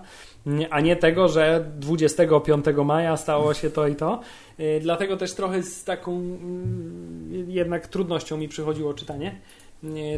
a 0.69 0.79
nie 0.79 0.95
tego, 0.95 1.27
że 1.27 1.65
25 1.79 2.65
maja 2.85 3.17
stało 3.17 3.53
się 3.53 3.69
to 3.69 3.87
i 3.87 3.95
to. 3.95 4.19
E, 4.57 4.79
Dlatego 4.79 5.17
też 5.17 5.33
trochę 5.33 5.63
z 5.63 5.83
taką 5.83 6.11
mm, 6.11 7.45
jednak 7.47 7.87
trudnością 7.87 8.37
mi 8.37 8.47
przychodziło 8.47 8.93
czytanie 8.93 9.35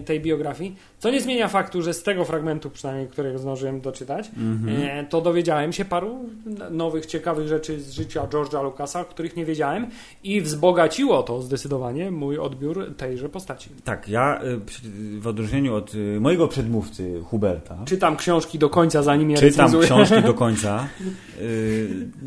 tej 0.06 0.20
biografii, 0.20 0.76
co 1.00 1.12
nie 1.12 1.22
zmienia 1.22 1.48
faktu, 1.48 1.82
że 1.82 1.94
z 1.94 2.04
tego 2.04 2.26
fragmentu 2.26 2.70
przynajmniej, 2.70 3.08
którego 3.08 3.40
zdążyłem 3.40 3.82
doczytać, 3.82 4.32
Mhm. 4.38 4.82
E, 5.00 5.06
to 5.10 5.22
dowiedziałem 5.22 5.74
się 5.74 5.86
paru 5.86 6.20
nowych, 6.72 7.06
ciekawych 7.06 7.48
rzeczy 7.48 7.82
z 7.82 7.92
życia 7.92 8.28
George'a 8.28 8.64
Lucasa, 8.64 9.04
których 9.06 9.36
nie 9.36 9.46
wiedziałem 9.46 9.88
i 10.24 10.42
wzbogaciło 10.42 11.24
to 11.24 11.42
zdecydowanie 11.42 12.12
mój 12.12 12.38
odbiór 12.38 12.94
tejże 12.98 13.30
postaci. 13.30 13.70
Tak, 13.84 14.10
ja 14.10 14.42
przy- 14.66 14.82
w 15.20 15.28
odróżnieniu 15.28 15.76
od 15.76 15.96
y, 15.96 16.18
mojego 16.20 16.48
przedmówcy 16.48 17.22
Huberta, 17.26 17.78
Czytam 17.86 18.18
książki 18.18 18.60
do 18.60 18.70
końca, 18.70 19.04
zanim 19.04 19.30
je 19.32 19.38
czytam 19.38 19.50
recenzuję. 19.66 19.86
książki 19.86 20.22
do 20.28 20.34
końca. 20.44 20.88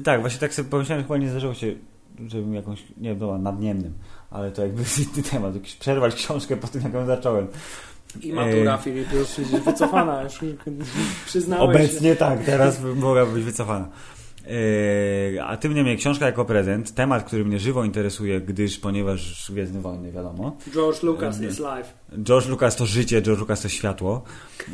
Tak, 0.05 0.21
właśnie 0.21 0.41
tak 0.41 0.55
sobie 0.55 0.69
pomyślałem, 0.69 1.05
chyba 1.05 1.17
nie 1.19 1.29
zdarzyło 1.31 1.55
się, 1.55 1.75
żebym 2.27 2.55
jakąś, 2.55 2.83
nie 2.97 3.15
dobra, 3.15 3.39
nadniemnym, 3.39 3.93
ale 4.31 4.51
to 4.51 4.63
jakby 4.63 4.83
inny 5.03 5.23
temat, 5.31 5.55
jakiś 5.55 5.75
przerwać 5.75 6.15
książkę 6.15 6.57
po 6.57 6.69
tym, 6.69 6.83
jak 6.83 6.95
ją 6.95 7.07
zacząłem. 7.07 7.47
I 8.23 8.33
matura, 8.33 8.79
Filip, 8.79 9.13
już 9.13 9.39
jest 9.39 9.65
wycofana, 9.65 10.23
już 10.23 10.41
przyznałeś 11.27 11.65
się. 11.65 11.71
Obecnie 11.71 12.17
tak, 12.17 12.45
teraz 12.45 12.81
mogła 12.97 13.27
być 13.27 13.45
wycofana. 13.45 13.89
Yy, 15.35 15.45
a 15.45 15.57
tym 15.57 15.75
niemniej 15.75 15.97
książka 15.97 16.27
jako 16.27 16.45
prezent, 16.45 16.95
temat, 16.95 17.25
który 17.25 17.45
mnie 17.45 17.59
żywo 17.59 17.85
interesuje, 17.85 18.41
gdyż, 18.41 18.79
ponieważ 18.79 19.51
Gwiezdne 19.53 19.81
Wojny, 19.81 20.13
wiadomo. 20.13 20.57
George 20.75 21.03
Lucas 21.03 21.41
Nie. 21.41 21.49
is 21.49 21.59
live. 21.59 21.95
George 22.23 22.49
Lucas 22.49 22.77
to 22.77 22.87
życie, 22.87 23.23
George 23.23 23.41
Lucas 23.41 23.61
to 23.61 23.69
światło, 23.69 24.23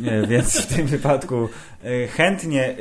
e, 0.04 0.26
więc 0.26 0.56
w 0.60 0.66
tym 0.66 0.86
wypadku 0.86 1.48
e, 1.84 2.06
chętnie 2.06 2.64
e, 2.64 2.72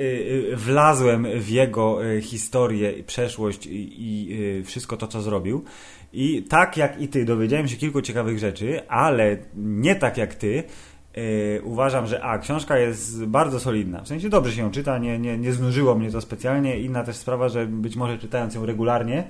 e, 0.53 0.55
wlazłem 0.55 1.27
w 1.39 1.49
jego 1.49 2.05
e, 2.05 2.21
historię, 2.21 3.03
przeszłość 3.03 3.67
i, 3.71 4.37
e, 4.59 4.63
wszystko 4.63 4.97
to, 4.97 5.07
co 5.07 5.21
zrobił. 5.21 5.63
I 6.13 6.43
tak 6.43 6.77
jak 6.77 7.01
i 7.01 7.07
ty, 7.07 7.25
dowiedziałem 7.25 7.67
się 7.67 7.77
kilku 7.77 8.01
ciekawych 8.01 8.39
rzeczy, 8.39 8.87
ale 8.87 9.37
nie 9.55 9.95
tak 9.95 10.17
jak 10.17 10.35
ty, 10.35 10.63
Yy, 11.15 11.61
uważam, 11.63 12.07
że 12.07 12.23
a, 12.23 12.37
książka 12.37 12.77
jest 12.77 13.25
bardzo 13.25 13.59
solidna. 13.59 14.01
W 14.01 14.07
sensie 14.07 14.29
dobrze 14.29 14.53
się 14.53 14.61
ją 14.61 14.71
czyta, 14.71 14.97
nie, 14.97 15.19
nie, 15.19 15.37
nie 15.37 15.53
znużyło 15.53 15.95
mnie 15.95 16.11
to 16.11 16.21
specjalnie. 16.21 16.79
Inna 16.79 17.03
też 17.03 17.15
sprawa, 17.15 17.49
że 17.49 17.65
być 17.65 17.95
może 17.95 18.17
czytając 18.17 18.55
ją 18.55 18.65
regularnie, 18.65 19.23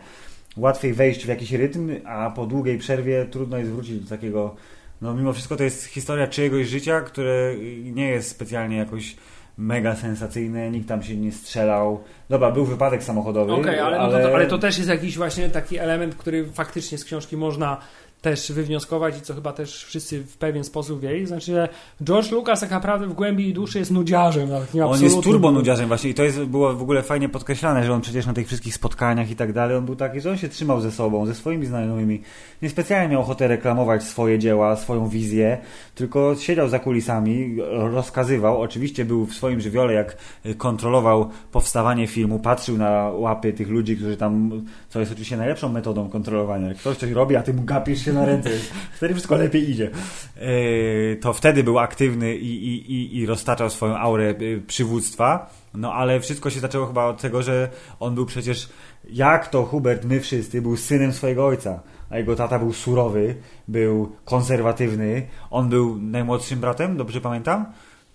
łatwiej 0.57 0.93
wejść 0.93 1.25
w 1.25 1.27
jakiś 1.27 1.51
rytm, 1.51 1.89
a 2.05 2.31
po 2.35 2.45
długiej 2.45 2.77
przerwie 2.77 3.25
trudno 3.25 3.57
jest 3.57 3.71
wrócić 3.71 3.99
do 3.99 4.09
takiego. 4.09 4.55
No, 5.01 5.13
mimo 5.13 5.33
wszystko 5.33 5.55
to 5.55 5.63
jest 5.63 5.85
historia 5.85 6.27
czyjegoś 6.27 6.67
życia, 6.67 7.01
które 7.01 7.55
nie 7.83 8.07
jest 8.07 8.29
specjalnie 8.29 8.77
jakoś 8.77 9.15
mega 9.61 9.95
sensacyjne, 9.95 10.71
nikt 10.71 10.87
tam 10.87 11.03
się 11.03 11.17
nie 11.17 11.31
strzelał. 11.31 12.03
Dobra, 12.29 12.51
był 12.51 12.65
wypadek 12.65 13.03
samochodowy. 13.03 13.53
Okej, 13.53 13.63
okay, 13.63 13.83
ale, 13.83 13.99
ale... 13.99 14.19
No 14.19 14.29
to, 14.29 14.35
ale 14.35 14.47
to 14.47 14.57
też 14.57 14.77
jest 14.77 14.89
jakiś 14.89 15.17
właśnie 15.17 15.49
taki 15.49 15.77
element, 15.77 16.15
który 16.15 16.45
faktycznie 16.45 16.97
z 16.97 17.05
książki 17.05 17.37
można 17.37 17.77
też 18.21 18.51
wywnioskować 18.51 19.17
i 19.17 19.21
co 19.21 19.33
chyba 19.33 19.53
też 19.53 19.85
wszyscy 19.85 20.23
w 20.23 20.37
pewien 20.37 20.63
sposób 20.63 21.01
wiedzieli, 21.01 21.25
znaczy, 21.25 21.51
że 21.51 21.69
George 22.03 22.31
Lucas 22.31 22.59
tak 22.59 22.71
naprawdę 22.71 23.07
w 23.07 23.13
głębi 23.13 23.53
duszy 23.53 23.79
jest 23.79 23.91
nudziarzem. 23.91 24.49
On 24.85 25.03
jest 25.03 25.21
turbo 25.23 25.51
nudziarzem 25.51 25.87
właśnie 25.87 26.09
i 26.09 26.13
to 26.13 26.23
jest, 26.23 26.43
było 26.43 26.73
w 26.73 26.81
ogóle 26.81 27.03
fajnie 27.03 27.29
podkreślane, 27.29 27.83
że 27.83 27.93
on 27.93 28.01
przecież 28.01 28.25
na 28.25 28.33
tych 28.33 28.47
wszystkich 28.47 28.73
spotkaniach 28.73 29.31
i 29.31 29.35
tak 29.35 29.53
dalej, 29.53 29.77
on 29.77 29.85
był 29.85 29.95
taki, 29.95 30.21
że 30.21 30.31
on 30.31 30.37
się 30.37 30.49
trzymał 30.49 30.81
ze 30.81 30.91
sobą, 30.91 31.25
ze 31.25 31.35
swoimi 31.35 31.65
znajomymi. 31.65 32.21
Niespecjalnie 32.61 33.09
miał 33.09 33.21
ochotę 33.21 33.47
reklamować 33.47 34.03
swoje 34.03 34.39
dzieła, 34.39 34.75
swoją 34.75 35.07
wizję, 35.07 35.57
tylko 35.95 36.35
siedział 36.35 36.69
za 36.69 36.79
kulisami, 36.79 37.57
rozkazywał. 37.69 38.61
Oczywiście 38.61 39.05
był 39.05 39.25
w 39.25 39.33
swoim 39.33 39.61
żywiole, 39.61 39.93
jak 39.93 40.17
kontrolował 40.57 41.29
powstawanie 41.51 42.07
filmu, 42.07 42.39
patrzył 42.39 42.77
na 42.77 43.11
łapy 43.15 43.53
tych 43.53 43.69
ludzi, 43.69 43.97
którzy 43.97 44.17
tam, 44.17 44.65
co 44.91 44.99
jest 44.99 45.11
oczywiście 45.11 45.37
najlepszą 45.37 45.69
metodą 45.69 46.09
kontrolowania. 46.09 46.67
Jak 46.67 46.77
ktoś 46.77 46.97
coś 46.97 47.11
robi, 47.11 47.35
a 47.35 47.43
ty 47.43 47.53
mu 47.53 47.63
gapisz 47.63 48.05
się 48.05 48.13
na 48.13 48.25
ręce. 48.25 48.49
Wtedy 48.97 49.13
wszystko 49.13 49.35
lepiej 49.35 49.69
idzie. 49.69 49.89
E, 50.37 51.15
to 51.15 51.33
wtedy 51.33 51.63
był 51.63 51.79
aktywny 51.79 52.35
i, 52.35 52.67
i, 52.67 52.93
i, 52.93 53.17
i 53.17 53.25
roztaczał 53.25 53.69
swoją 53.69 53.97
aurę 53.97 54.29
e, 54.29 54.35
przywództwa. 54.67 55.49
No 55.73 55.93
ale 55.93 56.19
wszystko 56.19 56.49
się 56.49 56.59
zaczęło 56.59 56.87
chyba 56.87 57.05
od 57.05 57.21
tego, 57.21 57.41
że 57.41 57.69
on 57.99 58.15
był 58.15 58.25
przecież, 58.25 58.69
jak 59.09 59.47
to 59.47 59.65
Hubert, 59.65 60.05
my 60.05 60.19
wszyscy, 60.19 60.61
był 60.61 60.77
synem 60.77 61.13
swojego 61.13 61.45
ojca. 61.45 61.79
A 62.09 62.17
jego 62.17 62.35
tata 62.35 62.59
był 62.59 62.73
surowy, 62.73 63.35
był 63.67 64.11
konserwatywny. 64.25 65.27
On 65.51 65.69
był 65.69 65.97
najmłodszym 66.01 66.59
bratem, 66.59 66.97
dobrze 66.97 67.21
pamiętam? 67.21 67.65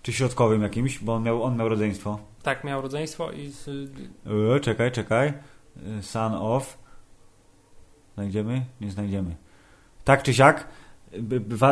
Czy 0.01 0.13
środkowym 0.13 0.61
jakimś, 0.61 0.99
bo 0.99 1.13
on 1.13 1.23
miał, 1.23 1.43
on 1.43 1.57
miał 1.57 1.69
rodzeństwo. 1.69 2.19
Tak, 2.43 2.63
miał 2.63 2.81
rodzeństwo 2.81 3.31
i... 3.31 3.51
E, 4.55 4.59
czekaj, 4.59 4.91
czekaj. 4.91 5.33
Son 6.01 6.33
of... 6.33 6.77
Znajdziemy? 8.15 8.65
Nie 8.81 8.91
znajdziemy 8.91 9.35
tak 10.07 10.23
czy 10.23 10.33
siak, 10.33 10.67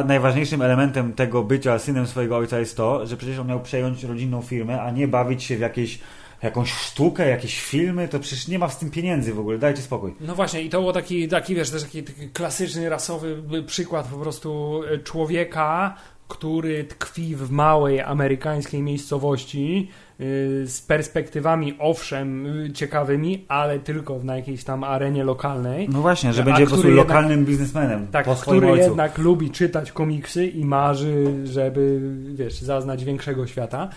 najważniejszym 0.06 0.62
elementem 0.62 1.14
tego 1.14 1.44
bycia 1.44 1.80
synem 1.80 2.08
swojego 2.08 2.38
ojca 2.38 2.60
jest 2.60 2.78
to, 2.78 3.08
że 3.08 3.18
przecież 3.18 3.40
on 3.40 3.48
miał 3.48 3.60
przejąć 3.60 4.04
rodzinną 4.04 4.42
firmę, 4.42 4.82
a 4.82 4.92
nie 4.92 5.08
bawić 5.08 5.44
się 5.44 5.58
w 5.58 5.60
jakieś 5.60 6.00
jakąś 6.44 6.74
sztukę, 6.74 7.30
jakieś 7.30 7.62
filmy, 7.62 8.08
to 8.08 8.20
przecież 8.20 8.48
nie 8.48 8.60
ma 8.60 8.70
z 8.70 8.80
tym 8.80 8.92
pieniędzy 8.92 9.34
w 9.34 9.40
ogóle, 9.40 9.58
dajcie 9.58 9.82
spokój. 9.82 10.16
No 10.22 10.36
właśnie 10.36 10.62
i 10.62 10.70
to 10.70 10.82
był 10.82 10.94
taki, 10.94 11.28
taki 11.28 11.56
wiesz, 11.56 11.70
też 11.70 11.84
taki, 11.84 12.04
taki 12.04 12.30
klasyczny, 12.30 12.90
rasowy 12.90 13.44
przykład 13.68 14.08
po 14.08 14.18
prostu 14.18 14.82
e, 14.94 15.00
człowieka, 15.00 15.96
który 16.28 16.84
tkwi 16.84 17.36
w 17.36 17.52
małej 17.52 18.02
amerykańskiej 18.02 18.82
miejscowości, 18.82 19.90
Y, 20.22 20.68
z 20.68 20.82
perspektywami 20.82 21.76
owszem 21.80 22.46
y, 22.66 22.72
ciekawymi, 22.74 23.46
ale 23.48 23.80
tylko 23.80 24.20
na 24.24 24.36
jakiejś 24.36 24.64
tam 24.64 24.84
arenie 24.84 25.24
lokalnej. 25.24 25.90
No 25.90 26.02
właśnie, 26.02 26.34
że 26.34 26.44
będzie 26.44 26.64
po 26.64 26.70
prostu 26.70 26.90
lokalnym 26.90 27.46
biznesmenem. 27.46 28.08
Tak, 28.08 28.26
po 28.26 28.36
który 28.36 28.72
ojcu. 28.72 28.84
jednak 28.84 29.18
lubi 29.18 29.52
czytać 29.52 29.92
komiksy 29.92 30.48
i 30.48 30.66
marzy, 30.66 31.34
żeby 31.44 32.00
wiesz, 32.34 32.54
zaznać 32.54 33.06
większego 33.06 33.48
świata. 33.48 33.90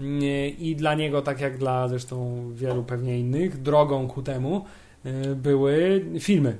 Y, 0.00 0.48
I 0.48 0.76
dla 0.76 0.94
niego, 0.94 1.22
tak 1.22 1.40
jak 1.40 1.58
dla 1.58 1.88
zresztą 1.88 2.44
wielu 2.54 2.84
pewnie 2.84 3.20
innych, 3.20 3.62
drogą 3.62 4.08
ku 4.08 4.22
temu 4.22 4.64
były 5.36 6.04
filmy 6.20 6.56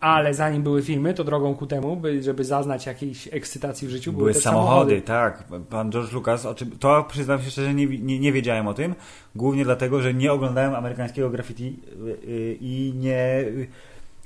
ale 0.00 0.34
zanim 0.34 0.62
były 0.62 0.82
filmy, 0.82 1.14
to 1.14 1.24
drogą 1.24 1.54
ku 1.54 1.66
temu, 1.66 2.02
żeby 2.20 2.44
zaznać 2.44 2.86
jakiejś 2.86 3.28
ekscytacji 3.32 3.88
w 3.88 3.90
życiu, 3.90 4.12
były, 4.12 4.22
były 4.22 4.34
samochody. 4.34 4.66
samochody. 4.66 5.02
Tak, 5.02 5.44
pan 5.70 5.92
George 5.92 6.12
Lucas, 6.12 6.46
to 6.80 7.04
przyznam 7.04 7.42
się 7.42 7.50
szczerze, 7.50 7.74
nie, 7.74 7.86
nie, 7.86 8.18
nie, 8.18 8.32
wiedziałem 8.32 8.68
o 8.68 8.74
tym, 8.74 8.94
głównie 9.34 9.64
dlatego, 9.64 10.02
że 10.02 10.14
nie 10.14 10.32
oglądałem 10.32 10.74
amerykańskiego 10.74 11.30
graffiti 11.30 11.76
y, 12.06 12.28
y, 12.28 12.58
i 12.60 12.92
nie, 12.96 13.44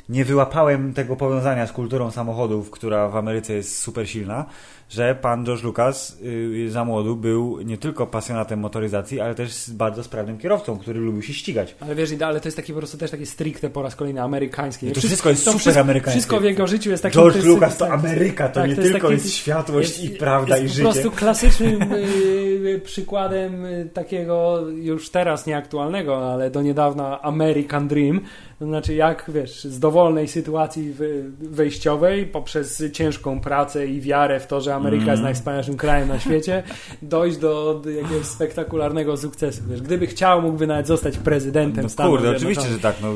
nie 0.09 0.25
wyłapałem 0.25 0.95
tego 0.95 1.17
powiązania 1.17 1.67
z 1.67 1.73
kulturą 1.73 2.11
samochodów, 2.11 2.71
która 2.71 3.09
w 3.09 3.17
Ameryce 3.17 3.53
jest 3.53 3.79
super 3.79 4.09
silna 4.09 4.45
że 4.93 5.15
pan 5.15 5.45
George 5.45 5.63
Lucas 5.63 6.19
yy, 6.23 6.71
za 6.71 6.85
młodu 6.85 7.17
był 7.17 7.61
nie 7.61 7.79
tylko 7.79 8.07
pasjonatem 8.07 8.61
motoryzacji, 8.61 9.21
ale 9.21 9.35
też 9.35 9.71
bardzo 9.71 10.05
sprawnym 10.05 10.39
kierowcą, 10.39 10.79
który 10.79 11.01
lubił 11.01 11.23
się 11.23 11.33
ścigać. 11.33 11.75
Ale 11.81 11.95
wiesz, 11.95 12.11
ale 12.21 12.41
to 12.41 12.49
jest 12.49 12.57
taki 12.57 12.73
po 12.73 12.79
prostu 12.79 12.99
też 12.99 13.11
taki 13.11 13.27
stricte 13.27 13.71
po 13.71 13.83
raz 13.83 13.97
kolejny 13.97 14.23
amerykański. 14.23 14.93
to 14.93 15.01
wszystko 15.01 15.31
jest 15.31 15.45
super 15.45 15.61
wszystko, 15.61 15.81
amerykańskie. 15.81 16.19
Wszystko 16.19 16.41
w 16.41 16.45
jego 16.45 16.67
życiu 16.67 16.91
jest 16.91 17.03
taki... 17.03 17.15
George 17.15 17.37
jest, 17.37 17.47
Lucas 17.47 17.77
to 17.77 17.85
tak, 17.85 17.95
Ameryka, 17.95 18.49
to 18.49 18.55
tak, 18.55 18.71
nie 18.71 18.77
to 18.77 18.83
tylko 18.83 19.11
jest, 19.11 19.23
taki, 19.23 19.29
jest 19.29 19.37
światłość 19.37 20.01
jest, 20.01 20.15
i 20.15 20.19
prawda 20.19 20.59
i 20.59 20.69
życie. 20.69 20.83
po 20.83 20.93
prostu 20.93 21.11
klasycznym 21.11 21.83
y, 21.93 22.81
przykładem 22.85 23.65
y, 23.65 23.91
takiego 23.93 24.69
już 24.69 25.11
teraz 25.11 25.47
nieaktualnego, 25.47 26.33
ale 26.33 26.51
do 26.51 26.63
niedawna 26.63 27.23
American 27.23 27.89
Dream, 27.89 28.21
to 28.63 28.67
znaczy 28.67 28.95
jak, 28.95 29.31
wiesz, 29.35 29.65
z 29.65 29.79
dowolnej 29.79 30.29
sytuacji 30.29 30.95
wejściowej 31.41 32.27
poprzez 32.27 32.83
ciężką 32.93 33.41
pracę 33.41 33.87
i 33.87 34.01
wiarę 34.01 34.41
w 34.41 34.47
to, 34.47 34.61
że 34.61 34.75
Ameryka 34.75 35.03
mm. 35.03 35.13
jest 35.13 35.23
najwspanialszym 35.23 35.77
krajem 35.77 36.09
na 36.09 36.21
świecie, 36.21 36.63
dojść 37.03 37.37
do, 37.37 37.83
jakiegoś 38.03 38.27
spektakularnego 38.27 39.17
sukcesu. 39.17 39.63
Wiesz, 39.69 39.83
gdyby 39.83 40.07
chciał, 40.07 40.43
mógłby 40.43 40.67
nawet 40.67 40.87
zostać 40.87 41.19
prezydentem 41.19 41.83
no, 41.83 41.89
Stanów 41.89 42.19
Kurde, 42.19 42.37
oczywiście, 42.37 42.69
że 42.69 42.79
tak. 42.79 42.97
No. 43.03 43.09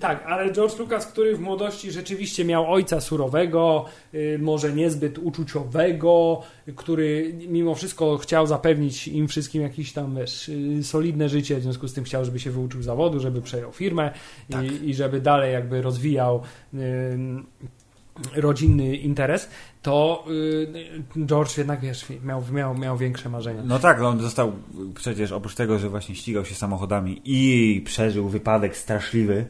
Tak, 0.00 0.24
ale 0.26 0.52
George 0.52 0.78
Lucas, 0.78 1.06
który 1.06 1.36
w 1.36 1.40
młodości 1.40 1.90
rzeczywiście 1.90 2.44
miał 2.44 2.72
ojca 2.72 3.00
surowego, 3.00 3.84
y, 4.14 4.38
może 4.42 4.72
niezbyt 4.72 5.18
uczuciowego, 5.18 6.42
który 6.76 7.34
mimo 7.48 7.74
wszystko 7.74 8.18
chciał 8.18 8.46
zapewnić 8.46 9.08
im 9.08 9.28
wszystkim 9.28 9.62
jakieś 9.62 9.92
tam 9.92 10.16
wiesz, 10.16 10.48
y, 10.48 10.84
solidne 10.84 11.28
życie, 11.28 11.56
w 11.56 11.62
związku 11.62 11.88
z 11.88 11.94
tym 11.94 12.04
chciał, 12.04 12.24
żeby 12.24 12.40
się 12.40 12.50
wyuczył 12.50 12.82
zawodu, 12.82 13.20
żeby 13.20 13.42
przejął 13.42 13.72
firmę 13.72 14.10
tak. 14.50 14.64
i, 14.64 14.88
i, 14.88 14.94
żeby 14.94 15.20
dalej 15.20 15.52
jakby 15.52 15.82
rozwijał 15.82 16.42
rodzinny 18.34 18.96
interes, 18.96 19.50
to 19.82 20.24
y, 21.16 21.26
George 21.26 21.58
jednak 21.58 21.80
wiesz, 21.80 22.06
miał, 22.24 22.42
miał, 22.52 22.78
miał 22.78 22.96
większe 22.96 23.28
marzenia. 23.28 23.62
No 23.64 23.78
tak, 23.78 24.00
no 24.00 24.08
on 24.08 24.20
został 24.20 24.52
przecież 24.94 25.32
oprócz 25.32 25.54
tego, 25.54 25.78
że 25.78 25.88
właśnie 25.88 26.14
ścigał 26.14 26.44
się 26.44 26.54
samochodami 26.54 27.22
i 27.24 27.80
przeżył 27.80 28.28
wypadek 28.28 28.76
straszliwy, 28.76 29.46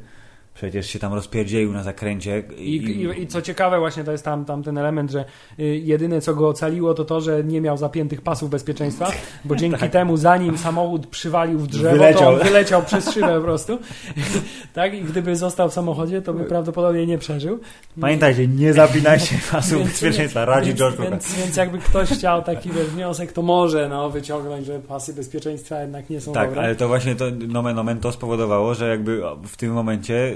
Przecież 0.54 0.86
się 0.86 0.98
tam 0.98 1.14
rozpierdzielił 1.14 1.72
na 1.72 1.82
zakręcie. 1.82 2.42
I, 2.56 2.76
i, 2.76 3.22
I, 3.22 3.26
co 3.26 3.42
ciekawe, 3.42 3.78
właśnie 3.78 4.04
to 4.04 4.12
jest 4.12 4.24
tam, 4.24 4.44
tam 4.44 4.62
ten 4.62 4.78
element, 4.78 5.10
że 5.10 5.24
y, 5.58 5.64
jedyne 5.64 6.20
co 6.20 6.34
go 6.34 6.48
ocaliło 6.48 6.94
to 6.94 7.04
to, 7.04 7.20
że 7.20 7.44
nie 7.44 7.60
miał 7.60 7.76
zapiętych 7.76 8.20
pasów 8.20 8.50
bezpieczeństwa, 8.50 9.12
bo 9.44 9.56
dzięki 9.56 9.80
tak. 9.86 9.90
temu 9.90 10.16
zanim 10.16 10.58
samochód 10.58 11.06
przywalił 11.06 11.58
w 11.58 11.66
drzewo, 11.66 11.96
wyleciał. 11.96 12.20
to 12.20 12.28
on 12.28 12.48
wyleciał 12.48 12.82
przez 12.82 13.10
szybę 13.14 13.36
po 13.36 13.44
prostu. 13.44 13.78
tak? 14.74 14.94
I 14.94 15.02
gdyby 15.02 15.36
został 15.36 15.70
w 15.70 15.72
samochodzie, 15.72 16.22
to 16.22 16.34
by 16.34 16.44
prawdopodobnie 16.44 17.06
nie 17.06 17.18
przeżył. 17.18 17.60
Pamiętajcie, 18.00 18.48
nie 18.48 18.72
zapinajcie 18.72 19.36
pasów 19.52 19.84
bezpieczeństwa, 19.84 20.44
radzi 20.44 20.68
więc, 20.68 20.78
George 20.78 21.00
więc, 21.00 21.34
więc, 21.34 21.56
jakby 21.56 21.78
ktoś 21.78 22.08
chciał 22.08 22.42
taki 22.42 22.70
wniosek, 22.70 23.32
to 23.32 23.42
może 23.42 23.88
no, 23.88 24.10
wyciągnąć, 24.10 24.66
że 24.66 24.78
pasy 24.78 25.14
bezpieczeństwa 25.14 25.80
jednak 25.80 26.10
nie 26.10 26.20
są 26.20 26.32
tak, 26.32 26.48
dobre. 26.48 26.62
ale 26.62 26.76
to 26.76 26.88
właśnie 26.88 27.14
to 27.14 27.24
nomen 27.48 27.78
omen 27.78 28.00
to 28.00 28.12
spowodowało, 28.12 28.74
że 28.74 28.88
jakby 28.88 29.22
w 29.44 29.56
tym 29.56 29.72
momencie 29.72 30.34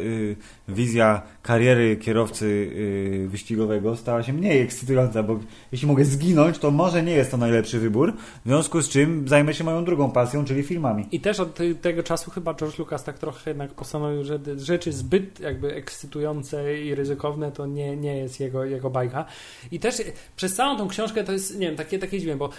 wizja 0.69 1.23
kariery 1.43 1.97
kierowcy 1.97 2.47
y, 2.47 3.29
wyścigowego 3.29 3.97
stała 3.97 4.23
się 4.23 4.33
mniej 4.33 4.61
ekscytująca, 4.61 5.23
bo 5.23 5.39
jeśli 5.73 5.89
mogę 5.89 6.05
zginąć, 6.05 6.59
to 6.59 6.71
może 6.71 7.03
nie 7.03 7.13
jest 7.13 7.31
to 7.31 7.37
najlepszy 7.37 7.79
wybór, 7.79 8.13
w 8.45 8.49
związku 8.49 8.83
z 8.83 8.89
czym 8.89 9.29
zajmę 9.29 9.55
się 9.55 9.65
moją 9.65 9.85
drugą 9.85 10.11
pasją, 10.11 10.45
czyli 10.45 10.63
filmami. 10.63 11.07
I 11.13 11.21
też 11.21 11.41
od 11.41 11.59
tego 11.81 12.03
czasu 12.03 12.31
chyba 12.31 12.55
George 12.55 12.79
Lucas 12.79 13.05
tak 13.05 13.19
trochę 13.19 13.51
jednak 13.51 13.71
postanowił, 13.71 14.25
że 14.25 14.39
rzeczy 14.57 14.93
zbyt 14.93 15.41
jakby 15.41 15.75
ekscytujące 15.75 16.81
i 16.81 16.95
ryzykowne 16.95 17.53
to 17.53 17.67
nie, 17.67 17.97
nie 17.97 18.17
jest 18.17 18.41
jego, 18.41 18.65
jego 18.65 18.91
bajka. 18.91 19.25
I 19.71 19.81
też 19.81 20.03
przez 20.37 20.55
całą 20.55 20.79
tą 20.79 20.89
książkę 20.89 21.25
to 21.25 21.33
jest, 21.33 21.59
nie 21.59 21.67
wiem, 21.67 21.77
takie, 21.77 21.99
takie 21.99 22.21
dziwne, 22.21 22.37
bo 22.37 22.51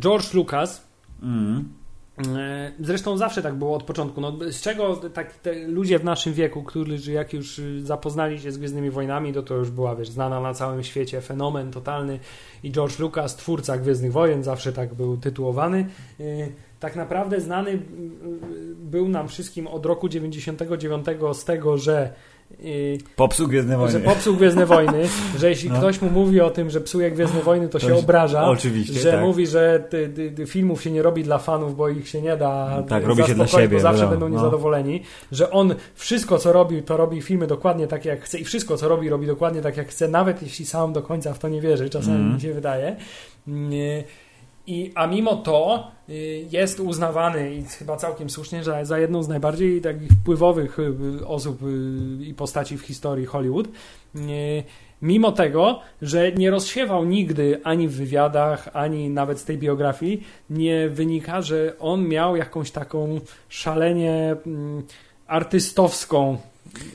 George 0.00 0.34
Lucas 0.34 0.88
mm 1.22 1.77
zresztą 2.80 3.16
zawsze 3.16 3.42
tak 3.42 3.54
było 3.54 3.76
od 3.76 3.82
początku. 3.82 4.20
No, 4.20 4.32
z 4.50 4.60
czego 4.60 4.96
tak 4.96 5.34
ludzie 5.66 5.98
w 5.98 6.04
naszym 6.04 6.32
wieku, 6.32 6.62
którzy 6.62 7.12
jak 7.12 7.32
już 7.32 7.60
zapoznali 7.82 8.40
się 8.40 8.52
z 8.52 8.58
Gwiezdnymi 8.58 8.90
Wojnami, 8.90 9.32
to 9.32 9.42
to 9.42 9.54
już 9.54 9.70
była 9.70 9.96
wiesz, 9.96 10.08
znana 10.08 10.40
na 10.40 10.54
całym 10.54 10.84
świecie 10.84 11.20
fenomen 11.20 11.70
totalny 11.70 12.18
i 12.62 12.72
George 12.72 12.98
Lucas, 12.98 13.36
twórca 13.36 13.78
Gwiezdnych 13.78 14.12
Wojen, 14.12 14.42
zawsze 14.42 14.72
tak 14.72 14.94
był 14.94 15.16
tytułowany. 15.16 15.86
E, 16.20 16.24
tak 16.80 16.96
naprawdę 16.96 17.40
znany 17.40 17.70
y, 17.70 17.78
był 18.74 19.08
nam 19.08 19.28
wszystkim 19.28 19.66
od 19.66 19.86
roku 19.86 20.08
99 20.08 21.06
z 21.32 21.44
tego, 21.44 21.78
że 21.78 22.12
popsuł 23.16 23.48
Gwiezdne 23.48 23.76
Wojny. 23.76 23.92
Że 23.92 24.00
popsuł 24.00 24.36
Gwiezdne 24.36 24.66
Wojny, 24.76 25.08
że 25.38 25.48
jeśli 25.48 25.70
no. 25.70 25.78
ktoś 25.78 26.02
mu 26.02 26.10
mówi 26.10 26.40
o 26.40 26.50
tym, 26.50 26.70
że 26.70 26.80
psuje 26.80 27.10
Gwiezdne 27.10 27.40
Wojny, 27.40 27.68
to, 27.68 27.78
to 27.78 27.86
się 27.86 27.96
obraża. 27.96 28.44
Oczywiście, 28.44 29.00
Że 29.00 29.12
tak. 29.12 29.20
mówi, 29.20 29.46
że 29.46 29.84
ty, 29.90 30.08
ty, 30.08 30.30
ty 30.30 30.46
filmów 30.46 30.82
się 30.82 30.90
nie 30.90 31.02
robi 31.02 31.24
dla 31.24 31.38
fanów, 31.38 31.76
bo 31.76 31.88
ich 31.88 32.08
się 32.08 32.22
nie 32.22 32.36
da 32.36 32.82
tak, 32.88 33.04
robi 33.04 33.24
się 33.24 33.34
dla 33.34 33.46
siebie, 33.46 33.68
bo 33.68 33.80
zawsze 33.80 34.04
no, 34.04 34.10
będą 34.10 34.28
niezadowoleni. 34.28 35.02
Że 35.32 35.50
on 35.50 35.74
wszystko, 35.94 36.38
co 36.38 36.52
robi, 36.52 36.82
to 36.82 36.96
robi 36.96 37.22
filmy 37.22 37.46
dokładnie 37.46 37.86
tak, 37.86 38.04
jak 38.04 38.20
chce 38.20 38.38
i 38.38 38.44
wszystko, 38.44 38.76
co 38.76 38.88
robi, 38.88 39.08
robi 39.08 39.26
dokładnie 39.26 39.62
tak, 39.62 39.76
jak 39.76 39.88
chce, 39.88 40.08
nawet 40.08 40.42
jeśli 40.42 40.66
sam 40.66 40.92
do 40.92 41.02
końca 41.02 41.34
w 41.34 41.38
to 41.38 41.48
nie 41.48 41.60
wierzy, 41.60 41.90
czasami 41.90 42.16
mm. 42.16 42.34
mi 42.34 42.40
się 42.40 42.52
wydaje. 42.52 42.96
Nie 43.46 44.04
i, 44.68 44.92
a 44.94 45.06
mimo 45.06 45.36
to 45.36 45.90
y, 46.08 46.46
jest 46.50 46.80
uznawany 46.80 47.54
i 47.54 47.64
chyba 47.64 47.96
całkiem 47.96 48.30
słusznie, 48.30 48.64
że 48.64 48.86
za 48.86 48.98
jedną 48.98 49.22
z 49.22 49.28
najbardziej 49.28 49.80
takich 49.80 50.10
wpływowych 50.10 50.78
y, 50.78 51.26
osób 51.26 51.62
y, 51.62 52.24
i 52.24 52.34
postaci 52.34 52.78
w 52.78 52.82
historii 52.82 53.26
Hollywood. 53.26 53.68
Mimo 55.02 55.32
tego, 55.32 55.80
że 56.02 56.32
nie 56.32 56.50
rozsiewał 56.50 57.04
nigdy 57.04 57.60
ani 57.64 57.88
w 57.88 57.96
wywiadach, 57.96 58.68
ani 58.72 59.10
nawet 59.10 59.38
z 59.38 59.44
tej 59.44 59.58
biografii, 59.58 60.22
nie 60.50 60.88
wynika, 60.88 61.42
że 61.42 61.72
on 61.78 62.08
miał 62.08 62.36
jakąś 62.36 62.70
taką 62.70 63.20
szalenie 63.48 64.36
mm, 64.46 64.82
artystowską 65.26 66.38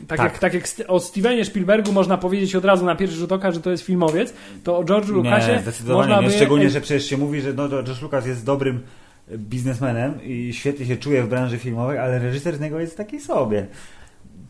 tak, 0.07 0.17
tak. 0.17 0.19
Jak, 0.19 0.39
tak 0.39 0.53
jak 0.53 0.63
o 0.87 0.99
Stevenie 0.99 1.45
Spielbergu 1.45 1.91
można 1.91 2.17
powiedzieć 2.17 2.55
od 2.55 2.65
razu 2.65 2.85
na 2.85 2.95
pierwszy 2.95 3.17
rzut 3.17 3.31
oka, 3.31 3.51
że 3.51 3.61
to 3.61 3.71
jest 3.71 3.83
filmowiec, 3.83 4.33
to 4.63 4.77
o 4.77 4.83
George'u 4.83 5.09
Lucasie 5.09 5.51
nie, 5.53 5.59
zdecydowanie 5.59 5.97
można 5.97 6.21
nie. 6.21 6.27
by... 6.27 6.33
Szczególnie, 6.33 6.69
że 6.69 6.81
przecież 6.81 7.05
się 7.05 7.17
mówi, 7.17 7.41
że 7.41 7.53
no, 7.53 7.69
George 7.69 8.01
Lucas 8.01 8.25
jest 8.25 8.45
dobrym 8.45 8.83
biznesmenem 9.37 10.23
i 10.23 10.53
świetnie 10.53 10.85
się 10.85 10.97
czuje 10.97 11.23
w 11.23 11.27
branży 11.27 11.57
filmowej, 11.57 11.97
ale 11.97 12.19
reżyser 12.19 12.57
z 12.57 12.59
niego 12.59 12.79
jest 12.79 12.97
taki 12.97 13.19
sobie. 13.19 13.67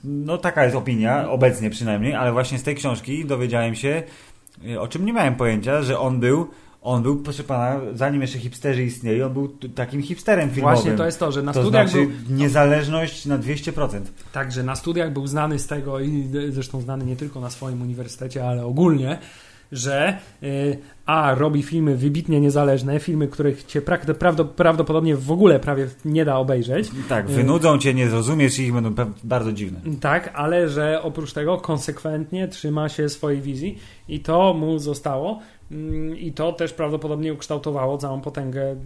No 0.03 0.37
taka 0.37 0.63
jest 0.63 0.75
opinia, 0.75 1.29
obecnie 1.29 1.69
przynajmniej, 1.69 2.13
ale 2.13 2.31
właśnie 2.31 2.57
z 2.57 2.63
tej 2.63 2.75
książki 2.75 3.25
dowiedziałem 3.25 3.75
się, 3.75 4.03
o 4.79 4.87
czym 4.87 5.05
nie 5.05 5.13
miałem 5.13 5.35
pojęcia, 5.35 5.81
że 5.81 5.99
on 5.99 6.19
był 6.19 6.47
on 6.83 7.03
był, 7.03 7.15
proszę 7.15 7.43
pana, 7.43 7.81
zanim 7.93 8.21
jeszcze 8.21 8.39
hipsterzy 8.39 8.83
istnieli, 8.83 9.23
on 9.23 9.33
był 9.33 9.47
takim 9.75 10.01
hipsterem 10.01 10.49
filmowym. 10.49 10.75
Właśnie 10.75 10.97
to 10.97 11.05
jest 11.05 11.19
to, 11.19 11.31
że 11.31 11.41
na 11.41 11.53
to 11.53 11.61
studiach 11.61 11.89
znaczy 11.89 12.07
był... 12.07 12.37
niezależność 12.37 13.25
na 13.25 13.39
200%. 13.39 14.01
Także 14.31 14.63
na 14.63 14.75
studiach 14.75 15.13
był 15.13 15.27
znany 15.27 15.59
z 15.59 15.67
tego 15.67 15.99
i 15.99 16.29
zresztą 16.49 16.81
znany 16.81 17.05
nie 17.05 17.15
tylko 17.15 17.39
na 17.39 17.49
swoim 17.49 17.81
uniwersytecie, 17.81 18.47
ale 18.47 18.65
ogólnie, 18.65 19.19
że 19.71 20.17
y, 20.43 20.77
a 21.05 21.35
robi 21.35 21.63
filmy 21.63 21.95
wybitnie 21.95 22.41
niezależne, 22.41 22.99
filmy, 22.99 23.27
których 23.27 23.63
cię 23.63 23.81
prawdopodobnie 24.57 25.15
w 25.15 25.31
ogóle 25.31 25.59
prawie 25.59 25.87
nie 26.05 26.25
da 26.25 26.37
obejrzeć. 26.37 26.91
Tak, 27.09 27.29
wynudzą 27.29 27.77
cię, 27.77 27.93
nie 27.93 28.09
zrozumiesz 28.09 28.59
i 28.59 28.63
ich 28.63 28.73
będą 28.73 29.05
bardzo 29.23 29.53
dziwne. 29.53 29.79
Tak, 30.01 30.31
ale 30.35 30.69
że 30.69 31.01
oprócz 31.01 31.33
tego 31.33 31.57
konsekwentnie 31.57 32.47
trzyma 32.47 32.89
się 32.89 33.09
swojej 33.09 33.41
wizji 33.41 33.77
i 34.07 34.19
to 34.19 34.53
mu 34.53 34.79
zostało. 34.79 35.39
Mm, 35.71 36.17
I 36.17 36.31
to 36.31 36.53
też 36.53 36.73
prawdopodobnie 36.73 37.33
ukształtowało 37.33 37.97
całą 37.97 38.21
potęgę 38.21 38.71
y, 38.71 38.77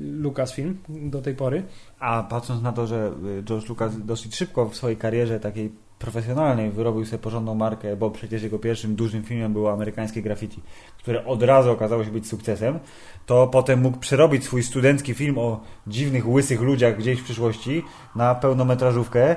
Lucasfilm 0.00 0.78
do 0.88 1.22
tej 1.22 1.34
pory. 1.34 1.62
A 1.98 2.22
patrząc 2.22 2.62
na 2.62 2.72
to, 2.72 2.86
że 2.86 3.12
y, 3.38 3.42
George 3.42 3.68
Lucas 3.68 4.06
dosyć 4.06 4.36
szybko 4.36 4.68
w 4.68 4.76
swojej 4.76 4.96
karierze 4.96 5.40
takiej 5.40 5.72
profesjonalnej 6.02 6.70
wyrobił 6.70 7.04
sobie 7.04 7.18
porządną 7.18 7.54
markę, 7.54 7.96
bo 7.96 8.10
przecież 8.10 8.42
jego 8.42 8.58
pierwszym 8.58 8.94
dużym 8.94 9.22
filmem 9.22 9.52
było 9.52 9.72
amerykańskie 9.72 10.22
graffiti, 10.22 10.60
które 10.98 11.24
od 11.24 11.42
razu 11.42 11.70
okazało 11.70 12.04
się 12.04 12.10
być 12.10 12.28
sukcesem, 12.28 12.78
to 13.26 13.46
potem 13.46 13.80
mógł 13.80 13.98
przerobić 13.98 14.44
swój 14.44 14.62
studencki 14.62 15.14
film 15.14 15.38
o 15.38 15.60
dziwnych, 15.86 16.28
łysych 16.28 16.60
ludziach 16.60 16.98
gdzieś 16.98 17.20
w 17.20 17.24
przyszłości 17.24 17.82
na 18.16 18.34
pełnometrażówkę 18.34 19.36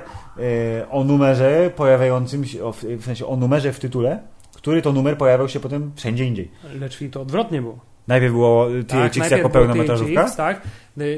o 0.90 1.04
numerze 1.04 1.70
pojawiającym 1.76 2.44
się, 2.44 2.72
w 2.72 3.04
sensie 3.04 3.26
o 3.26 3.36
numerze 3.36 3.72
w 3.72 3.80
tytule, 3.80 4.22
który 4.66 4.82
to 4.82 4.92
numer 4.92 5.18
pojawiał 5.18 5.48
się 5.48 5.60
potem 5.60 5.92
wszędzie 5.96 6.24
indziej. 6.24 6.50
Lecz 6.80 6.98
to 7.12 7.20
odwrotnie 7.20 7.62
było. 7.62 7.78
Najpierw 8.08 8.32
było 8.32 8.66
THX 8.86 9.18
tak, 9.18 9.30
jako 9.30 9.50
pełnometrażówka? 9.50 10.24
THX, 10.24 10.36
tak. 10.36 10.60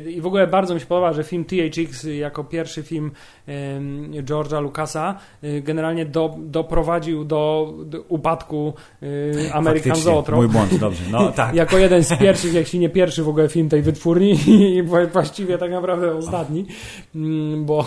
I 0.09 0.21
w 0.21 0.27
ogóle 0.27 0.47
bardzo 0.47 0.75
mi 0.75 0.81
się 0.81 0.87
podoba, 0.87 1.13
że 1.13 1.25
film 1.25 1.45
THX 1.45 2.07
jako 2.19 2.45
pierwszy 2.45 2.83
film 2.83 3.11
George'a 4.11 4.63
Lucasa 4.63 5.19
y, 5.45 5.63
generalnie 5.63 6.07
do, 6.07 6.37
doprowadził 6.39 7.25
do, 7.25 7.75
do 7.85 8.01
upadku 8.09 8.75
y, 9.03 9.51
American 9.53 9.97
Zoetrope. 9.97 10.37
mój 10.37 10.49
błąd, 10.49 10.75
dobrze. 10.75 11.03
No, 11.11 11.33
tak. 11.33 11.55
jako 11.55 11.79
jeden 11.79 12.05
z 12.05 12.19
pierwszych, 12.19 12.55
jeśli 12.55 12.79
nie 12.79 12.89
pierwszy 12.89 13.23
w 13.23 13.29
ogóle 13.29 13.49
film 13.49 13.69
tej 13.69 13.83
wytwórni 13.83 14.39
i 14.77 14.83
właściwie 15.13 15.59
tak 15.59 15.71
naprawdę 15.71 16.15
ostatni, 16.15 16.67
mm, 17.15 17.65
bo, 17.65 17.87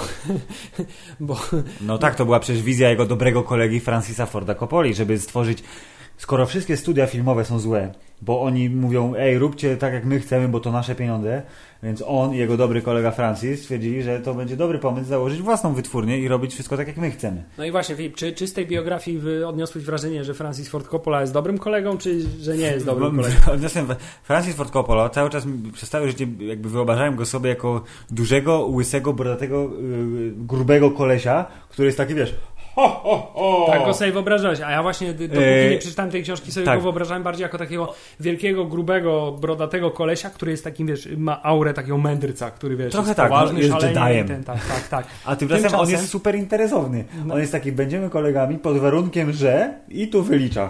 bo... 1.20 1.38
No 1.82 1.98
tak, 1.98 2.16
to 2.16 2.26
była 2.26 2.40
przecież 2.40 2.62
wizja 2.62 2.90
jego 2.90 3.06
dobrego 3.06 3.44
kolegi 3.44 3.80
Francisa 3.80 4.26
Forda 4.26 4.56
Coppoli, 4.56 4.94
żeby 4.94 5.20
stworzyć 5.20 5.64
skoro 6.18 6.46
wszystkie 6.46 6.78
studia 6.78 7.08
filmowe 7.08 7.46
są 7.46 7.60
złe, 7.60 7.94
bo 8.22 8.42
oni 8.42 8.70
mówią, 8.70 9.14
ej, 9.18 9.38
róbcie 9.38 9.78
tak 9.78 9.94
jak 9.94 10.06
my 10.06 10.20
chcemy, 10.20 10.48
bo 10.48 10.60
to 10.60 10.72
nasze 10.72 10.96
pieniądze, 10.96 11.42
więc 11.84 12.04
on 12.08 12.34
i 12.34 12.38
jego 12.38 12.58
dobry 12.58 12.82
kolega 12.82 13.12
Francis 13.12 13.62
stwierdzili, 13.62 14.04
że 14.04 14.20
to 14.20 14.34
będzie 14.34 14.58
dobry 14.58 14.80
pomysł 14.80 15.10
założyć 15.10 15.42
własną 15.42 15.74
wytwórnię 15.74 16.20
i 16.20 16.28
robić 16.28 16.54
wszystko 16.54 16.78
tak 16.78 16.88
jak 16.88 16.98
my 16.98 17.12
chcemy. 17.12 17.44
No 17.58 17.66
i 17.66 17.72
właśnie, 17.72 17.96
Filip, 17.96 18.16
czy, 18.16 18.34
czy 18.34 18.48
z 18.48 18.54
tej 18.54 18.68
biografii 18.68 19.44
odniosłeś 19.44 19.84
wrażenie, 19.84 20.24
że 20.24 20.34
Francis 20.34 20.70
Ford 20.70 20.88
Coppola 20.88 21.22
jest 21.22 21.34
dobrym 21.34 21.58
kolegą, 21.58 21.98
czy 21.98 22.22
że 22.42 22.58
nie 22.58 22.66
jest 22.66 22.86
dobrym 22.86 23.16
kolegą? 23.18 23.52
Odniosłem 23.52 23.88
Francis 24.24 24.56
Ford 24.56 24.72
Coppola, 24.72 25.10
cały 25.10 25.30
czas 25.30 25.46
przez 25.74 25.90
całe 25.90 26.08
życie 26.08 26.28
jakby 26.40 26.70
wyobrażałem 26.70 27.16
go 27.16 27.26
sobie 27.26 27.50
jako 27.50 27.84
dużego, 28.12 28.66
łysego, 28.66 29.14
brodatego, 29.14 29.62
yy, 29.62 30.32
grubego 30.36 30.92
kolesia, 30.92 31.46
który 31.70 31.86
jest 31.86 31.98
taki, 31.98 32.16
wiesz, 32.16 32.36
Ho, 32.76 32.88
ho, 33.04 33.32
ho. 33.34 33.66
Tak 33.70 33.86
go 33.86 33.94
sobie 33.94 34.12
wyobrażałeś, 34.12 34.62
a 34.62 34.72
ja 34.72 34.84
właśnie 34.84 35.14
dopóki 35.14 35.44
e, 35.44 35.70
nie 35.70 35.78
przeczytałem 35.78 36.12
tej 36.12 36.24
książki 36.24 36.52
sobie 36.52 36.66
tak. 36.66 36.78
go 36.80 36.84
wyobrażałem 36.84 37.24
bardziej 37.24 37.44
jako 37.44 37.58
takiego 37.58 37.94
wielkiego, 38.20 38.66
grubego, 38.66 39.32
brodatego 39.32 39.92
kolesia, 39.92 40.30
który 40.30 40.52
jest 40.52 40.64
takim, 40.64 40.88
wiesz, 40.88 41.10
ma 41.18 41.44
aurę 41.44 41.74
takiego 41.74 41.98
mędrca, 41.98 42.52
który, 42.52 42.76
wiesz, 42.76 42.92
Trochę 42.92 43.08
jest 43.08 43.18
tak, 43.18 43.30
poważny, 43.30 43.60
jest 43.60 43.72
szalenie. 43.72 44.26
Ten, 44.26 44.44
tak, 44.44 44.68
tak, 44.68 44.88
tak. 44.88 45.06
A 45.26 45.36
tymczasem, 45.36 45.64
tymczasem 45.64 45.80
on 45.80 45.90
jest 45.90 46.10
super 46.10 46.36
interesowny. 46.36 47.06
No. 47.26 47.34
On 47.34 47.40
jest 47.40 47.52
taki, 47.52 47.72
będziemy 47.72 48.10
kolegami 48.10 48.58
pod 48.58 48.78
warunkiem, 48.78 49.32
że 49.32 49.74
i 49.90 50.08
tu 50.08 50.24
wylicza 50.24 50.70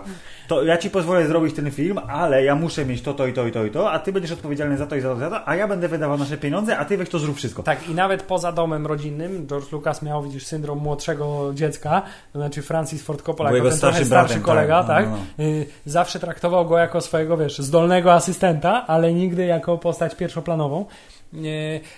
to 0.51 0.63
ja 0.63 0.77
ci 0.77 0.89
pozwolę 0.89 1.27
zrobić 1.27 1.55
ten 1.55 1.71
film, 1.71 1.99
ale 2.07 2.43
ja 2.43 2.55
muszę 2.55 2.85
mieć 2.85 3.01
to, 3.01 3.13
to 3.13 3.27
i 3.27 3.33
to 3.33 3.47
i 3.47 3.51
to 3.51 3.65
i 3.65 3.71
to, 3.71 3.91
a 3.91 3.99
ty 3.99 4.13
będziesz 4.13 4.31
odpowiedzialny 4.31 4.77
za 4.77 4.87
to 4.87 4.95
i 4.95 5.01
za 5.01 5.09
to, 5.09 5.19
za 5.19 5.29
to 5.29 5.47
a 5.47 5.55
ja 5.55 5.67
będę 5.67 5.87
wydawał 5.87 6.17
nasze 6.17 6.37
pieniądze, 6.37 6.77
a 6.77 6.85
ty 6.85 6.97
weź 6.97 7.09
to 7.09 7.19
zrób 7.19 7.37
wszystko. 7.37 7.63
Tak, 7.63 7.89
i 7.89 7.95
nawet 7.95 8.23
poza 8.23 8.51
domem 8.51 8.87
rodzinnym 8.87 9.47
George 9.47 9.71
Lucas 9.71 10.01
miał, 10.01 10.23
widzisz, 10.23 10.45
syndrom 10.45 10.79
młodszego 10.79 11.51
dziecka, 11.53 12.01
to 12.33 12.39
znaczy 12.39 12.61
Francis 12.61 13.03
Ford 13.03 13.21
Coppola, 13.21 13.51
jako 13.51 13.69
ten 13.69 13.77
starszy, 13.77 14.05
starszy 14.05 14.39
kolega, 14.39 14.83
tak, 14.83 14.87
tak 14.87 15.05
no, 15.05 15.17
no. 15.37 15.43
Y, 15.43 15.65
zawsze 15.85 16.19
traktował 16.19 16.65
go 16.65 16.77
jako 16.77 17.01
swojego, 17.01 17.37
wiesz, 17.37 17.59
zdolnego 17.59 18.13
asystenta, 18.13 18.87
ale 18.87 19.13
nigdy 19.13 19.45
jako 19.45 19.77
postać 19.77 20.15
pierwszoplanową. 20.15 20.85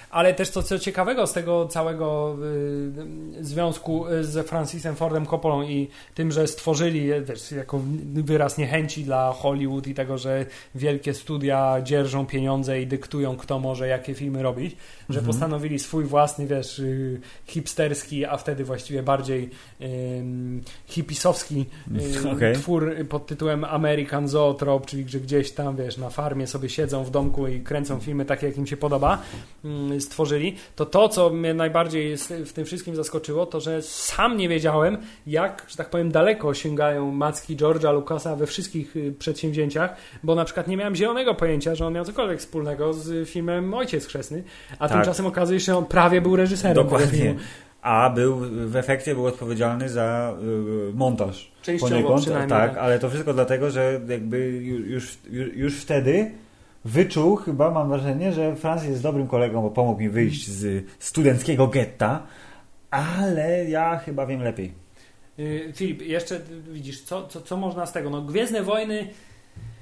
Ale 0.10 0.34
też 0.34 0.52
to, 0.52 0.64
co 0.64 0.80
ciekawego 0.80 1.28
z 1.28 1.34
tego 1.34 1.68
całego 1.68 2.38
y, 3.40 3.46
związku 3.46 4.06
z 4.22 4.48
Francisem 4.48 4.96
Fordem 4.96 5.26
Coppolą 5.26 5.64
i 5.64 5.90
tym, 6.16 6.32
że 6.32 6.48
stworzyli 6.48 7.10
wiesz, 7.22 7.52
jako 7.52 7.82
wyraz 8.06 8.58
niechęci 8.58 9.04
dla 9.04 9.32
Hollywood 9.32 9.88
i 9.88 9.94
tego, 9.94 10.18
że 10.18 10.46
wielkie 10.76 11.14
studia 11.14 11.82
dzierżą 11.84 12.26
pieniądze 12.26 12.82
i 12.82 12.88
dyktują, 12.88 13.38
kto 13.38 13.60
może 13.60 13.88
jakie 13.88 14.14
filmy 14.14 14.44
robić, 14.44 14.76
że 15.10 15.20
mhm. 15.20 15.26
postanowili 15.26 15.80
swój 15.80 16.04
własny, 16.04 16.48
wiesz, 16.48 16.80
y, 16.80 17.22
hipsterski, 17.46 18.26
a 18.26 18.38
wtedy 18.38 18.64
właściwie 18.64 19.04
bardziej 19.04 19.50
um, 19.80 20.62
hipisowski 20.86 21.66
um, 22.26 22.36
okay. 22.36 22.54
twór 22.54 22.96
pod 23.10 23.26
tytułem 23.26 23.64
American 23.64 24.28
Zoetrope, 24.28 24.86
czyli 24.86 25.10
że 25.10 25.20
gdzieś 25.20 25.52
tam, 25.52 25.76
wiesz, 25.76 25.98
na 25.98 26.10
farmie 26.10 26.48
sobie 26.48 26.70
siedzą 26.70 27.04
w 27.04 27.12
domku 27.12 27.48
i 27.48 27.62
kręcą 27.62 28.00
filmy 28.00 28.26
takie, 28.26 28.48
jak 28.48 28.58
im 28.58 28.68
się 28.68 28.78
podoba, 28.78 29.22
um, 29.64 30.02
stworzyli, 30.02 30.56
to 30.76 30.86
to, 30.86 31.10
co 31.10 31.30
mnie 31.30 31.54
najbardziej 31.54 32.18
w 32.46 32.54
tym 32.54 32.66
wszystkim 32.66 32.96
zaskoczyło, 32.96 33.46
to, 33.46 33.60
że 33.60 33.82
sam 33.82 34.38
nie 34.38 34.50
wiedziałem, 34.50 34.98
jak, 35.28 35.66
że 35.70 35.76
tak 35.76 35.90
powiem, 35.90 36.12
daleko 36.12 36.54
sięgają 36.54 37.12
macki 37.12 37.58
George'a 37.58 37.94
Lucasa 37.94 38.36
we 38.36 38.48
wszystkich 38.48 38.96
y, 38.96 39.12
przedsięwzięciach, 39.20 39.96
bo 40.24 40.36
na 40.36 40.46
przykład 40.46 40.68
nie 40.68 40.78
miałem 40.78 40.96
zielonego 40.96 41.36
pojęcia, 41.36 41.76
że 41.76 41.86
on 41.86 41.94
miał 41.94 42.06
cokolwiek 42.06 42.40
wspólnego 42.40 42.94
z 42.94 43.30
filmem 43.30 43.74
Ojciec 43.74 44.06
Chrzestny, 44.06 44.44
a 44.80 44.88
tak. 44.88 44.98
Tymczasem 45.04 45.26
okazuje 45.26 45.60
się, 45.60 45.66
że 45.66 45.78
on 45.78 45.86
prawie 45.86 46.22
był 46.22 46.36
reżyserem. 46.36 46.76
Dokładnie. 46.76 47.36
A 47.82 48.10
był 48.10 48.38
w 48.68 48.76
efekcie 48.76 49.16
był 49.16 49.26
odpowiedzialny 49.26 49.90
za 49.90 50.34
y, 50.90 50.94
montaż. 50.94 51.52
Częściowo 51.62 51.92
poniekąd, 51.92 52.30
tak, 52.30 52.50
tak, 52.50 52.78
ale 52.78 53.00
to 53.00 53.10
wszystko 53.10 53.34
dlatego, 53.34 53.72
że 53.72 54.02
jakby 54.08 54.40
już, 54.88 55.18
już, 55.32 55.56
już 55.56 55.82
wtedy 55.82 56.32
wyczuł 56.86 57.36
chyba, 57.36 57.72
mam 57.72 57.90
wrażenie, 57.90 58.34
że 58.34 58.56
Francis 58.56 58.90
jest 58.90 59.04
dobrym 59.04 59.28
kolegą, 59.28 59.62
bo 59.62 59.70
pomógł 59.70 60.00
mi 60.00 60.10
wyjść 60.10 60.48
z 60.48 60.86
studenckiego 61.00 61.68
getta, 61.68 62.24
ale 62.92 63.70
ja 63.70 63.98
chyba 63.98 64.26
wiem 64.26 64.42
lepiej. 64.42 64.74
Y, 65.40 65.72
Filip, 65.76 66.02
jeszcze 66.02 66.40
widzisz, 66.72 67.02
co, 67.02 67.28
co, 67.28 67.42
co 67.42 67.58
można 67.58 67.86
z 67.86 67.92
tego? 67.92 68.10
No, 68.10 68.22
Gwiezdne 68.22 68.64
Wojny 68.64 69.08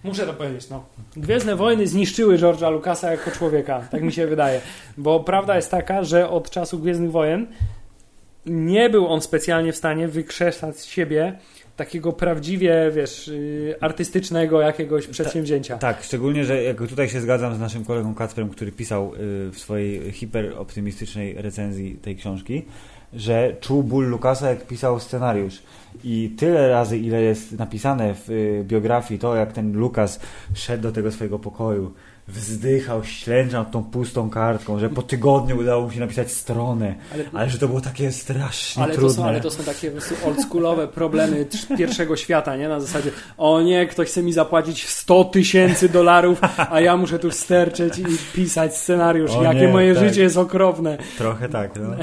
Muszę 0.04 0.26
to 0.26 0.34
powiedzieć, 0.34 0.70
no. 0.70 0.86
Gwiezdne 1.18 1.56
Wojny 1.56 1.88
zniszczyły 1.88 2.38
George'a 2.38 2.72
Lucasa 2.72 3.12
jako 3.12 3.32
człowieka, 3.32 3.88
tak 3.92 4.02
mi 4.02 4.12
się 4.12 4.28
wydaje. 4.28 4.62
Bo 4.98 5.20
prawda 5.20 5.56
jest 5.56 5.72
taka, 5.72 6.04
że 6.04 6.30
od 6.30 6.50
czasu 6.50 6.80
Gwiezdnych 6.80 7.12
Wojen 7.12 7.48
nie 8.46 8.90
był 8.90 9.08
on 9.08 9.22
specjalnie 9.22 9.74
w 9.74 9.78
stanie 9.78 10.08
wykrzesać 10.08 10.80
z 10.80 10.86
siebie 10.86 11.38
takiego 11.78 12.14
prawdziwie, 12.14 12.92
wiesz, 12.96 13.28
y, 13.28 13.76
artystycznego 13.82 14.62
jakiegoś 14.62 15.08
przedsięwzięcia. 15.08 15.78
Tak, 15.78 16.04
szczególnie, 16.04 16.46
że 16.46 16.64
jak 16.64 16.78
tutaj 16.78 17.10
się 17.10 17.22
zgadzam 17.22 17.56
z 17.56 17.60
naszym 17.60 17.86
kolegą 17.86 18.16
Kacprem, 18.16 18.50
który 18.50 18.72
pisał 18.72 19.14
y, 19.16 19.18
w 19.52 19.60
swojej 19.60 20.12
hiperoptymistycznej 20.12 21.34
recenzji 21.42 21.96
tej 21.96 22.16
książki, 22.16 22.66
że 23.14 23.56
czuł 23.60 23.84
ból 23.84 24.06
Lukasa, 24.10 24.50
jak 24.50 24.68
pisał 24.68 25.00
scenariusz. 25.00 25.64
I 26.04 26.36
tyle 26.38 26.70
razy, 26.70 26.98
ile 26.98 27.22
jest 27.22 27.52
napisane 27.52 28.14
w 28.16 28.30
y, 28.30 28.64
biografii, 28.68 29.20
to 29.20 29.36
jak 29.36 29.54
ten 29.54 29.78
Lukas 29.78 30.20
szedł 30.54 30.84
do 30.84 30.92
tego 30.92 31.12
swojego 31.12 31.40
pokoju, 31.40 31.94
wzdychał, 32.32 33.04
ślęczał 33.04 33.66
tą 33.66 33.84
pustą 33.84 34.30
kartką, 34.30 34.80
że 34.80 34.90
po 34.90 35.02
tygodniu 35.02 35.58
udało 35.58 35.84
mu 35.84 35.92
się 35.92 36.00
napisać 36.00 36.32
stronę, 36.32 36.96
ale, 37.14 37.24
ale 37.34 37.50
że 37.50 37.58
to 37.58 37.68
było 37.68 37.82
takie 37.82 38.12
strasznie 38.12 38.84
ale 38.84 38.94
trudne. 38.94 39.10
To 39.10 39.22
są, 39.22 39.26
ale 39.26 39.42
to 39.42 39.52
są 39.52 39.64
takie 39.64 39.92
oldschoolowe 40.26 40.88
problemy 40.88 41.46
pierwszego 41.78 42.16
świata, 42.16 42.56
nie? 42.56 42.70
Na 42.70 42.80
zasadzie, 42.80 43.12
o 43.38 43.62
nie, 43.62 43.88
ktoś 43.88 44.08
chce 44.08 44.24
mi 44.24 44.34
zapłacić 44.34 44.88
100 44.88 45.24
tysięcy 45.24 45.90
dolarów, 45.90 46.42
a 46.70 46.82
ja 46.82 46.98
muszę 46.98 47.20
tu 47.20 47.32
sterczeć 47.32 48.00
i 48.00 48.06
pisać 48.34 48.78
scenariusz, 48.78 49.32
o 49.32 49.44
jakie 49.44 49.62
nie, 49.62 49.68
moje 49.68 49.96
tak. 49.96 50.04
życie 50.04 50.22
jest 50.22 50.38
okropne. 50.38 50.98
Trochę 51.18 51.50
tak, 51.50 51.72
no. 51.76 51.96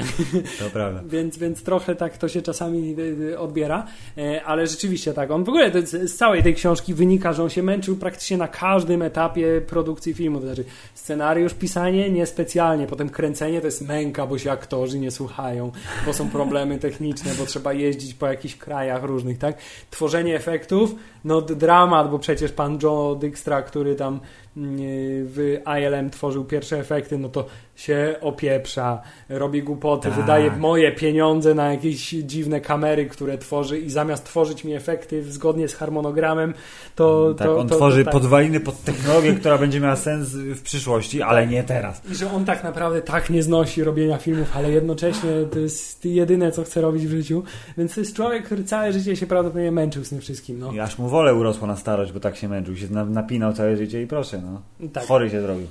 to 0.59 0.69
prawda. 0.73 1.01
więc, 1.15 1.37
więc 1.37 1.63
trochę 1.63 1.95
tak 1.95 2.17
to 2.17 2.27
się 2.27 2.41
czasami 2.41 2.95
y, 2.99 3.39
odbiera, 3.39 3.85
e, 4.17 4.43
ale 4.43 4.67
rzeczywiście 4.67 5.13
tak, 5.13 5.31
on 5.31 5.43
w 5.43 5.49
ogóle 5.49 5.71
z 5.83 6.15
całej 6.15 6.43
tej 6.43 6.55
książki 6.55 6.93
wynika, 6.93 7.33
że 7.33 7.43
on 7.43 7.49
się 7.49 7.63
męczył 7.63 7.95
praktycznie 7.95 8.37
na 8.37 8.47
każdym 8.47 9.01
etapie 9.01 9.61
produkcji 9.67 10.13
filmu. 10.19 10.39
To 10.39 10.45
znaczy 10.45 10.65
scenariusz, 10.93 11.53
pisanie 11.53 12.09
niespecjalnie, 12.09 12.87
potem 12.87 13.09
kręcenie 13.09 13.59
to 13.61 13.67
jest 13.67 13.87
męka, 13.87 14.27
bo 14.27 14.37
się 14.37 14.51
aktorzy 14.51 14.99
nie 14.99 15.11
słuchają, 15.11 15.71
bo 16.05 16.13
są 16.13 16.29
problemy 16.29 16.77
techniczne, 16.77 17.31
bo 17.39 17.45
trzeba 17.45 17.73
jeździć 17.73 18.13
po 18.13 18.27
jakichś 18.27 18.55
krajach 18.55 19.03
różnych, 19.03 19.37
tak? 19.37 19.57
Tworzenie 19.91 20.35
efektów, 20.35 20.95
no 21.23 21.41
dramat, 21.41 22.11
bo 22.11 22.19
przecież 22.19 22.51
pan 22.51 22.79
Joe 22.83 23.15
Dykstra, 23.15 23.61
który 23.61 23.95
tam 23.95 24.19
w 24.55 25.57
ILM 25.79 26.09
tworzył 26.09 26.45
pierwsze 26.45 26.79
efekty, 26.79 27.17
no 27.17 27.29
to 27.29 27.45
się 27.75 28.15
opieprza, 28.21 29.01
robi 29.29 29.63
głupoty, 29.63 30.09
tak. 30.09 30.17
wydaje 30.17 30.51
moje 30.51 30.91
pieniądze 30.91 31.53
na 31.53 31.73
jakieś 31.73 32.09
dziwne 32.09 32.61
kamery, 32.61 33.05
które 33.05 33.37
tworzy 33.37 33.79
i 33.79 33.89
zamiast 33.89 34.25
tworzyć 34.25 34.63
mi 34.63 34.73
efekty 34.73 35.23
zgodnie 35.23 35.67
z 35.67 35.75
harmonogramem, 35.75 36.53
to... 36.95 37.33
Tak, 37.33 37.47
to, 37.47 37.59
on 37.59 37.67
to, 37.67 37.75
tworzy 37.75 38.03
tak. 38.03 38.13
podwaliny 38.13 38.59
pod 38.59 38.83
technologię, 38.83 39.33
która 39.33 39.57
będzie 39.57 39.79
miała 39.79 39.95
sens 39.95 40.29
w 40.29 40.61
przyszłości, 40.61 41.21
ale 41.21 41.47
nie 41.47 41.63
teraz. 41.63 42.01
I 42.11 42.15
że 42.15 42.31
on 42.31 42.45
tak 42.45 42.63
naprawdę 42.63 43.01
tak 43.01 43.29
nie 43.29 43.43
znosi 43.43 43.83
robienia 43.83 44.17
filmów, 44.17 44.57
ale 44.57 44.71
jednocześnie 44.71 45.29
to 45.51 45.59
jest 45.59 46.05
jedyne, 46.05 46.51
co 46.51 46.63
chce 46.63 46.81
robić 46.81 47.07
w 47.07 47.11
życiu, 47.11 47.43
więc 47.77 47.95
to 47.95 48.01
jest 48.01 48.15
człowiek, 48.15 48.45
który 48.45 48.63
całe 48.63 48.93
życie 48.93 49.15
się 49.15 49.27
prawdopodobnie 49.27 49.71
męczył 49.71 50.03
z 50.03 50.09
tym 50.09 50.21
wszystkim. 50.21 50.59
No. 50.59 50.71
I 50.71 50.79
aż 50.79 50.97
mu 50.97 51.07
wolę 51.07 51.35
urosło 51.35 51.67
na 51.67 51.75
starość, 51.75 52.11
bo 52.11 52.19
tak 52.19 52.35
się 52.35 52.49
męczył, 52.49 52.75
się 52.75 52.87
napinał 52.89 53.53
całe 53.53 53.77
życie 53.77 54.01
i 54.01 54.07
proszę, 54.07 54.38
no. 54.41 54.61
Tak. 54.89 55.05
Chory 55.05 55.29
się 55.29 55.41
zrobił. 55.41 55.67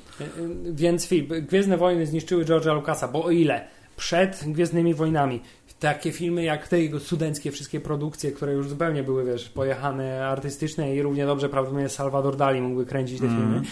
Więc 0.65 1.07
film, 1.07 1.27
Gwiezdne 1.29 1.77
Wojny 1.77 1.89
wojny 1.89 2.07
zniszczyły 2.07 2.45
George'a 2.45 2.75
Lucasa, 2.75 3.09
bo 3.09 3.25
o 3.25 3.31
ile 3.31 3.65
przed 3.97 4.45
Gwiezdnymi 4.47 4.95
Wojnami 4.95 5.41
takie 5.81 6.13
filmy 6.13 6.45
jak 6.45 6.69
te 6.69 6.81
jego 6.83 7.01
studenckie 7.01 7.51
wszystkie 7.53 7.81
produkcje, 7.81 8.33
które 8.33 8.53
już 8.53 8.69
zupełnie 8.69 9.03
były, 9.03 9.25
wiesz, 9.25 9.49
pojechane 9.49 10.27
artystyczne 10.27 10.97
i 10.97 11.03
równie 11.03 11.27
dobrze 11.27 11.49
prawdopodobnie 11.49 11.89
Salvador 11.89 12.37
Dali 12.37 12.61
mógłby 12.61 12.87
kręcić 12.87 13.21
te 13.21 13.27
mm. 13.27 13.39
filmy, 13.39 13.63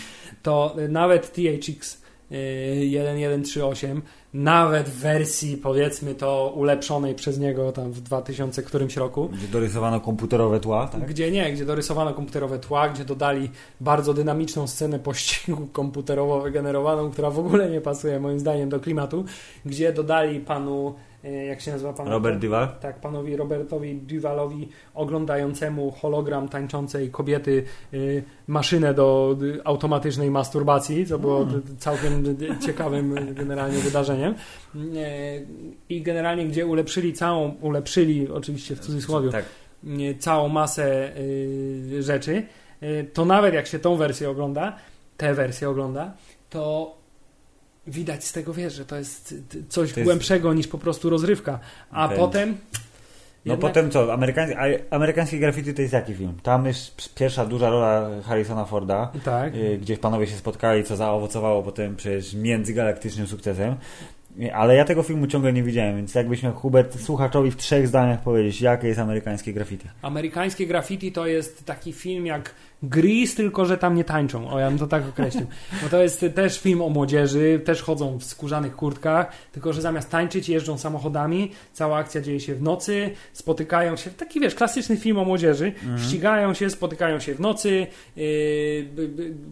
to 0.43 0.77
nawet 0.89 1.33
THX 1.33 2.03
1138 2.29 4.03
nawet 4.35 4.89
w 4.89 4.99
wersji 4.99 5.57
powiedzmy 5.57 6.15
to 6.15 6.53
ulepszonej 6.57 7.15
przez 7.15 7.39
niego 7.39 7.73
tam 7.73 7.93
w 7.93 8.01
2000 8.01 8.63
którymś 8.63 8.97
roku. 8.97 9.29
Gdzie 9.29 9.49
dorysowano 9.49 10.01
komputerowe 10.01 10.61
tła, 10.61 10.89
tak? 10.89 11.07
Gdzie 11.09 11.31
nie, 11.31 11.53
gdzie 11.53 11.65
dorysowano 11.65 12.15
komputerowe 12.15 12.59
tła, 12.59 12.89
gdzie 12.89 13.05
dodali 13.05 13.51
bardzo 13.81 14.15
dynamiczną 14.15 14.67
scenę 14.67 14.99
pościgu 14.99 15.67
komputerowo 15.73 16.41
wygenerowaną, 16.41 17.11
która 17.11 17.31
w 17.31 17.39
ogóle 17.39 17.71
nie 17.71 17.81
pasuje 17.81 18.21
moim 18.21 18.41
zdaniem 18.41 18.69
do 18.69 18.81
klimatu, 18.81 19.25
gdzie 19.65 19.93
dodali 19.93 20.41
panu 20.41 20.95
jak 21.33 21.61
się 21.61 21.73
nazywa 21.73 21.93
pan? 21.93 22.09
Robert 22.09 22.39
Duval? 22.39 22.69
Tak, 22.81 23.01
panowi 23.01 23.37
Robertowi 23.37 23.95
Duvalowi 23.95 24.69
oglądającemu 24.95 25.91
hologram 25.91 26.49
tańczącej 26.49 27.11
kobiety 27.11 27.65
y, 27.95 28.23
maszynę 28.47 28.95
do 28.95 29.37
automatycznej 29.65 30.31
masturbacji, 30.31 31.07
co 31.07 31.19
było 31.19 31.47
całkiem 31.79 32.37
ciekawym 32.67 33.35
generalnie 33.35 33.79
wydarzeniem. 33.79 34.35
Y, 34.75 35.47
I 35.89 36.03
generalnie 36.03 36.47
gdzie 36.47 36.67
ulepszyli 36.67 37.13
całą, 37.13 37.55
ulepszyli 37.61 38.29
oczywiście 38.29 38.77
w 38.77 38.81
cudzysłowie, 38.81 39.31
tak. 39.31 39.45
całą 40.19 40.49
masę 40.49 41.13
rzeczy, 42.01 42.43
to 43.13 43.25
nawet 43.25 43.55
jak 43.55 43.67
się 43.67 43.79
tą 43.79 43.97
wersję 43.97 44.31
ogląda, 44.31 44.77
tę 45.17 45.35
wersję 45.35 45.71
ogląda, 45.71 46.13
to 46.51 46.96
widać 47.87 48.25
z 48.25 48.33
tego, 48.33 48.55
wiesz, 48.55 48.75
że 48.75 48.85
to 48.85 48.97
jest 48.97 49.35
coś 49.69 49.93
to 49.93 50.01
głębszego 50.01 50.49
jest... 50.49 50.57
niż 50.57 50.69
po 50.69 50.79
prostu 50.79 51.11
rozrywka. 51.11 51.59
A 51.91 52.09
potem... 52.09 52.57
No 53.47 53.53
jednak... 53.53 53.71
potem 53.71 53.91
co? 53.91 54.13
Amerykański, 54.13 54.59
amerykańskie 54.91 55.39
graffiti 55.39 55.75
to 55.75 55.83
jest 55.83 55.95
jaki 55.95 56.15
film? 56.15 56.35
Tam 56.43 56.67
jest 56.67 57.15
pierwsza 57.15 57.47
duża 57.47 57.71
rola 57.71 58.11
Harrisona 58.25 58.65
Forda, 58.65 59.13
tak. 59.25 59.55
Y, 59.55 59.79
gdzie 59.79 59.97
panowie 59.97 60.27
się 60.27 60.37
spotkali, 60.37 60.85
co 60.85 60.97
zaowocowało 60.97 61.63
potem 61.63 61.97
przecież 61.97 62.35
międzygalaktycznym 62.35 63.27
sukcesem. 63.27 63.77
Ale 64.55 64.77
ja 64.77 64.85
tego 64.85 65.03
filmu 65.03 65.27
ciągle 65.27 65.53
nie 65.53 65.63
widziałem, 65.63 65.97
więc 65.97 66.15
jakbyś 66.15 66.43
miał 66.43 66.55
Hubert 66.55 67.01
słuchaczowi 67.01 67.51
w 67.51 67.57
trzech 67.57 67.89
zdaniach 67.89 68.23
powiedzieć, 68.23 68.61
jakie 68.61 68.89
jest 68.89 69.01
amerykańskie 69.01 69.53
graffiti? 69.53 69.89
Amerykańskie 70.03 70.67
graffiti 70.67 71.13
to 71.13 71.27
jest 71.27 71.65
taki 71.65 71.93
film 71.93 72.27
jak 72.27 72.55
Grease, 72.83 73.37
tylko 73.37 73.65
że 73.65 73.79
tam 73.79 73.95
nie 73.95 74.05
tańczą. 74.05 74.51
O, 74.51 74.59
ja 74.59 74.69
bym 74.69 74.79
to 74.79 74.87
tak 74.87 75.09
określił. 75.09 75.47
Bo 75.83 75.89
to 75.89 76.03
jest 76.03 76.25
też 76.35 76.61
film 76.61 76.83
o 76.83 76.89
młodzieży, 76.89 77.61
też 77.65 77.83
chodzą 77.83 78.19
w 78.19 78.25
skórzanych 78.25 78.77
kurtkach, 78.77 79.33
tylko 79.53 79.73
że 79.73 79.83
zamiast 79.83 80.11
tańczyć 80.11 80.49
jeżdżą 80.49 80.79
samochodami, 80.79 81.51
cała 81.73 81.99
akcja 81.99 82.21
dzieje 82.21 82.41
się 82.41 82.55
w 82.55 82.63
nocy, 82.63 83.11
spotykają 83.33 83.97
się, 83.97 84.11
taki 84.11 84.41
wiesz, 84.41 84.55
klasyczny 84.55 84.97
film 84.97 85.19
o 85.19 85.25
młodzieży, 85.25 85.67
mhm. 85.67 85.99
ścigają 85.99 86.55
się, 86.55 86.71
spotykają 86.71 87.21
się 87.21 87.35
w 87.35 87.41
nocy, 87.41 87.87
yy, 88.17 88.87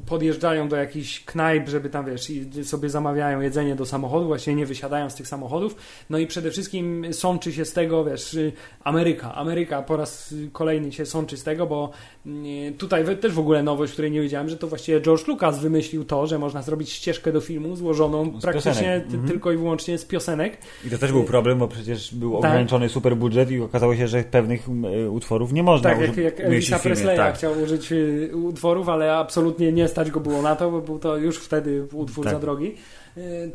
podjeżdżają 0.06 0.68
do 0.68 0.76
jakichś 0.76 1.24
knajp, 1.24 1.68
żeby 1.68 1.90
tam, 1.90 2.06
wiesz, 2.06 2.30
i 2.30 2.64
sobie 2.64 2.90
zamawiają 2.90 3.40
jedzenie 3.40 3.76
do 3.76 3.86
samochodu, 3.86 4.26
właśnie 4.26 4.54
nie 4.54 4.66
wysiadają 4.66 5.10
z 5.10 5.14
tych 5.14 5.28
samochodów, 5.28 5.76
no 6.10 6.18
i 6.18 6.26
przede 6.26 6.50
wszystkim 6.50 7.06
sączy 7.12 7.52
się 7.52 7.64
z 7.64 7.72
tego, 7.72 8.04
wiesz, 8.04 8.38
Ameryka. 8.84 9.34
Ameryka 9.34 9.82
po 9.82 9.96
raz 9.96 10.34
kolejny 10.52 10.92
się 10.92 11.06
sączy 11.06 11.36
z 11.36 11.42
tego, 11.42 11.66
bo 11.66 11.90
yy, 12.26 12.72
też 13.16 13.32
w 13.32 13.38
ogóle 13.38 13.62
nowość, 13.62 13.92
której 13.92 14.10
nie 14.10 14.20
wiedziałem, 14.20 14.48
że 14.48 14.56
to 14.56 14.66
właściwie 14.66 15.00
George 15.00 15.28
Lucas 15.28 15.58
wymyślił 15.58 16.04
to, 16.04 16.26
że 16.26 16.38
można 16.38 16.62
zrobić 16.62 16.90
ścieżkę 16.90 17.32
do 17.32 17.40
filmu 17.40 17.76
złożoną 17.76 18.38
z 18.38 18.42
praktycznie 18.42 18.94
mhm. 18.94 19.28
tylko 19.28 19.52
i 19.52 19.56
wyłącznie 19.56 19.98
z 19.98 20.04
piosenek. 20.04 20.58
I 20.86 20.90
to 20.90 20.98
też 20.98 21.12
był 21.12 21.24
problem, 21.24 21.58
bo 21.58 21.68
przecież 21.68 22.14
był 22.14 22.32
tak. 22.32 22.38
ograniczony 22.38 22.88
super 22.88 23.16
budżet 23.16 23.50
i 23.50 23.60
okazało 23.60 23.96
się, 23.96 24.08
że 24.08 24.24
pewnych 24.24 24.68
e, 24.68 25.10
utworów 25.10 25.52
nie 25.52 25.62
można 25.62 25.90
Tak, 25.90 26.00
jak, 26.00 26.16
jak 26.16 26.40
Elvisa 26.40 26.78
Presleya 26.78 27.16
tak. 27.16 27.34
chciał 27.34 27.62
użyć 27.62 27.92
e, 27.92 28.36
utworów, 28.36 28.88
ale 28.88 29.16
absolutnie 29.16 29.72
nie 29.72 29.88
stać 29.88 30.10
go 30.10 30.20
było 30.20 30.42
na 30.42 30.56
to, 30.56 30.70
bo 30.70 30.80
był 30.80 30.98
to 30.98 31.16
już 31.16 31.38
wtedy 31.38 31.86
utwór 31.92 32.24
tak. 32.24 32.34
za 32.34 32.40
drogi 32.40 32.74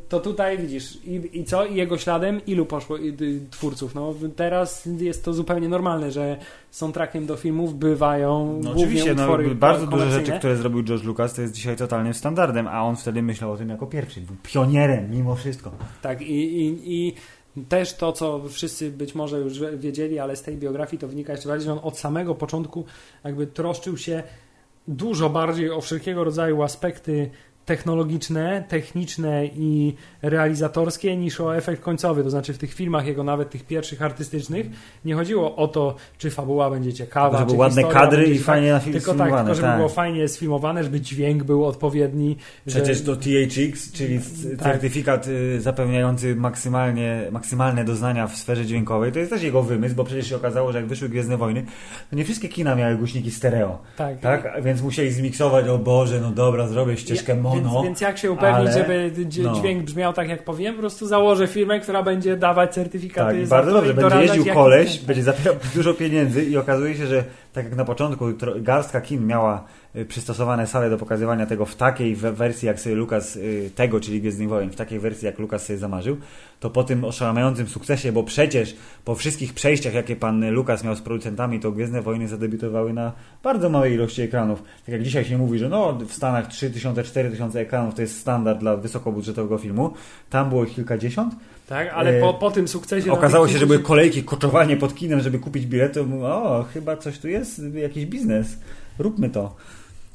to 0.09 0.19
tutaj 0.19 0.57
widzisz 0.57 0.97
i, 1.05 1.39
i 1.39 1.43
co? 1.43 1.65
I 1.65 1.75
jego 1.75 1.97
śladem 1.97 2.45
ilu 2.45 2.65
poszło 2.65 2.97
twórców? 3.51 3.95
No 3.95 4.13
teraz 4.35 4.85
jest 4.85 5.25
to 5.25 5.33
zupełnie 5.33 5.69
normalne, 5.69 6.11
że 6.11 6.37
soundtrackiem 6.71 7.25
do 7.25 7.35
filmów 7.35 7.79
bywają 7.79 8.59
no, 8.63 8.71
oczywiście, 8.71 9.13
utwory 9.13 9.47
no, 9.47 9.55
bardzo 9.55 9.87
duże 9.87 10.11
rzeczy, 10.11 10.31
które 10.31 10.55
zrobił 10.55 10.83
George 10.83 11.03
Lucas, 11.03 11.33
to 11.33 11.41
jest 11.41 11.53
dzisiaj 11.53 11.75
totalnym 11.75 12.13
standardem, 12.13 12.67
a 12.67 12.83
on 12.83 12.95
wtedy 12.95 13.21
myślał 13.21 13.51
o 13.51 13.57
tym 13.57 13.69
jako 13.69 13.87
pierwszy. 13.87 14.21
Był 14.21 14.35
pionierem 14.43 15.11
mimo 15.11 15.35
wszystko. 15.35 15.71
Tak 16.01 16.21
i, 16.21 16.61
i, 16.61 16.93
i 16.93 17.13
też 17.69 17.93
to, 17.93 18.11
co 18.11 18.41
wszyscy 18.49 18.91
być 18.91 19.15
może 19.15 19.39
już 19.39 19.59
wiedzieli, 19.77 20.19
ale 20.19 20.35
z 20.35 20.41
tej 20.41 20.57
biografii 20.57 20.99
to 20.99 21.07
wynika 21.07 21.33
jeszcze 21.33 21.49
bardziej, 21.49 21.65
że 21.65 21.73
on 21.73 21.79
od 21.83 21.99
samego 21.99 22.35
początku 22.35 22.85
jakby 23.23 23.47
troszczył 23.47 23.97
się 23.97 24.23
dużo 24.87 25.29
bardziej 25.29 25.71
o 25.71 25.81
wszelkiego 25.81 26.23
rodzaju 26.23 26.63
aspekty 26.63 27.29
technologiczne, 27.69 28.63
techniczne 28.67 29.45
i 29.45 29.93
realizatorskie 30.21 31.17
niż 31.17 31.41
o 31.41 31.57
efekt 31.57 31.81
końcowy. 31.81 32.23
To 32.23 32.29
znaczy 32.29 32.53
w 32.53 32.57
tych 32.57 32.73
filmach 32.73 33.05
jego, 33.05 33.23
nawet 33.23 33.49
tych 33.49 33.63
pierwszych 33.63 34.01
artystycznych, 34.01 34.65
nie 35.05 35.15
chodziło 35.15 35.55
o 35.55 35.67
to, 35.67 35.95
czy 36.17 36.31
fabuła 36.31 36.69
będzie 36.69 36.93
ciekawa, 36.93 37.39
żeby 37.39 37.51
czy 37.51 37.57
ładne 37.57 37.83
kadry 37.83 38.25
i 38.25 38.39
fajnie 38.39 38.71
na 38.71 38.79
film 38.79 38.93
Tylko 38.93 39.13
tak, 39.13 39.35
tylko 39.35 39.55
żeby 39.55 39.67
tak. 39.67 39.77
było 39.77 39.89
fajnie 39.89 40.27
sfilmowane, 40.27 40.83
żeby 40.83 41.01
dźwięk 41.01 41.43
był 41.43 41.65
odpowiedni. 41.65 42.37
Przecież 42.65 42.97
że... 42.97 43.03
to 43.03 43.15
THX, 43.15 43.91
czyli 43.91 44.19
Tak. 44.19 44.63
certyfikat 44.63 45.27
y, 45.27 45.61
zapewniający 45.61 46.35
maksymalnie, 46.35 47.27
maksymalne 47.31 47.85
doznania 47.85 48.27
w 48.27 48.35
sferze 48.35 48.65
dźwiękowej, 48.65 49.11
to 49.11 49.19
jest 49.19 49.31
też 49.31 49.43
jego 49.43 49.63
wymysł, 49.63 49.95
bo 49.95 50.03
przecież 50.03 50.29
się 50.29 50.35
okazało, 50.35 50.71
że 50.71 50.77
jak 50.77 50.87
wyszły 50.87 51.09
Gwiezdne 51.09 51.37
Wojny, 51.37 51.65
to 52.09 52.15
nie 52.15 52.23
wszystkie 52.23 52.49
kina 52.49 52.75
miały 52.75 52.95
głośniki 52.95 53.31
stereo, 53.31 53.77
tak. 53.97 54.19
tak? 54.19 54.63
Więc 54.63 54.81
musieli 54.81 55.11
zmiksować, 55.11 55.67
o 55.67 55.77
Boże, 55.77 56.19
no 56.21 56.31
dobra, 56.31 56.67
zrobię 56.67 56.97
ścieżkę 56.97 57.35
Ja- 57.35 57.41
mono. 57.41 57.58
Więc, 57.63 57.83
więc 57.83 58.01
jak 58.01 58.17
się 58.17 58.31
upewnić, 58.31 58.69
ale- 58.69 58.73
żeby 58.73 59.11
no. 59.43 59.55
dźwięk 59.55 59.83
brzmiał 59.83 60.13
tak 60.13 60.29
jak 60.29 60.43
powiem, 60.43 60.73
po 60.73 60.79
prostu 60.79 61.07
założę 61.07 61.47
firmę, 61.47 61.79
która 61.79 62.03
będzie 62.03 62.37
dawać 62.37 62.73
certyfikaty. 62.73 63.39
Tak, 63.39 63.47
bardzo 63.47 63.71
dobrze. 63.71 63.93
Będzie 63.93 64.17
jeździł 64.17 64.53
koleś, 64.53 64.99
będzie 64.99 65.23
zabierał 65.23 65.55
dużo 65.75 65.93
pieniędzy 65.93 66.43
i 66.45 66.57
okazuje 66.57 66.95
się, 66.95 67.07
że 67.07 67.23
tak 67.53 67.65
jak 67.65 67.75
na 67.75 67.85
początku 67.85 68.25
garstka 68.55 69.01
kin 69.01 69.27
miała 69.27 69.63
przystosowane 70.07 70.67
sale 70.67 70.89
do 70.89 70.97
pokazywania 70.97 71.45
tego 71.45 71.65
w 71.65 71.75
takiej 71.75 72.15
we- 72.15 72.31
wersji, 72.33 72.65
jak 72.65 72.79
sobie 72.79 72.95
Lukas 72.95 73.35
y, 73.35 73.71
tego, 73.75 73.99
czyli 73.99 74.21
Gwiezdnych 74.21 74.49
Wojen, 74.49 74.69
w 74.71 74.75
takiej 74.75 74.99
wersji, 74.99 75.25
jak 75.25 75.39
Lukas 75.39 75.65
sobie 75.65 75.79
zamarzył, 75.79 76.17
to 76.59 76.69
po 76.69 76.83
tym 76.83 77.05
oszałamiającym 77.05 77.67
sukcesie, 77.67 78.11
bo 78.11 78.23
przecież 78.23 78.75
po 79.05 79.15
wszystkich 79.15 79.53
przejściach, 79.53 79.93
jakie 79.93 80.15
pan 80.15 80.51
Lukas 80.51 80.83
miał 80.83 80.95
z 80.95 81.01
producentami, 81.01 81.59
to 81.59 81.71
Gwiezdne 81.71 82.01
Wojny 82.01 82.27
zadebiutowały 82.27 82.93
na 82.93 83.11
bardzo 83.43 83.69
małej 83.69 83.93
ilości 83.93 84.21
ekranów. 84.21 84.63
Tak 84.85 84.93
jak 84.93 85.03
dzisiaj 85.03 85.25
się 85.25 85.37
mówi, 85.37 85.59
że 85.59 85.69
no 85.69 85.93
w 86.07 86.13
Stanach 86.13 86.47
3000-4000 86.47 87.57
ekranów 87.57 87.95
to 87.95 88.01
jest 88.01 88.19
standard 88.19 88.59
dla 88.59 88.77
wysokobudżetowego 88.77 89.57
filmu, 89.57 89.93
tam 90.29 90.49
było 90.49 90.63
ich 90.63 90.75
kilkadziesiąt, 90.75 91.35
Tak, 91.67 91.89
ale 91.93 92.19
po, 92.19 92.29
E, 92.29 92.33
po 92.39 92.51
tym 92.51 92.67
sukcesie... 92.67 93.11
Okazało 93.11 93.47
się, 93.47 93.57
że 93.57 93.67
były 93.67 93.79
kolejki, 93.79 94.23
koczowanie 94.23 94.77
pod 94.77 94.95
kinem, 94.95 95.19
żeby 95.21 95.39
kupić 95.39 95.65
bilet, 95.65 95.93
to 95.93 96.01
o, 96.21 96.65
chyba 96.73 96.97
coś 96.97 97.19
tu 97.19 97.27
jest, 97.27 97.61
jakiś 97.73 98.05
biznes, 98.05 98.57
róbmy 98.99 99.29
to. 99.29 99.55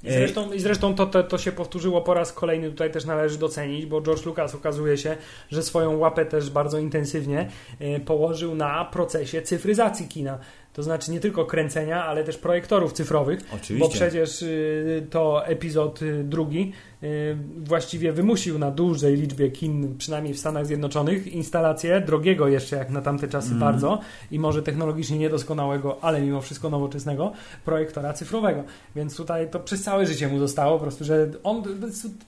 I 0.04 0.12
zresztą, 0.12 0.52
i 0.52 0.60
zresztą 0.60 0.94
to, 0.94 1.06
to, 1.06 1.22
to 1.22 1.38
się 1.38 1.52
powtórzyło 1.52 2.00
po 2.00 2.14
raz 2.14 2.32
kolejny, 2.32 2.70
tutaj 2.70 2.90
też 2.90 3.04
należy 3.04 3.38
docenić, 3.38 3.86
bo 3.86 4.00
George 4.00 4.26
Lucas 4.26 4.54
okazuje 4.54 4.98
się, 4.98 5.16
że 5.50 5.62
swoją 5.62 5.98
łapę 5.98 6.26
też 6.26 6.50
bardzo 6.50 6.78
intensywnie 6.78 7.48
e, 7.80 8.00
położył 8.00 8.54
na 8.54 8.84
procesie 8.84 9.42
cyfryzacji 9.42 10.08
kina. 10.08 10.38
To 10.74 10.82
znaczy 10.82 11.12
nie 11.12 11.20
tylko 11.20 11.44
kręcenia, 11.44 12.04
ale 12.04 12.24
też 12.24 12.38
projektorów 12.38 12.92
cyfrowych, 12.92 13.40
Oczywiście. 13.54 13.78
bo 13.78 13.88
przecież 13.88 14.42
y, 14.42 15.06
to 15.10 15.46
epizod 15.46 16.02
y, 16.02 16.24
drugi 16.24 16.72
y, 17.02 17.36
właściwie 17.64 18.12
wymusił 18.12 18.58
na 18.58 18.70
dużej 18.70 19.16
liczbie 19.16 19.50
kin, 19.50 19.98
przynajmniej 19.98 20.34
w 20.34 20.38
Stanach 20.38 20.66
Zjednoczonych, 20.66 21.26
instalację 21.26 22.00
drogiego 22.00 22.48
jeszcze 22.48 22.76
jak 22.76 22.90
na 22.90 23.00
tamte 23.02 23.28
czasy 23.28 23.52
Mhm. 23.52 23.72
bardzo 23.72 23.98
i 24.30 24.38
może 24.38 24.62
technologicznie 24.62 25.18
niedoskonałego, 25.18 25.98
ale 26.04 26.20
mimo 26.22 26.40
wszystko 26.40 26.70
nowoczesnego 26.70 27.32
projektora 27.64 28.12
cyfrowego. 28.12 28.64
Więc 28.96 29.16
tutaj 29.16 29.50
to 29.50 29.60
przez 29.60 29.82
całe 29.82 30.06
życie 30.06 30.28
mu 30.28 30.38
zostało 30.38 30.78
po 30.78 30.82
prostu, 30.82 31.04
że 31.04 31.28
on 31.42 31.62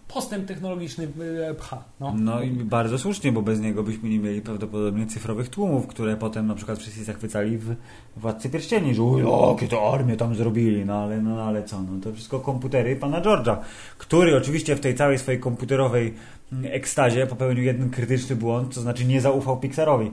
postęp 0.09 0.47
technologiczny 0.47 1.09
pcha. 1.59 1.85
No. 2.01 2.15
No 2.19 2.43
i 2.43 2.51
bardzo 2.51 2.99
słusznie, 2.99 3.33
bo 3.33 3.43
bez 3.43 3.61
niego 3.61 3.83
byśmy 3.83 4.09
nie 4.09 4.19
mieli 4.19 4.41
prawdopodobnie 4.41 5.07
cyfrowych 5.07 5.49
tłumów, 5.49 5.87
które 5.87 6.17
potem 6.17 6.47
na 6.47 6.55
przykład 6.55 6.79
wszyscy 6.79 7.05
zachwycali 7.05 7.59
w 7.59 7.77
Władcy 8.37 8.51
Pierścieni, 8.51 8.95
że 8.95 9.03
"O, 9.03 9.51
jakie 9.53 9.69
to 9.69 9.93
armię 9.93 10.17
tam 10.17 10.35
zrobili, 10.35 10.85
no 10.85 10.95
ale, 10.95 11.21
no 11.21 11.43
ale 11.43 11.63
co, 11.65 11.83
no 11.83 12.01
to 12.03 12.13
wszystko 12.13 12.41
komputery 12.41 12.97
pana 12.97 13.21
George'a, 13.21 13.57
który 13.99 14.37
oczywiście 14.37 14.77
w 14.77 14.81
tej 14.81 14.95
całej 14.95 15.19
swojej 15.19 15.41
komputerowej 15.41 16.15
mm, 16.53 16.73
ekstazie 16.73 17.27
popełnił 17.27 17.65
jeden 17.65 17.91
krytyczny 17.91 18.37
błąd, 18.37 18.75
to 18.75 18.81
znaczy 18.81 19.05
nie 19.05 19.21
zaufał 19.21 19.57
Pixarowi. 19.61 20.11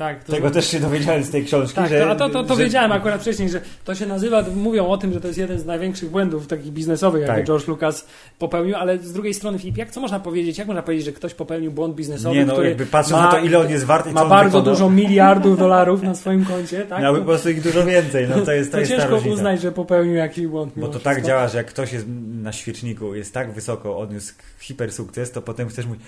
Tak, 0.00 0.24
to, 0.24 0.32
Tego 0.32 0.50
też 0.50 0.66
się 0.66 0.80
dowiedziałem 0.80 1.24
z 1.24 1.30
tej 1.30 1.44
książki, 1.44 1.74
tak, 1.74 1.88
że... 1.88 2.00
to, 2.00 2.10
a 2.10 2.14
to, 2.14 2.28
to, 2.28 2.44
to 2.44 2.54
że- 2.54 2.64
wiedziałem 2.64 2.92
akurat 2.92 3.20
wcześniej, 3.20 3.48
że 3.48 3.60
to 3.84 3.94
się 3.94 4.06
nazywa, 4.06 4.44
mówią 4.54 4.86
o 4.86 4.98
tym, 4.98 5.12
że 5.12 5.20
to 5.20 5.26
jest 5.26 5.38
jeden 5.38 5.58
z 5.58 5.66
największych 5.66 6.10
błędów 6.10 6.46
takich 6.46 6.72
biznesowych, 6.72 7.22
jakie 7.22 7.34
Tak. 7.34 7.46
George 7.46 7.68
Lucas 7.68 8.06
popełnił, 8.38 8.76
ale 8.76 8.98
z 8.98 9.12
drugiej 9.12 9.34
strony, 9.34 9.58
Filip, 9.58 9.76
jak 9.76 9.90
co 9.90 10.00
można 10.00 10.20
powiedzieć? 10.20 10.58
Jak 10.58 10.66
można 10.66 10.82
powiedzieć, 10.82 11.06
że 11.06 11.12
ktoś 11.12 11.34
popełnił 11.34 11.72
błąd 11.72 11.94
biznesowy, 11.94 12.36
Nie 12.36 12.46
no, 12.46 12.52
który 12.52 12.68
jakby 12.68 12.86
patrząc 12.86 13.22
ma, 13.22 13.26
na 13.26 13.30
to, 13.30 13.38
ile 13.38 13.58
on 13.58 13.70
jest 13.70 13.84
wart 13.84 14.06
i 14.06 14.12
ma 14.12 14.24
bardzo 14.24 14.58
wykonał, 14.58 14.74
dużo 14.74 14.90
miliardów 14.90 15.58
dolarów 15.58 16.02
na 16.02 16.14
swoim 16.14 16.44
koncie, 16.44 16.80
tak? 16.90 17.02
Miałby 17.02 17.18
po 17.18 17.26
prostu 17.26 17.50
ich 17.50 17.62
dużo 17.62 17.86
więcej, 17.86 18.28
no 18.28 18.40
to 18.40 18.52
jest, 18.52 18.70
to 18.70 18.76
to 18.76 18.80
jest 18.80 18.92
ciężko 18.92 19.16
uznać, 19.16 19.60
że 19.60 19.72
popełnił 19.72 20.14
jakiś 20.14 20.46
błąd. 20.46 20.72
Bo 20.76 20.88
to 20.88 21.00
tak 21.00 21.22
działa, 21.22 21.48
że 21.48 21.58
jak 21.58 21.66
ktoś 21.66 21.92
jest 21.92 22.06
na 22.42 22.52
świeczniku, 22.52 23.14
jest 23.14 23.34
tak 23.34 23.52
wysoko, 23.52 23.98
odniósł 23.98 24.34
hipersukces, 24.58 25.30
to 25.30 25.42
potem 25.42 25.68
chcesz 25.68 25.86
mówić, 25.86 26.02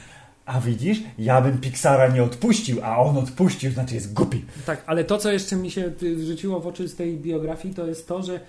a 0.47 0.61
widzisz, 0.61 1.01
ja 1.19 1.41
bym 1.41 1.59
Pixara 1.59 2.09
nie 2.09 2.23
odpuścił, 2.23 2.79
a 2.83 2.99
on 2.99 3.17
odpuścił, 3.17 3.71
znaczy 3.71 3.95
jest 3.95 4.13
głupi. 4.13 4.45
Tak, 4.67 4.83
ale 4.87 5.05
to, 5.05 5.19
co 5.19 5.33
jeszcze 5.33 5.57
mi 5.57 5.71
się 5.71 5.93
y, 6.03 6.27
rzuciło 6.27 6.61
w 6.61 6.67
oczy 6.67 6.89
z 6.89 6.97
tej 6.97 7.17
biografii, 7.17 7.75
to 7.75 7.87
jest 7.87 8.09
to, 8.09 8.23
że 8.23 8.41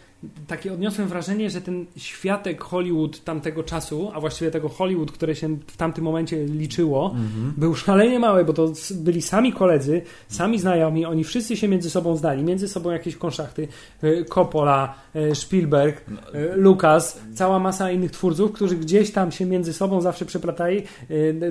takie 0.47 0.73
odniosłem 0.73 1.07
wrażenie, 1.07 1.49
że 1.49 1.61
ten 1.61 1.85
światek 1.97 2.63
Hollywood 2.63 3.23
tamtego 3.23 3.63
czasu, 3.63 4.11
a 4.13 4.19
właściwie 4.19 4.51
tego 4.51 4.69
Hollywood, 4.69 5.11
które 5.11 5.35
się 5.35 5.57
w 5.67 5.77
tamtym 5.77 6.03
momencie 6.03 6.45
liczyło, 6.45 7.15
był 7.57 7.75
szalenie 7.75 8.19
mały, 8.19 8.45
bo 8.45 8.53
to 8.53 8.71
byli 8.95 9.21
sami 9.21 9.53
koledzy, 9.53 10.01
sami 10.27 10.59
znajomi, 10.59 11.05
oni 11.05 11.23
wszyscy 11.23 11.57
się 11.57 11.67
między 11.67 11.89
sobą 11.89 12.15
znali, 12.15 12.43
między 12.43 12.67
sobą 12.67 12.91
jakieś 12.91 13.15
konszachty, 13.15 13.67
y, 14.03 14.25
Coppola, 14.29 14.93
y, 15.15 15.35
Spielberg, 15.35 16.01
y, 16.09 16.55
Lucas, 16.55 17.21
cała 17.33 17.59
masa 17.59 17.91
innych 17.91 18.11
twórców, 18.11 18.51
którzy 18.51 18.75
gdzieś 18.75 19.11
tam 19.11 19.31
się 19.31 19.45
między 19.45 19.73
sobą 19.73 20.01
zawsze 20.01 20.25
przeplatali, 20.25 20.83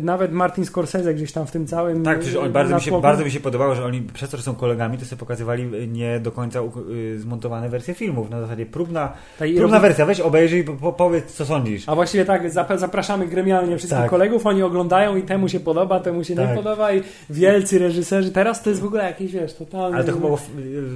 nawet 0.00 0.32
Martin 0.32 0.66
Scorsese 0.66 1.14
gdzieś 1.14 1.32
tam 1.32 1.46
w 1.46 1.50
tym 1.50 1.66
całym 1.66 2.02
Tak, 2.02 2.18
przecież 2.18 2.36
on, 2.36 2.52
bardzo, 2.52 2.74
mi 2.74 2.80
się, 2.80 3.00
bardzo 3.00 3.24
mi 3.24 3.30
się 3.30 3.40
podobało, 3.40 3.74
że 3.74 3.84
oni 3.84 4.02
przez 4.02 4.30
to, 4.30 4.36
że 4.36 4.42
są 4.42 4.54
kolegami, 4.54 4.98
to 4.98 5.04
sobie 5.04 5.20
pokazywali 5.20 5.88
nie 5.88 6.20
do 6.20 6.32
końca 6.32 6.60
y, 6.90 7.20
zmontowane 7.20 7.68
wersje 7.68 7.94
filmów. 7.94 8.30
Na 8.30 8.40
zasadzie 8.40 8.61
próbna, 8.66 9.12
Tak, 9.38 9.50
i 9.50 9.54
próbna 9.54 9.78
robi- 9.78 9.82
wersja, 9.82 10.06
weź 10.06 10.20
obejrzyj 10.20 10.60
i 10.60 10.64
po, 10.64 10.72
po, 10.72 10.92
powiedz, 10.92 11.32
co 11.32 11.46
sądzisz. 11.46 11.88
A 11.88 11.94
właściwie 11.94 12.24
tak, 12.24 12.50
zap- 12.52 12.78
zapraszamy 12.78 13.26
gremialnie 13.26 13.76
wszystkich 13.78 14.00
Tak. 14.02 14.10
kolegów, 14.10 14.46
oni 14.46 14.62
oglądają 14.62 15.16
i 15.16 15.22
temu 15.22 15.48
się 15.48 15.60
podoba, 15.60 16.00
temu 16.00 16.24
się 16.24 16.34
nie 16.34 16.46
Tak. 16.46 16.54
podoba 16.56 16.92
i 16.92 17.02
wielcy 17.30 17.78
reżyserzy. 17.78 18.30
Teraz 18.30 18.62
to 18.62 18.70
jest 18.70 18.82
w 18.82 18.84
ogóle 18.84 19.04
jakieś, 19.04 19.32
wiesz, 19.32 19.54
totalnie... 19.54 19.96
Ale 19.96 20.04
to 20.04 20.12
chyba, 20.12 20.28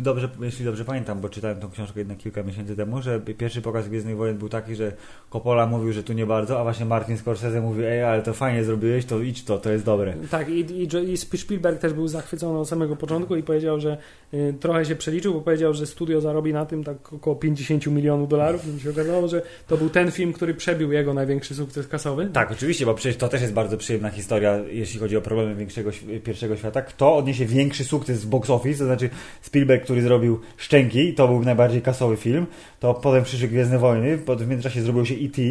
dobrze, 0.01 0.29
jeśli 0.41 0.65
dobrze 0.65 0.85
pamiętam, 0.85 1.21
bo 1.21 1.29
czytałem 1.29 1.61
tą 1.61 1.71
książkę 1.71 2.01
jednak 2.01 2.19
kilka 2.19 2.43
miesięcy 2.43 2.77
temu, 2.77 3.03
że 3.03 3.21
pierwszy 3.21 3.63
pokaz 3.63 3.89
Gwiezdnych 3.89 4.17
Wojen 4.17 4.39
był 4.39 4.49
taki, 4.49 4.75
że 4.75 4.93
Coppola 5.31 5.67
mówił, 5.67 5.93
że 5.93 6.03
tu 6.03 6.13
nie 6.13 6.27
bardzo, 6.27 6.61
a 6.61 6.63
właśnie 6.63 6.87
Martin 6.87 7.17
Scorsese 7.19 7.61
mówił, 7.61 7.85
ej, 7.87 8.03
ale 8.05 8.23
to 8.23 8.33
fajnie 8.33 8.65
zrobiłeś, 8.65 9.05
to 9.05 9.21
idź 9.21 9.45
to, 9.45 9.59
to 9.59 9.71
jest 9.71 9.85
dobre. 9.85 10.15
Tak, 10.31 10.49
i, 10.49 10.61
i, 10.61 11.13
i 11.13 11.17
Spielberg 11.17 11.79
też 11.81 11.93
był 11.93 12.09
zachwycony 12.09 12.59
od 12.59 12.69
samego 12.69 12.97
początku 12.97 13.37
i 13.37 13.43
powiedział, 13.43 13.81
że 13.81 13.97
y, 14.35 14.55
trochę 14.61 14.85
się 14.85 14.97
przeliczył, 14.97 15.35
bo 15.35 15.41
powiedział, 15.41 15.75
że 15.75 15.87
studio 15.87 16.21
zarobi 16.21 16.53
na 16.53 16.67
tym 16.67 16.85
tak 16.85 17.13
około 17.13 17.37
50 17.37 17.56
milionów 17.87 18.29
dolarów. 18.29 18.63
I 18.77 18.81
się 18.81 18.91
okazało, 18.91 19.29
że 19.29 19.43
to 19.67 19.77
był 19.77 19.91
ten 19.91 20.11
film, 20.11 20.33
który 20.33 20.55
przebił 20.55 20.93
jego 20.93 21.15
największy 21.15 21.55
sukces 21.55 21.89
kasowy. 21.89 22.31
Tak, 22.33 22.53
oczywiście, 22.53 22.87
bo 22.87 22.95
przecież 22.95 23.17
to 23.17 23.29
też 23.29 23.41
jest 23.41 23.53
bardzo 23.53 23.77
przyjemna 23.77 24.11
historia, 24.11 24.59
jeśli 24.71 25.01
chodzi 25.01 25.17
o 25.17 25.21
problemy 25.21 25.55
większego, 25.55 25.91
pierwszego 26.25 26.57
świata. 26.57 26.83
Kto 26.83 27.17
odniesie 27.17 27.47
większy 27.47 27.85
sukces 27.85 28.21
z 28.21 28.25
box 28.25 28.51
office, 28.51 28.79
to 28.79 28.85
znaczy 28.85 29.11
Spielberg, 29.43 29.85
który 29.85 30.03
zrobił 30.03 30.41
Szczęki, 30.57 31.15
to 31.15 31.29
był 31.29 31.43
najbardziej 31.43 31.83
kasowy 31.83 32.17
film, 32.17 32.47
to 32.81 32.95
potem 32.95 33.25
przyszły 33.25 33.49
Gwiezdne 33.49 33.79
Wojny, 33.79 34.19
potem 34.19 34.47
w 34.47 34.51
międzyczasie 34.51 34.83
zrobił 34.83 35.07
się 35.07 35.15
E.T., 35.15 35.43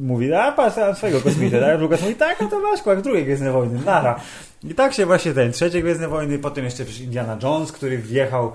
mówi, 0.00 0.32
a 0.32 0.52
patrz, 0.52 0.96
swojego 0.96 1.20
kosmitę, 1.20 1.60
tak? 1.60 1.80
Lucas 1.80 2.02
mówi, 2.02 2.14
tak, 2.14 2.40
no 2.40 2.48
to 2.48 2.60
masz, 2.60 2.86
jak 2.86 3.02
drugie 3.02 3.24
Gwiezdne 3.24 3.52
Wojny, 3.52 3.80
nara. 3.84 4.20
I 4.64 4.74
tak 4.74 4.94
się 4.94 5.06
właśnie 5.06 5.32
ten, 5.32 5.52
trzecie 5.52 5.82
Gwiezdne 5.82 6.08
Wojny, 6.08 6.38
potem 6.38 6.64
jeszcze 6.64 6.84
Indiana 7.00 7.38
Jones, 7.42 7.72
który 7.72 7.98
wjechał 7.98 8.52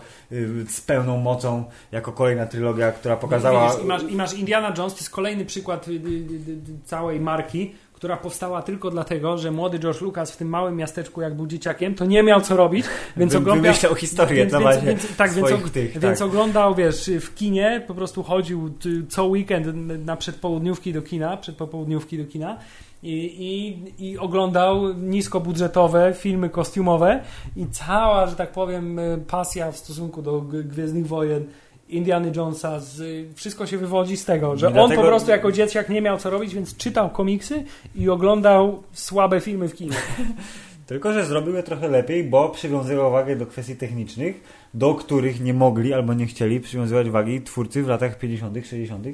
z 0.70 0.82
pełną 0.82 1.18
mocą 1.18 1.64
jako 1.92 2.12
kolejna 2.12 2.46
trylogia, 2.46 2.92
która 2.92 3.18
pokazała... 3.18 3.70
Widzisz, 3.70 3.84
i, 3.84 3.88
masz, 3.88 4.04
I 4.04 4.16
masz 4.16 4.34
Indiana 4.34 4.74
Jones, 4.78 4.94
to 4.94 5.00
jest 5.00 5.10
kolejny 5.10 5.46
przykład 5.46 5.88
y, 5.88 5.92
y, 5.92 5.96
y, 5.96 6.00
całej 6.86 7.20
marki, 7.20 7.76
która 7.94 8.18
powstała 8.18 8.62
tylko 8.62 8.92
dlatego, 8.92 9.38
że 9.38 9.52
młody 9.52 9.80
George 9.80 10.02
Lucas 10.02 10.32
w 10.32 10.38
tym 10.38 10.50
małym 10.50 10.76
miasteczku, 10.76 11.22
jak 11.22 11.36
był 11.36 11.48
dzieciakiem, 11.48 11.96
to 11.96 12.06
nie 12.06 12.24
miał 12.24 12.42
co 12.42 12.58
robić, 12.58 12.86
więc 13.18 13.36
oglądał... 13.36 13.64
Wymyślał 13.64 13.96
historię 13.96 14.46
Więc, 14.46 14.54
więc, 14.54 14.84
więc, 14.86 15.16
tak, 15.16 15.34
więc, 15.34 15.48
og- 15.48 15.70
tych, 15.70 16.00
więc 16.00 16.20
tak. 16.20 16.28
oglądał, 16.28 16.76
wiesz, 16.76 17.12
w 17.22 17.36
kinie, 17.36 17.84
po 17.88 17.96
prostu 17.96 18.24
chodził 18.24 18.74
co 19.10 19.26
weekend 19.26 19.68
na 20.06 20.18
przedpołudniówki 20.18 20.94
do 20.94 21.02
kina, 21.02 21.38
przedpopołudniówki 21.38 22.18
do 22.18 22.26
kina 22.26 22.58
i, 23.04 23.36
i, 24.00 24.10
i 24.10 24.18
oglądał 24.18 24.94
niskobudżetowe 24.94 26.14
filmy 26.14 26.50
kostiumowe 26.50 27.20
i 27.56 27.68
cała, 27.72 28.28
że 28.28 28.36
tak 28.36 28.52
powiem, 28.52 29.00
y, 29.00 29.24
pasja 29.28 29.72
w 29.72 29.78
stosunku 29.78 30.22
do 30.22 30.42
Gwiezdnych 30.42 31.08
Wojen 31.08 31.46
Indiana 31.90 32.28
Jonesa, 32.36 32.80
z, 32.80 33.28
wszystko 33.36 33.66
się 33.66 33.78
wywodzi 33.78 34.18
z 34.18 34.26
tego, 34.26 34.58
że 34.58 34.68
on 34.68 34.74
Dlatego- 34.74 35.02
po 35.02 35.08
prostu 35.08 35.32
jako 35.32 35.52
dzieciak 35.52 35.90
nie 35.90 36.02
miał 36.02 36.18
co 36.18 36.30
robić, 36.30 36.56
więc 36.56 36.78
czytał 36.78 37.10
komiksy 37.10 37.64
i 37.96 38.10
oglądał 38.10 38.84
słabe 38.94 39.42
filmy 39.42 39.68
w 39.68 39.76
kinie. 39.76 39.96
Tylko, 40.88 41.14
że 41.14 41.26
zrobił 41.26 41.56
je 41.56 41.64
trochę 41.64 41.88
lepiej, 41.88 42.24
bo 42.24 42.50
przywiązywał 42.50 43.12
wagę 43.12 43.36
do 43.36 43.46
kwestii 43.46 43.76
technicznych, 43.76 44.44
do 44.74 44.96
których 44.96 45.42
nie 45.42 45.54
mogli 45.54 45.94
albo 45.94 46.14
nie 46.14 46.26
chcieli 46.26 46.60
przywiązywać 46.60 47.10
wagi 47.10 47.42
twórcy 47.42 47.84
w 47.84 47.88
latach 47.88 48.20
50., 48.20 48.68
60., 48.68 49.08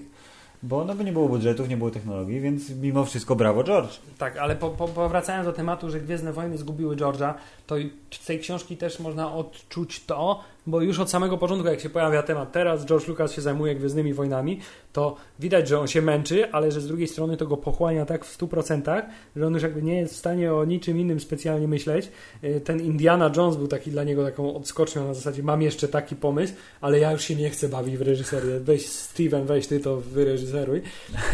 bo 0.63 0.85
no 0.85 0.95
by 0.95 1.03
nie 1.03 1.11
było 1.11 1.29
budżetów, 1.29 1.69
nie 1.69 1.77
było 1.77 1.91
technologii, 1.91 2.41
więc 2.41 2.69
mimo 2.69 3.05
wszystko 3.05 3.35
brawo 3.35 3.63
George. 3.63 3.99
Tak, 4.17 4.37
ale 4.37 4.55
po, 4.55 4.69
po, 4.69 4.87
powracając 4.87 5.45
do 5.45 5.53
tematu, 5.53 5.89
że 5.89 5.99
Gwiezdne 5.99 6.33
Wojny 6.33 6.57
zgubiły 6.57 6.95
George'a, 6.95 7.33
to 7.67 7.75
z 8.11 8.25
tej 8.25 8.39
książki 8.39 8.77
też 8.77 8.99
można 8.99 9.33
odczuć 9.33 10.05
to, 10.05 10.39
bo 10.67 10.81
już 10.81 10.99
od 10.99 11.09
samego 11.09 11.37
początku, 11.37 11.67
jak 11.67 11.79
się 11.79 11.89
pojawia 11.89 12.23
temat 12.23 12.51
teraz, 12.51 12.85
George 12.85 13.07
Lucas 13.07 13.31
się 13.31 13.41
zajmuje 13.41 13.75
Gwiezdnymi 13.75 14.13
Wojnami, 14.13 14.59
to 14.93 15.15
widać, 15.39 15.67
że 15.67 15.79
on 15.79 15.87
się 15.87 16.01
męczy, 16.01 16.51
ale 16.51 16.71
że 16.71 16.81
z 16.81 16.87
drugiej 16.87 17.07
strony 17.07 17.37
to 17.37 17.47
go 17.47 17.57
pochłania 17.57 18.05
tak 18.05 18.25
w 18.25 18.37
100%, 18.37 19.01
że 19.35 19.47
on 19.47 19.53
już 19.53 19.63
jakby 19.63 19.81
nie 19.81 19.97
jest 19.97 20.13
w 20.13 20.17
stanie 20.17 20.53
o 20.53 20.65
niczym 20.65 20.99
innym 20.99 21.19
specjalnie 21.19 21.67
myśleć. 21.67 22.11
Y, 22.43 22.61
ten 22.61 22.81
Indiana 22.81 23.31
Jones 23.37 23.55
był 23.55 23.67
taki 23.67 23.91
dla 23.91 24.03
niego 24.03 24.23
taką 24.23 24.55
odskocznią 24.55 25.07
na 25.07 25.13
zasadzie 25.13 25.43
mam 25.43 25.61
jeszcze 25.61 25.87
taki 25.87 26.15
pomysł, 26.15 26.53
ale 26.81 26.99
ja 26.99 27.11
już 27.11 27.21
się 27.21 27.35
nie 27.35 27.49
chcę 27.49 27.69
bawić 27.69 27.97
w 27.97 28.01
reżyserię. 28.01 28.59
Weź 28.59 28.85
Steven, 28.85 29.45
weź 29.45 29.67
ty 29.67 29.79
to 29.79 29.97
wyreżyseruj. 29.97 30.81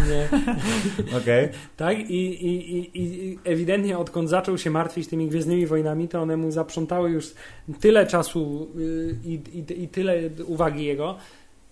Nie. 0.09 0.29
Okay. 1.21 1.49
Tak? 1.77 1.99
I, 1.99 2.45
i, 2.45 2.77
i, 2.77 3.01
I 3.01 3.39
ewidentnie 3.43 3.97
odkąd 3.97 4.29
zaczął 4.29 4.57
się 4.57 4.69
martwić 4.69 5.07
tymi 5.07 5.27
Gwiezdnymi 5.27 5.65
Wojnami, 5.65 6.07
to 6.07 6.21
one 6.21 6.37
mu 6.37 6.51
zaprzątały 6.51 7.09
już 7.09 7.33
tyle 7.79 8.07
czasu 8.07 8.67
y, 8.79 9.18
i, 9.25 9.33
i, 9.53 9.83
i 9.83 9.87
tyle 9.87 10.13
uwagi 10.47 10.85
jego, 10.85 11.15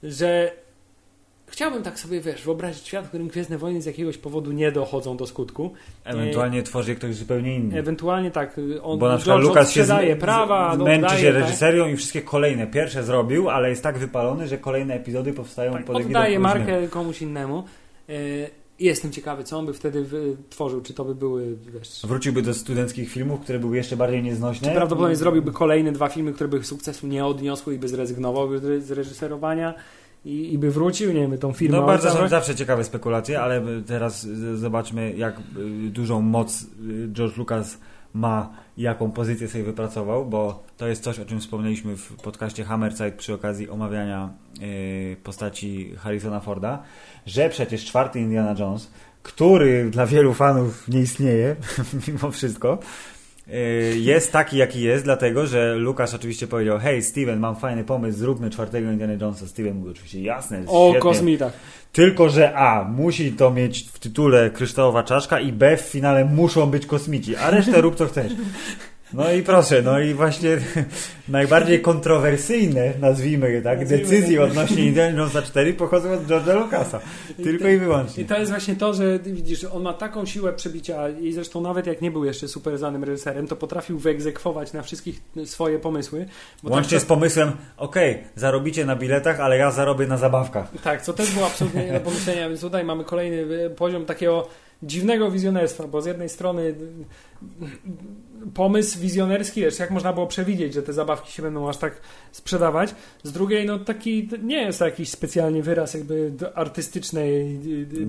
że 0.03 0.51
chciałbym 1.47 1.83
tak 1.83 1.99
sobie, 1.99 2.21
wiesz, 2.21 2.43
wyobrazić 2.43 2.87
świat, 2.87 3.05
w 3.05 3.07
którym 3.07 3.27
Gwiezdne 3.27 3.57
Wojny 3.57 3.81
z 3.81 3.85
jakiegoś 3.85 4.17
powodu 4.17 4.51
nie 4.51 4.71
dochodzą 4.71 5.17
do 5.17 5.27
skutku. 5.27 5.73
Ewentualnie 6.03 6.63
tworzy 6.63 6.95
ktoś 6.95 7.15
zupełnie 7.15 7.55
inny. 7.55 7.79
Ewentualnie 7.79 8.31
tak. 8.31 8.59
On, 8.83 8.99
Bo 8.99 9.09
na 9.09 9.17
przykład 9.17 9.41
Lukas 9.41 9.71
się 9.71 9.85
z... 9.85 10.19
prawa, 10.19 10.75
męczy 10.75 11.17
się 11.17 11.33
tak? 11.33 11.41
reżyserią 11.41 11.83
tak? 11.83 11.93
i 11.93 11.97
wszystkie 11.97 12.21
kolejne. 12.21 12.67
Pierwsze 12.67 13.03
zrobił, 13.03 13.49
ale 13.49 13.69
jest 13.69 13.83
tak 13.83 13.97
wypalony, 13.97 14.47
że 14.47 14.57
kolejne 14.57 14.93
epizody 14.93 15.33
powstają 15.33 15.73
tak, 15.73 15.85
pod 15.85 15.95
Oddaje 15.95 16.39
markę 16.39 16.87
komuś 16.87 17.21
innemu. 17.21 17.63
Jestem 18.79 19.11
ciekawy, 19.11 19.43
co 19.43 19.59
on 19.59 19.65
by 19.65 19.73
wtedy 19.73 20.05
tworzył. 20.49 20.81
Czy 20.81 20.93
to 20.93 21.05
by 21.05 21.15
były, 21.15 21.57
wiesz... 21.73 22.01
Wróciłby 22.03 22.41
do 22.41 22.53
studenckich 22.53 23.09
filmów, 23.09 23.39
które 23.39 23.59
były 23.59 23.77
jeszcze 23.77 23.97
bardziej 23.97 24.23
nieznośne? 24.23 24.67
Czy 24.67 24.75
prawdopodobnie 24.75 25.15
zrobiłby 25.15 25.51
kolejne 25.51 25.91
dwa 25.91 26.09
filmy, 26.09 26.33
które 26.33 26.47
by 26.47 26.63
sukcesu 26.63 27.07
nie 27.07 27.25
odniosły 27.25 27.75
i 27.75 27.79
by 27.79 27.87
zrezygnował 27.87 28.49
z 28.79 28.91
reżyserowania? 28.91 29.73
i, 30.27 30.53
i 30.53 30.57
by 30.57 30.71
wrócił, 30.71 31.13
nie 31.13 31.21
wiem, 31.21 31.37
tą 31.37 31.53
firmę. 31.53 31.77
No 31.77 31.85
bardzo 31.85 32.11
są 32.11 32.27
zawsze 32.27 32.55
ciekawe 32.55 32.83
spekulacje, 32.83 33.41
ale 33.41 33.61
teraz 33.87 34.27
zobaczmy, 34.55 35.13
jak 35.17 35.39
y, 35.39 35.89
dużą 35.89 36.21
moc 36.21 36.61
y, 36.61 36.65
George 37.13 37.37
Lucas 37.37 37.77
ma 38.17 38.49
jaką 38.77 39.11
pozycję 39.11 39.47
sobie 39.47 39.63
wypracował, 39.63 40.25
bo 40.25 40.63
to 40.77 40.87
jest 40.87 41.03
coś, 41.03 41.19
o 41.19 41.25
czym 41.25 41.39
wspomnieliśmy 41.39 41.95
w 41.97 42.13
podcaście 42.13 42.63
Hammerside 42.63 43.11
przy 43.11 43.33
okazji 43.33 43.69
omawiania 43.69 44.29
y, 44.61 45.17
postaci 45.23 45.95
Harrisona 45.97 46.39
Forda, 46.39 46.83
że 47.25 47.49
przecież 47.49 47.85
czwarty 47.85 48.19
Indiana 48.19 48.55
Jones, 48.59 48.91
który 49.23 49.89
dla 49.89 50.05
wielu 50.05 50.33
fanów 50.33 50.87
nie 50.87 50.99
istnieje, 50.99 51.55
mimo 52.07 52.31
wszystko, 52.31 52.79
jest 53.95 54.31
taki, 54.31 54.57
jaki 54.57 54.81
jest, 54.81 55.03
dlatego, 55.03 55.47
że 55.47 55.75
Lukas 55.75 56.13
oczywiście 56.13 56.47
powiedział, 56.47 56.79
hej 56.79 57.03
Steven, 57.03 57.39
mam 57.39 57.55
fajny 57.55 57.83
pomysł, 57.83 58.17
zróbmy 58.17 58.49
czwartego 58.49 58.91
Indiana 58.91 59.13
Jonesa. 59.13 59.47
Steven 59.47 59.75
mówił 59.75 59.91
oczywiście, 59.91 60.21
jasne, 60.21 60.63
O, 60.67 60.89
świetnie. 60.89 61.01
kosmita. 61.01 61.51
Tylko, 61.91 62.29
że 62.29 62.55
A, 62.57 62.83
musi 62.83 63.31
to 63.31 63.51
mieć 63.51 63.89
w 63.93 63.99
tytule 63.99 64.49
kryształowa 64.49 65.03
czaszka 65.03 65.39
i 65.39 65.53
B, 65.53 65.77
w 65.77 65.81
finale 65.81 66.25
muszą 66.25 66.65
być 66.65 66.85
kosmici, 66.85 67.35
a 67.35 67.49
resztę 67.51 67.81
rób 67.81 67.95
co 67.95 68.05
chcesz. 68.05 68.31
No 69.13 69.31
i 69.31 69.43
proszę, 69.43 69.81
no 69.81 69.99
i 69.99 70.13
właśnie 70.13 70.57
najbardziej 71.27 71.81
kontrowersyjne, 71.81 72.93
nazwijmy 72.99 73.51
je 73.51 73.61
tak, 73.61 73.79
nazwijmy 73.79 74.03
decyzje 74.03 74.37
tak. 74.39 74.49
odnośnie 74.49 74.85
Indiana 74.85 75.17
Jonesa 75.17 75.41
4 75.41 75.73
pochodzą 75.73 76.13
od 76.13 76.23
George'a 76.23 76.61
Lucasa. 76.61 76.99
Tylko 77.43 77.67
i, 77.67 77.73
i 77.73 77.77
wyłącznie. 77.77 78.23
I 78.23 78.25
to 78.25 78.39
jest 78.39 78.51
właśnie 78.51 78.75
to, 78.75 78.93
że 78.93 79.19
widzisz, 79.19 79.63
on 79.63 79.83
ma 79.83 79.93
taką 79.93 80.25
siłę 80.25 80.53
przebicia 80.53 81.09
i 81.09 81.33
zresztą 81.33 81.61
nawet 81.61 81.87
jak 81.87 82.01
nie 82.01 82.11
był 82.11 82.25
jeszcze 82.25 82.47
super 82.47 82.77
znanym 82.77 83.03
reżyserem, 83.03 83.47
to 83.47 83.55
potrafił 83.55 83.99
wyegzekwować 83.99 84.73
na 84.73 84.81
wszystkich 84.81 85.21
swoje 85.45 85.79
pomysły. 85.79 86.25
Łącznie 86.63 86.97
tak, 86.97 87.05
z 87.05 87.05
pomysłem, 87.05 87.51
okej, 87.77 88.11
okay, 88.11 88.23
zarobicie 88.35 88.85
na 88.85 88.95
biletach, 88.95 89.39
ale 89.39 89.57
ja 89.57 89.71
zarobię 89.71 90.07
na 90.07 90.17
zabawkach. 90.17 90.71
Tak, 90.83 91.01
co 91.01 91.13
też 91.13 91.31
było 91.31 91.45
absolutnie 91.45 91.85
nie 91.85 91.93
do 91.93 91.99
pomyślenia, 91.99 92.49
więc 92.49 92.61
tutaj 92.61 92.83
mamy 92.83 93.03
kolejny 93.03 93.69
poziom 93.69 94.05
takiego 94.05 94.47
dziwnego 94.83 95.31
wizjonerstwa, 95.31 95.87
bo 95.87 96.01
z 96.01 96.05
jednej 96.05 96.29
strony 96.29 96.75
pomysł 98.53 98.99
wizjonerski, 98.99 99.61
wiesz, 99.61 99.79
jak 99.79 99.91
można 99.91 100.13
było 100.13 100.27
przewidzieć, 100.27 100.73
że 100.73 100.83
te 100.83 100.93
zabawki 100.93 101.31
się 101.31 101.43
będą 101.43 101.69
aż 101.69 101.77
tak 101.77 102.01
sprzedawać. 102.31 102.95
Z 103.23 103.31
drugiej, 103.31 103.65
no 103.65 103.79
taki 103.79 104.29
nie 104.43 104.61
jest 104.61 104.81
jakiś 104.81 105.09
specjalnie 105.09 105.63
wyraz 105.63 105.93
jakby 105.93 106.31
artystycznej 106.55 107.59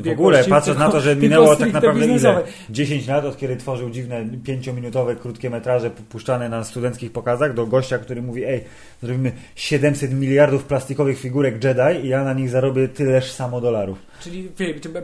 W 0.05 0.09
ogóle, 0.09 0.45
patrząc 0.45 0.78
na 0.78 0.91
to, 0.91 1.01
że 1.01 1.16
minęło 1.16 1.57
tak 1.57 1.72
naprawdę 1.72 2.07
ile? 2.07 2.43
10 2.70 3.07
lat, 3.07 3.24
od 3.24 3.36
kiedy 3.36 3.57
tworzył 3.57 3.91
dziwne 3.91 4.28
pięciominutowe, 4.45 5.16
krótkie 5.16 5.51
metraże 5.51 5.91
puszczane 5.91 6.49
na 6.49 6.64
studenckich 6.64 7.12
pokazach 7.12 7.55
do 7.55 7.66
gościa, 7.66 7.99
który 7.99 8.22
mówi, 8.22 8.45
ej, 8.45 8.64
zrobimy 9.03 9.32
700 9.55 10.12
miliardów 10.12 10.64
plastikowych 10.64 11.18
figurek 11.18 11.64
Jedi 11.64 12.07
i 12.07 12.09
ja 12.09 12.24
na 12.24 12.32
nich 12.32 12.51
zarobię 12.51 12.89
tyleż 12.89 13.32
samo 13.32 13.61
dolarów. 13.61 13.99
Czyli 14.20 14.49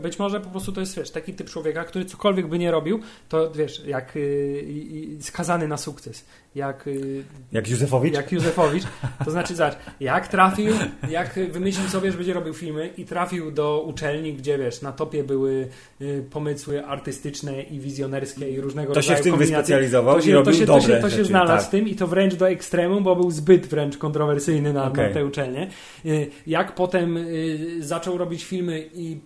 być 0.01 0.19
może 0.19 0.39
po 0.39 0.49
prostu 0.49 0.71
to 0.71 0.79
jest, 0.79 0.97
wiesz, 0.97 1.11
taki 1.11 1.33
typ 1.33 1.49
człowieka, 1.49 1.83
który 1.83 2.05
cokolwiek 2.05 2.47
by 2.47 2.59
nie 2.59 2.71
robił, 2.71 2.99
to 3.29 3.51
wiesz, 3.51 3.85
jak 3.85 4.15
yy, 4.15 5.23
skazany 5.25 5.67
na 5.67 5.77
sukces. 5.77 6.25
Jak, 6.55 6.85
yy, 6.85 7.23
jak 7.51 7.69
Józefowicz? 7.69 8.13
Jak 8.13 8.31
Józefowicz. 8.31 8.83
To 9.25 9.31
znaczy, 9.31 9.55
zobacz, 9.55 9.75
jak 9.99 10.27
trafił, 10.27 10.73
jak 11.09 11.39
wymyślił 11.51 11.89
sobie, 11.89 12.11
że 12.11 12.17
będzie 12.17 12.33
robił 12.33 12.53
filmy 12.53 12.89
i 12.97 13.05
trafił 13.05 13.51
do 13.51 13.81
uczelni, 13.81 14.33
gdzie 14.33 14.57
wiesz, 14.57 14.81
na 14.81 14.91
topie 14.91 15.23
były 15.23 15.67
yy, 15.99 16.25
pomysły 16.31 16.85
artystyczne 16.85 17.61
i 17.61 17.79
wizjonerskie 17.79 18.49
i 18.49 18.61
różnego 18.61 18.93
to 18.93 18.99
rodzaju 18.99 19.17
To 19.17 19.23
się 19.23 19.29
w 19.29 19.31
tym 19.31 19.37
wyspecjalizował 19.37 20.15
to 20.15 20.21
się, 20.21 20.29
i 20.29 20.33
robił 20.33 20.53
to 20.53 20.59
się, 20.59 20.65
dobre 20.65 20.81
to 20.81 20.87
się, 20.87 21.01
to 21.01 21.09
się 21.09 21.15
rzeczy, 21.15 21.25
znalazł 21.25 21.61
tak. 21.61 21.67
w 21.67 21.71
tym 21.71 21.87
i 21.87 21.95
to 21.95 22.07
wręcz 22.07 22.35
do 22.35 22.49
ekstremum, 22.49 23.03
bo 23.03 23.15
był 23.15 23.31
zbyt 23.31 23.67
wręcz 23.67 23.97
kontrowersyjny 23.97 24.73
na, 24.73 24.85
okay. 24.85 25.07
na 25.07 25.13
tę 25.13 25.25
uczelnię. 25.25 25.67
Y, 26.05 26.27
jak 26.47 26.75
potem 26.75 27.17
y, 27.17 27.77
zaczął 27.79 28.17
robić 28.17 28.45
filmy 28.45 28.89
i 28.93 29.19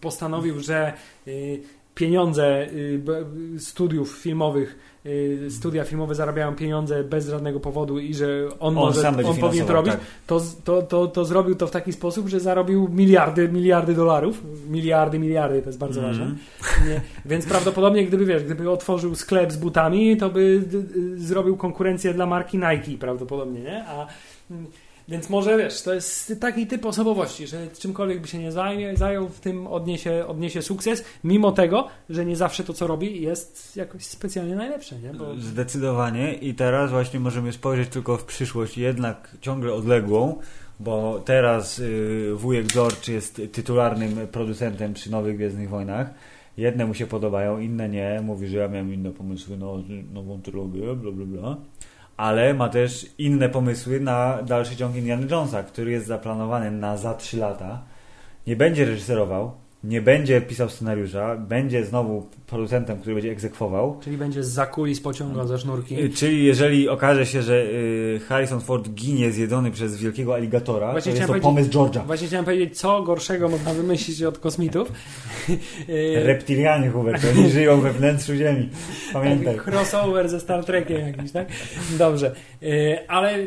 postanowił, 0.00 0.60
że 0.60 0.92
y, 1.28 1.60
pieniądze 1.94 2.66
studiów 3.58 4.18
filmowych 4.18 4.76
Y, 4.76 4.89
studia 5.48 5.84
filmowe 5.84 6.14
zarabiają 6.14 6.56
pieniądze 6.56 7.04
bez 7.04 7.28
żadnego 7.28 7.60
powodu 7.60 7.98
i 7.98 8.14
że 8.14 8.48
on, 8.48 8.54
on 8.60 8.74
może, 8.74 9.08
on 9.08 9.36
powinien 9.36 9.66
to 9.66 9.72
robić, 9.72 9.92
tak. 9.92 10.00
to, 10.26 10.40
to, 10.64 10.82
to, 10.82 11.06
to 11.06 11.24
zrobił 11.24 11.54
to 11.54 11.66
w 11.66 11.70
taki 11.70 11.92
sposób, 11.92 12.28
że 12.28 12.40
zarobił 12.40 12.88
miliardy, 12.88 13.48
miliardy 13.48 13.94
dolarów. 13.94 14.42
Miliardy, 14.68 15.18
miliardy, 15.18 15.62
to 15.62 15.68
jest 15.68 15.78
bardzo 15.78 16.00
mm. 16.00 16.12
ważne. 16.12 16.34
Nie? 16.88 17.00
Więc 17.24 17.46
prawdopodobnie, 17.46 18.06
gdyby 18.06 18.26
wiesz, 18.26 18.44
gdyby 18.44 18.70
otworzył 18.70 19.14
sklep 19.14 19.52
z 19.52 19.56
butami, 19.56 20.16
to 20.16 20.30
by 20.30 20.62
zrobił 21.16 21.56
konkurencję 21.56 22.14
dla 22.14 22.26
marki 22.26 22.58
Nike 22.58 22.98
prawdopodobnie, 22.98 23.60
nie? 23.60 23.84
A 23.84 24.06
mm, 24.50 24.66
więc 25.10 25.30
może 25.30 25.58
wiesz, 25.58 25.82
to 25.82 25.94
jest 25.94 26.32
taki 26.40 26.66
typ 26.66 26.86
osobowości, 26.86 27.46
że 27.46 27.66
czymkolwiek 27.78 28.20
by 28.20 28.28
się 28.28 28.38
nie 28.38 28.52
zajmie, 28.52 28.96
zajął, 28.96 29.28
w 29.28 29.40
tym 29.40 29.66
odniesie, 29.66 30.26
odniesie 30.26 30.62
sukces, 30.62 31.04
mimo 31.24 31.52
tego, 31.52 31.88
że 32.10 32.24
nie 32.24 32.36
zawsze 32.36 32.64
to, 32.64 32.72
co 32.72 32.86
robi, 32.86 33.22
jest 33.22 33.76
jakoś 33.76 34.04
specjalnie 34.04 34.54
najlepsze. 34.56 34.98
Nie? 34.98 35.14
Bo... 35.14 35.36
Zdecydowanie 35.36 36.34
i 36.34 36.54
teraz 36.54 36.90
właśnie 36.90 37.20
możemy 37.20 37.52
spojrzeć 37.52 37.88
tylko 37.88 38.16
w 38.16 38.24
przyszłość, 38.24 38.78
jednak 38.78 39.36
ciągle 39.40 39.72
odległą, 39.72 40.38
bo 40.80 41.22
teraz 41.24 41.78
y, 41.78 42.32
wujek 42.34 42.66
George 42.66 43.08
jest 43.08 43.42
tytularnym 43.52 44.26
producentem 44.28 44.94
przy 44.94 45.10
Nowych 45.10 45.36
Gwiezdnych 45.36 45.68
Wojnach. 45.68 46.10
Jedne 46.56 46.86
mu 46.86 46.94
się 46.94 47.06
podobają, 47.06 47.58
inne 47.58 47.88
nie. 47.88 48.20
Mówi, 48.24 48.46
że 48.48 48.58
ja 48.58 48.68
miałem 48.68 48.94
inne 48.94 49.10
pomysły 49.10 49.56
na 49.56 49.66
nową 50.12 50.42
trylogię, 50.42 50.94
bla 50.94 51.12
bla 51.12 51.26
bla 51.26 51.56
ale 52.20 52.54
ma 52.54 52.68
też 52.68 53.06
inne 53.18 53.48
pomysły 53.48 54.00
na 54.00 54.42
dalszy 54.42 54.76
ciąg 54.76 54.96
Indiana 54.96 55.26
Jonesa, 55.30 55.62
który 55.62 55.90
jest 55.90 56.06
zaplanowany 56.06 56.70
na 56.70 56.96
za 56.96 57.14
3 57.14 57.36
lata. 57.36 57.82
Nie 58.46 58.56
będzie 58.56 58.84
reżyserował, 58.84 59.59
nie 59.84 60.00
będzie 60.00 60.40
pisał 60.40 60.68
scenariusza, 60.68 61.36
będzie 61.36 61.84
znowu 61.84 62.26
producentem, 62.46 62.98
który 62.98 63.14
będzie 63.14 63.30
egzekwował. 63.30 63.96
Czyli 64.04 64.16
będzie 64.16 64.44
z 64.44 64.70
kulis 64.70 65.00
pociągał 65.00 65.46
za 65.46 65.58
sznurki. 65.58 66.02
Y, 66.02 66.10
czyli 66.10 66.44
jeżeli 66.44 66.88
okaże 66.88 67.26
się, 67.26 67.42
że 67.42 67.62
y, 67.62 68.20
Harrison 68.28 68.60
Ford 68.60 68.88
ginie 68.88 69.32
zjedzony 69.32 69.70
przez 69.70 69.96
wielkiego 69.96 70.34
aligatora, 70.34 70.92
właśnie 70.92 71.12
to 71.12 71.18
jest 71.18 71.32
to 71.32 71.40
pomysł 71.40 71.70
George'a. 71.70 72.06
Właśnie 72.06 72.26
chciałem 72.26 72.44
powiedzieć, 72.44 72.78
co 72.78 73.02
gorszego 73.02 73.48
można 73.48 73.74
wymyślić 73.74 74.22
od 74.22 74.38
kosmitów. 74.38 74.92
Y, 75.88 76.22
Reptilianie, 76.24 76.90
Hubert, 76.90 77.24
oni 77.36 77.50
żyją 77.50 77.80
we 77.80 77.92
wnętrzu 77.92 78.34
Ziemi. 78.34 78.68
Pamiętaj. 79.12 79.56
Tak, 79.56 79.64
crossover 79.68 80.28
ze 80.28 80.40
Star 80.40 80.64
Trekiem 80.64 81.06
jakiś, 81.06 81.32
tak? 81.32 81.48
Dobrze. 81.98 82.34
Ale 83.08 83.38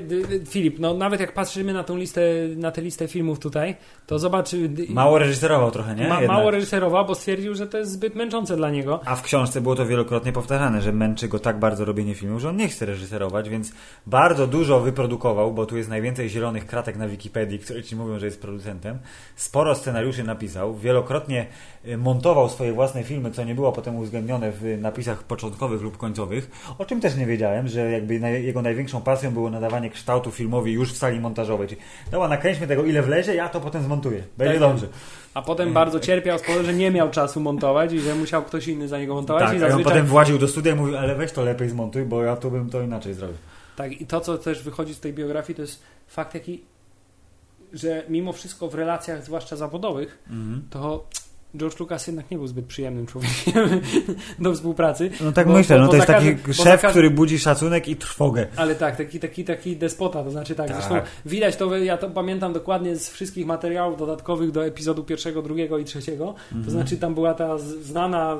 Filip, 0.49 0.79
no 0.79 0.93
nawet 0.93 1.19
jak 1.19 1.33
patrzymy 1.33 1.73
na 1.73 1.83
tą 1.83 1.97
listę, 1.97 2.21
na 2.55 2.71
tę 2.71 2.81
listę 2.81 3.07
filmów 3.07 3.39
tutaj, 3.39 3.75
to 4.07 4.19
zobacz... 4.19 4.49
Mało 4.89 5.19
reżyserował 5.19 5.71
trochę, 5.71 5.95
nie? 5.95 6.07
Ma, 6.07 6.21
jednak. 6.23 6.37
mało 6.37 6.51
reżyserował, 6.51 7.05
bo 7.05 7.15
stwierdził, 7.15 7.55
że 7.55 7.67
to 7.67 7.77
jest 7.77 7.91
zbyt 7.91 8.15
męczące 8.15 8.55
dla 8.55 8.69
niego. 8.69 9.01
A 9.05 9.15
w 9.15 9.21
książce 9.21 9.61
było 9.61 9.75
to 9.75 9.85
wielokrotnie 9.85 10.31
powtarzane, 10.31 10.81
że 10.81 10.91
męczy 10.91 11.27
go 11.27 11.39
tak 11.39 11.59
bardzo 11.59 11.85
robienie 11.85 12.15
filmów, 12.15 12.41
że 12.41 12.49
on 12.49 12.57
nie 12.57 12.67
chce 12.67 12.85
reżyserować, 12.85 13.49
więc 13.49 13.71
bardzo 14.07 14.47
dużo 14.47 14.79
wyprodukował, 14.79 15.53
bo 15.53 15.65
tu 15.65 15.77
jest 15.77 15.89
najwięcej 15.89 16.29
zielonych 16.29 16.65
kratek 16.65 16.97
na 16.97 17.07
Wikipedii, 17.07 17.59
które 17.59 17.83
ci 17.83 17.95
mówią, 17.95 18.19
że 18.19 18.25
jest 18.25 18.41
producentem. 18.41 18.99
Sporo 19.35 19.75
scenariuszy 19.75 20.23
napisał, 20.23 20.75
wielokrotnie 20.75 21.45
y, 21.87 21.97
montował 21.97 22.49
swoje 22.49 22.73
własne 22.73 23.03
filmy, 23.03 23.31
co 23.31 23.43
nie 23.43 23.55
było 23.55 23.71
potem 23.71 23.95
uwzględnione 23.95 24.51
w 24.51 24.77
napisach 24.81 25.23
początkowych 25.23 25.81
lub 25.81 25.97
końcowych, 25.97 26.51
o 26.77 26.85
czym 26.85 27.01
też 27.01 27.15
nie 27.15 27.25
wiedziałem, 27.25 27.67
że 27.67 27.91
jakby 27.91 28.13
jego 28.41 28.61
największą 28.61 29.01
pasją 29.01 29.31
było 29.31 29.49
nadawanie 29.49 29.89
kształtu 29.89 30.31
filmowi 30.31 30.71
już 30.71 30.93
w 30.93 30.97
sali 30.97 31.19
montażowej. 31.19 31.67
Czyli 31.67 31.81
dobra, 32.11 32.27
nakręćmy 32.27 32.67
tego 32.67 32.83
ile 32.83 33.01
wlezie, 33.01 33.35
ja 33.35 33.49
to 33.49 33.59
potem 33.61 33.83
zmontuję. 33.83 34.23
Będzie 34.37 34.59
Tak. 34.59 34.69
dobrze. 34.69 34.87
A 35.33 35.41
potem 35.41 35.73
bardzo 35.73 35.99
cierpiał 35.99 36.39
z 36.39 36.41
powodu, 36.41 36.65
że 36.65 36.73
nie 36.73 36.91
miał 36.91 37.09
czasu 37.09 37.39
montować 37.39 37.93
i 37.93 37.99
że 37.99 38.15
musiał 38.15 38.43
ktoś 38.43 38.67
inny 38.67 38.87
za 38.87 38.99
niego 38.99 39.13
montować. 39.13 39.43
Tak, 39.43 39.53
i 39.53 39.55
a 39.55 39.65
on 39.65 39.71
zazwyczaj... 39.71 39.93
potem 39.93 40.05
właził 40.05 40.37
do 40.37 40.47
studia 40.47 40.73
i 40.73 40.75
mówił, 40.75 40.97
ale 40.97 41.15
weź 41.15 41.31
to 41.31 41.43
lepiej 41.43 41.69
zmontuj, 41.69 42.05
bo 42.05 42.23
ja 42.23 42.35
tu 42.35 42.51
bym 42.51 42.69
to 42.69 42.81
inaczej 42.81 43.13
zrobił. 43.13 43.37
Tak, 43.75 44.01
i 44.01 44.05
to, 44.05 44.21
co 44.21 44.37
też 44.37 44.63
wychodzi 44.63 44.93
z 44.93 44.99
tej 44.99 45.13
biografii, 45.13 45.55
to 45.55 45.61
jest 45.61 45.83
fakt 46.07 46.33
taki, 46.33 46.61
że 47.73 48.03
mimo 48.09 48.33
wszystko 48.33 48.67
w 48.67 48.75
relacjach, 48.75 49.23
zwłaszcza 49.25 49.55
zawodowych, 49.55 50.23
to 50.69 51.07
George 51.57 51.79
Lucas 51.79 52.07
jednak 52.07 52.31
nie 52.31 52.37
był 52.37 52.47
zbyt 52.47 52.65
przyjemnym 52.65 53.05
człowiekiem 53.05 53.69
do 54.39 54.53
współpracy. 54.53 55.09
No 55.21 55.31
tak 55.31 55.47
Bo- 55.47 55.53
myślę, 55.53 55.79
no 55.79 55.87
to 55.87 55.95
jest 55.95 56.07
taki 56.07 56.53
szef, 56.53 56.65
każdym- 56.65 56.89
który 56.89 57.09
budzi 57.09 57.39
szacunek 57.39 57.87
i 57.87 57.95
trwogę. 57.95 58.47
Ale 58.55 58.75
tak, 58.75 58.95
taki, 58.95 59.19
taki, 59.19 59.43
taki 59.45 59.77
despota, 59.77 60.23
to 60.23 60.31
znaczy 60.31 60.55
tak, 60.55 60.67
Tak. 60.67 60.75
zresztą 60.77 60.95
widać 61.25 61.55
to, 61.55 61.77
ja 61.77 61.97
to 61.97 62.09
pamiętam 62.09 62.53
dokładnie 62.53 62.95
z 62.95 63.09
wszystkich 63.09 63.45
materiałów 63.45 63.99
dodatkowych 63.99 64.51
do 64.51 64.65
epizodu 64.65 65.03
pierwszego, 65.03 65.41
drugiego 65.41 65.77
i 65.77 65.85
trzeciego, 65.85 66.35
Mhm. 66.43 66.65
to 66.65 66.71
znaczy 66.71 66.97
tam 66.97 67.13
była 67.13 67.33
ta 67.33 67.57
znana 67.57 68.35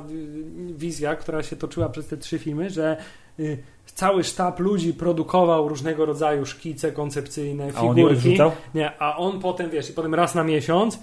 y, 0.70 0.74
wizja, 0.74 1.16
która 1.16 1.42
się 1.42 1.56
toczyła 1.56 1.88
przez 1.88 2.06
te 2.06 2.16
trzy 2.16 2.38
filmy, 2.38 2.70
że 2.70 2.96
y, 3.40 3.58
cały 3.94 4.24
sztab 4.24 4.60
ludzi 4.60 4.94
produkował 4.94 5.68
różnego 5.68 6.06
rodzaju 6.06 6.46
szkice 6.46 6.92
koncepcyjne, 6.92 7.68
A 7.74 7.80
on 7.80 7.98
je 7.98 8.16
figurki. 8.16 8.38
Nie, 8.74 9.02
a 9.02 9.16
on 9.16 9.40
potem, 9.40 9.70
wiesz, 9.70 9.90
i 9.90 9.92
potem 9.92 10.14
raz 10.14 10.34
na 10.34 10.44
miesiąc 10.44 10.98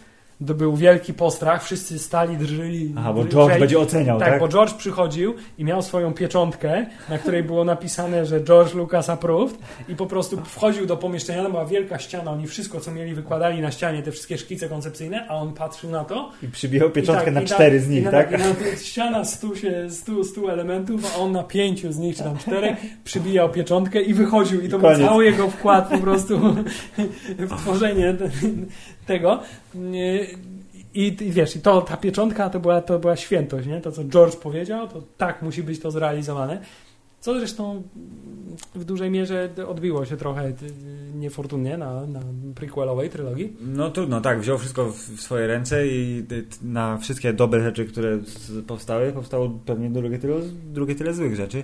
to 0.48 0.54
był 0.54 0.76
wielki 0.76 1.14
postrach, 1.14 1.64
wszyscy 1.64 2.00
stali, 2.00 2.38
drżyli. 2.38 2.94
Aha, 2.98 3.14
bo 3.14 3.24
drżeli. 3.24 3.36
George 3.36 3.60
będzie 3.60 3.80
oceniał, 3.80 4.20
Tak, 4.20 4.30
tak? 4.30 4.40
bo 4.40 4.48
George 4.48 4.74
przychodził 4.74 5.34
i 5.58 5.64
miał 5.64 5.82
swoją 5.82 6.14
pieczątkę, 6.14 6.86
na 7.10 7.18
której 7.18 7.44
było 7.44 7.64
napisane, 7.64 8.26
że 8.26 8.42
George 8.44 8.74
Lucas 8.74 9.10
approved 9.10 9.58
i 9.90 9.96
po 9.96 10.06
prostu 10.06 10.38
wchodził 10.46 10.86
do 10.86 10.98
pomieszczenia, 10.98 11.44
tam 11.44 11.52
była 11.52 11.66
wielka 11.66 12.00
ściana, 12.00 12.32
oni 12.32 12.48
wszystko, 12.48 12.80
co 12.80 12.92
mieli, 12.92 13.14
wykładali 13.14 13.62
na 13.62 13.72
ścianie, 13.72 14.04
te 14.04 14.12
wszystkie 14.12 14.38
szkice 14.38 14.70
koncepcyjne, 14.70 15.28
a 15.28 15.36
on 15.36 15.54
patrzył 15.54 15.90
na 15.90 16.04
to. 16.06 16.32
I 16.44 16.48
przybijał 16.48 16.90
pieczątkę 16.90 17.24
i 17.24 17.26
tak, 17.26 17.34
na 17.34 17.42
i 17.42 17.46
tak- 17.48 17.56
cztery 17.56 17.80
z 17.80 17.88
i 17.88 17.92
nich, 17.92 18.06
na, 18.06 18.12
tak? 18.12 18.32
I 18.32 18.38
na, 18.38 18.78
ściana 18.84 19.26
stu, 19.26 19.56
się, 19.56 19.90
stu, 19.90 20.24
stu 20.24 20.50
elementów, 20.50 21.16
a 21.16 21.20
on 21.20 21.32
na 21.32 21.44
pięciu 21.44 21.92
z 21.92 21.98
nich, 21.98 22.18
czy 22.18 22.24
tam 22.24 22.38
czterech, 22.38 22.78
przybijał 23.04 23.50
pieczątkę 23.50 24.02
i 24.02 24.14
wychodził 24.14 24.62
i 24.62 24.70
to 24.70 24.80
był 24.80 24.90
Koniec. 24.90 25.08
cały 25.08 25.26
jego 25.26 25.48
wkład 25.50 25.90
po 25.90 25.98
prostu 25.98 26.40
w 27.40 27.58
tworzenie 27.58 28.14
tego. 29.06 29.40
I, 30.94 31.18
I 31.22 31.32
wiesz, 31.32 31.56
i 31.56 31.60
to, 31.60 31.82
ta 31.82 31.98
pieczątka 31.98 32.50
to 32.50 32.60
była, 32.60 32.82
to 32.82 33.00
była 33.00 33.16
świętość, 33.16 33.68
nie? 33.68 33.82
To, 33.82 33.92
co 33.92 34.04
George 34.04 34.36
powiedział, 34.36 34.88
to 34.88 35.04
tak 35.18 35.42
musi 35.42 35.64
być 35.64 35.80
to 35.80 35.92
zrealizowane. 35.92 36.62
Co 37.20 37.40
zresztą 37.40 37.84
w 38.76 38.84
dużej 38.84 39.12
mierze 39.12 39.50
odbiło 39.68 40.06
się 40.06 40.18
trochę 40.18 40.48
y, 40.48 40.54
niefortunnie 41.16 41.78
na, 41.78 42.06
na 42.06 42.20
prequelowej 42.56 43.10
trylogii. 43.10 43.58
No 43.62 43.92
trudno, 43.92 44.22
tak, 44.22 44.40
wziął 44.40 44.58
wszystko 44.58 44.86
w 44.92 45.22
swoje 45.22 45.48
ręce 45.48 45.88
i 45.88 46.26
y, 46.32 46.46
na 46.62 46.98
wszystkie 46.98 47.34
dobre 47.34 47.64
rzeczy, 47.64 47.86
które 47.86 48.20
powstały, 48.68 49.12
powstało 49.12 49.50
pewnie 49.66 49.90
drugie 49.90 50.20
tyle, 50.20 50.36
drugie 50.74 50.96
tyle 50.96 51.14
złych 51.14 51.36
rzeczy. 51.36 51.64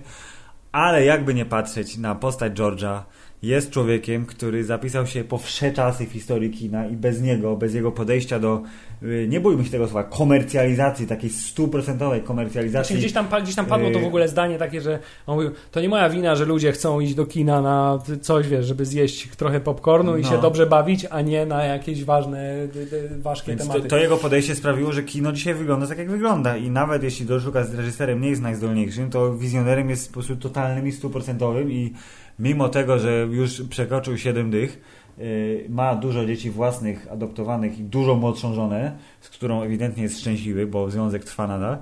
Ale 0.71 1.05
jakby 1.05 1.33
nie 1.33 1.45
patrzeć 1.45 1.97
na 1.97 2.15
postać 2.15 2.53
George'a, 2.53 3.01
jest 3.41 3.69
człowiekiem, 3.71 4.25
który 4.25 4.63
zapisał 4.63 5.07
się 5.07 5.23
po 5.23 5.38
wsze 5.38 5.71
czasy 5.71 6.05
w 6.05 6.11
historii 6.11 6.49
kina 6.51 6.88
i 6.88 6.95
bez 6.95 7.21
niego, 7.21 7.55
bez 7.55 7.73
jego 7.73 7.91
podejścia 7.91 8.39
do, 8.39 8.61
y, 9.03 9.25
nie 9.29 9.39
bójmy 9.39 9.65
się 9.65 9.71
tego 9.71 9.85
słowa, 9.88 10.03
komercjalizacji, 10.03 11.07
takiej 11.07 11.29
stuprocentowej 11.29 12.21
komercjalizacji. 12.21 12.93
Właśnie 12.93 12.97
gdzieś 12.97 13.13
tam, 13.13 13.43
gdzieś 13.43 13.55
tam 13.55 13.65
padło 13.65 13.91
to 13.91 13.99
w 13.99 14.01
Yy. 14.01 14.07
ogóle 14.07 14.27
zdanie 14.27 14.57
takie, 14.57 14.81
że 14.81 14.99
on 15.27 15.35
mówił, 15.35 15.51
to 15.71 15.81
nie 15.81 15.89
moja 15.89 16.09
wina, 16.09 16.35
że 16.35 16.45
ludzie 16.45 16.71
chcą 16.71 16.99
iść 16.99 17.15
do 17.15 17.25
kina 17.25 17.61
na 17.61 17.99
coś, 18.21 18.47
wiesz, 18.47 18.65
żeby 18.65 18.85
zjeść 18.85 19.29
trochę 19.35 19.59
popcornu 19.59 20.17
i 20.17 20.21
No. 20.21 20.29
się 20.29 20.41
dobrze 20.41 20.65
bawić, 20.65 21.05
a 21.09 21.21
nie 21.21 21.45
na 21.45 21.63
jakieś 21.63 22.03
ważne, 22.03 22.53
y, 22.55 22.69
y, 22.93 23.21
ważkie 23.21 23.51
Więc 23.51 23.61
to, 23.61 23.67
tematy. 23.73 23.89
to 23.89 23.97
jego 23.97 24.17
podejście 24.17 24.55
sprawiło, 24.55 24.91
że 24.91 25.03
kino 25.03 25.31
dzisiaj 25.31 25.53
wygląda 25.53 25.88
tak, 25.88 25.97
jak 25.97 26.11
wygląda. 26.11 26.57
I 26.57 26.69
nawet 26.69 27.03
jeśli 27.03 27.25
George 27.25 27.45
Lucas 27.45 27.73
reżyserem 27.73 28.21
nie 28.21 28.29
jest 28.29 28.41
najzdolniejszym, 28.41 29.09
to 29.09 29.33
wizjonerem 29.38 29.89
jest 29.89 30.07
po 30.07 30.13
prostu 30.13 30.35
totalnym 30.35 30.88
i 30.88 30.91
stuprocentowym 30.91 31.71
i 31.71 31.93
mimo 32.39 32.69
tego, 32.69 32.99
że 32.99 33.27
już 33.31 33.61
przekroczył 33.61 34.17
7 34.17 34.51
dych, 34.51 34.81
yy, 35.17 35.65
ma 35.69 35.95
dużo 35.95 36.25
dzieci 36.25 36.49
własnych, 36.49 37.07
adoptowanych 37.11 37.79
i 37.79 37.83
dużo 37.83 38.15
młodszą 38.15 38.53
żonę, 38.53 38.91
z 39.21 39.29
którą 39.29 39.61
ewidentnie 39.61 40.03
jest 40.03 40.19
szczęśliwy, 40.19 40.67
bo 40.67 40.91
związek 40.91 41.23
trwa 41.23 41.47
nadal, 41.47 41.77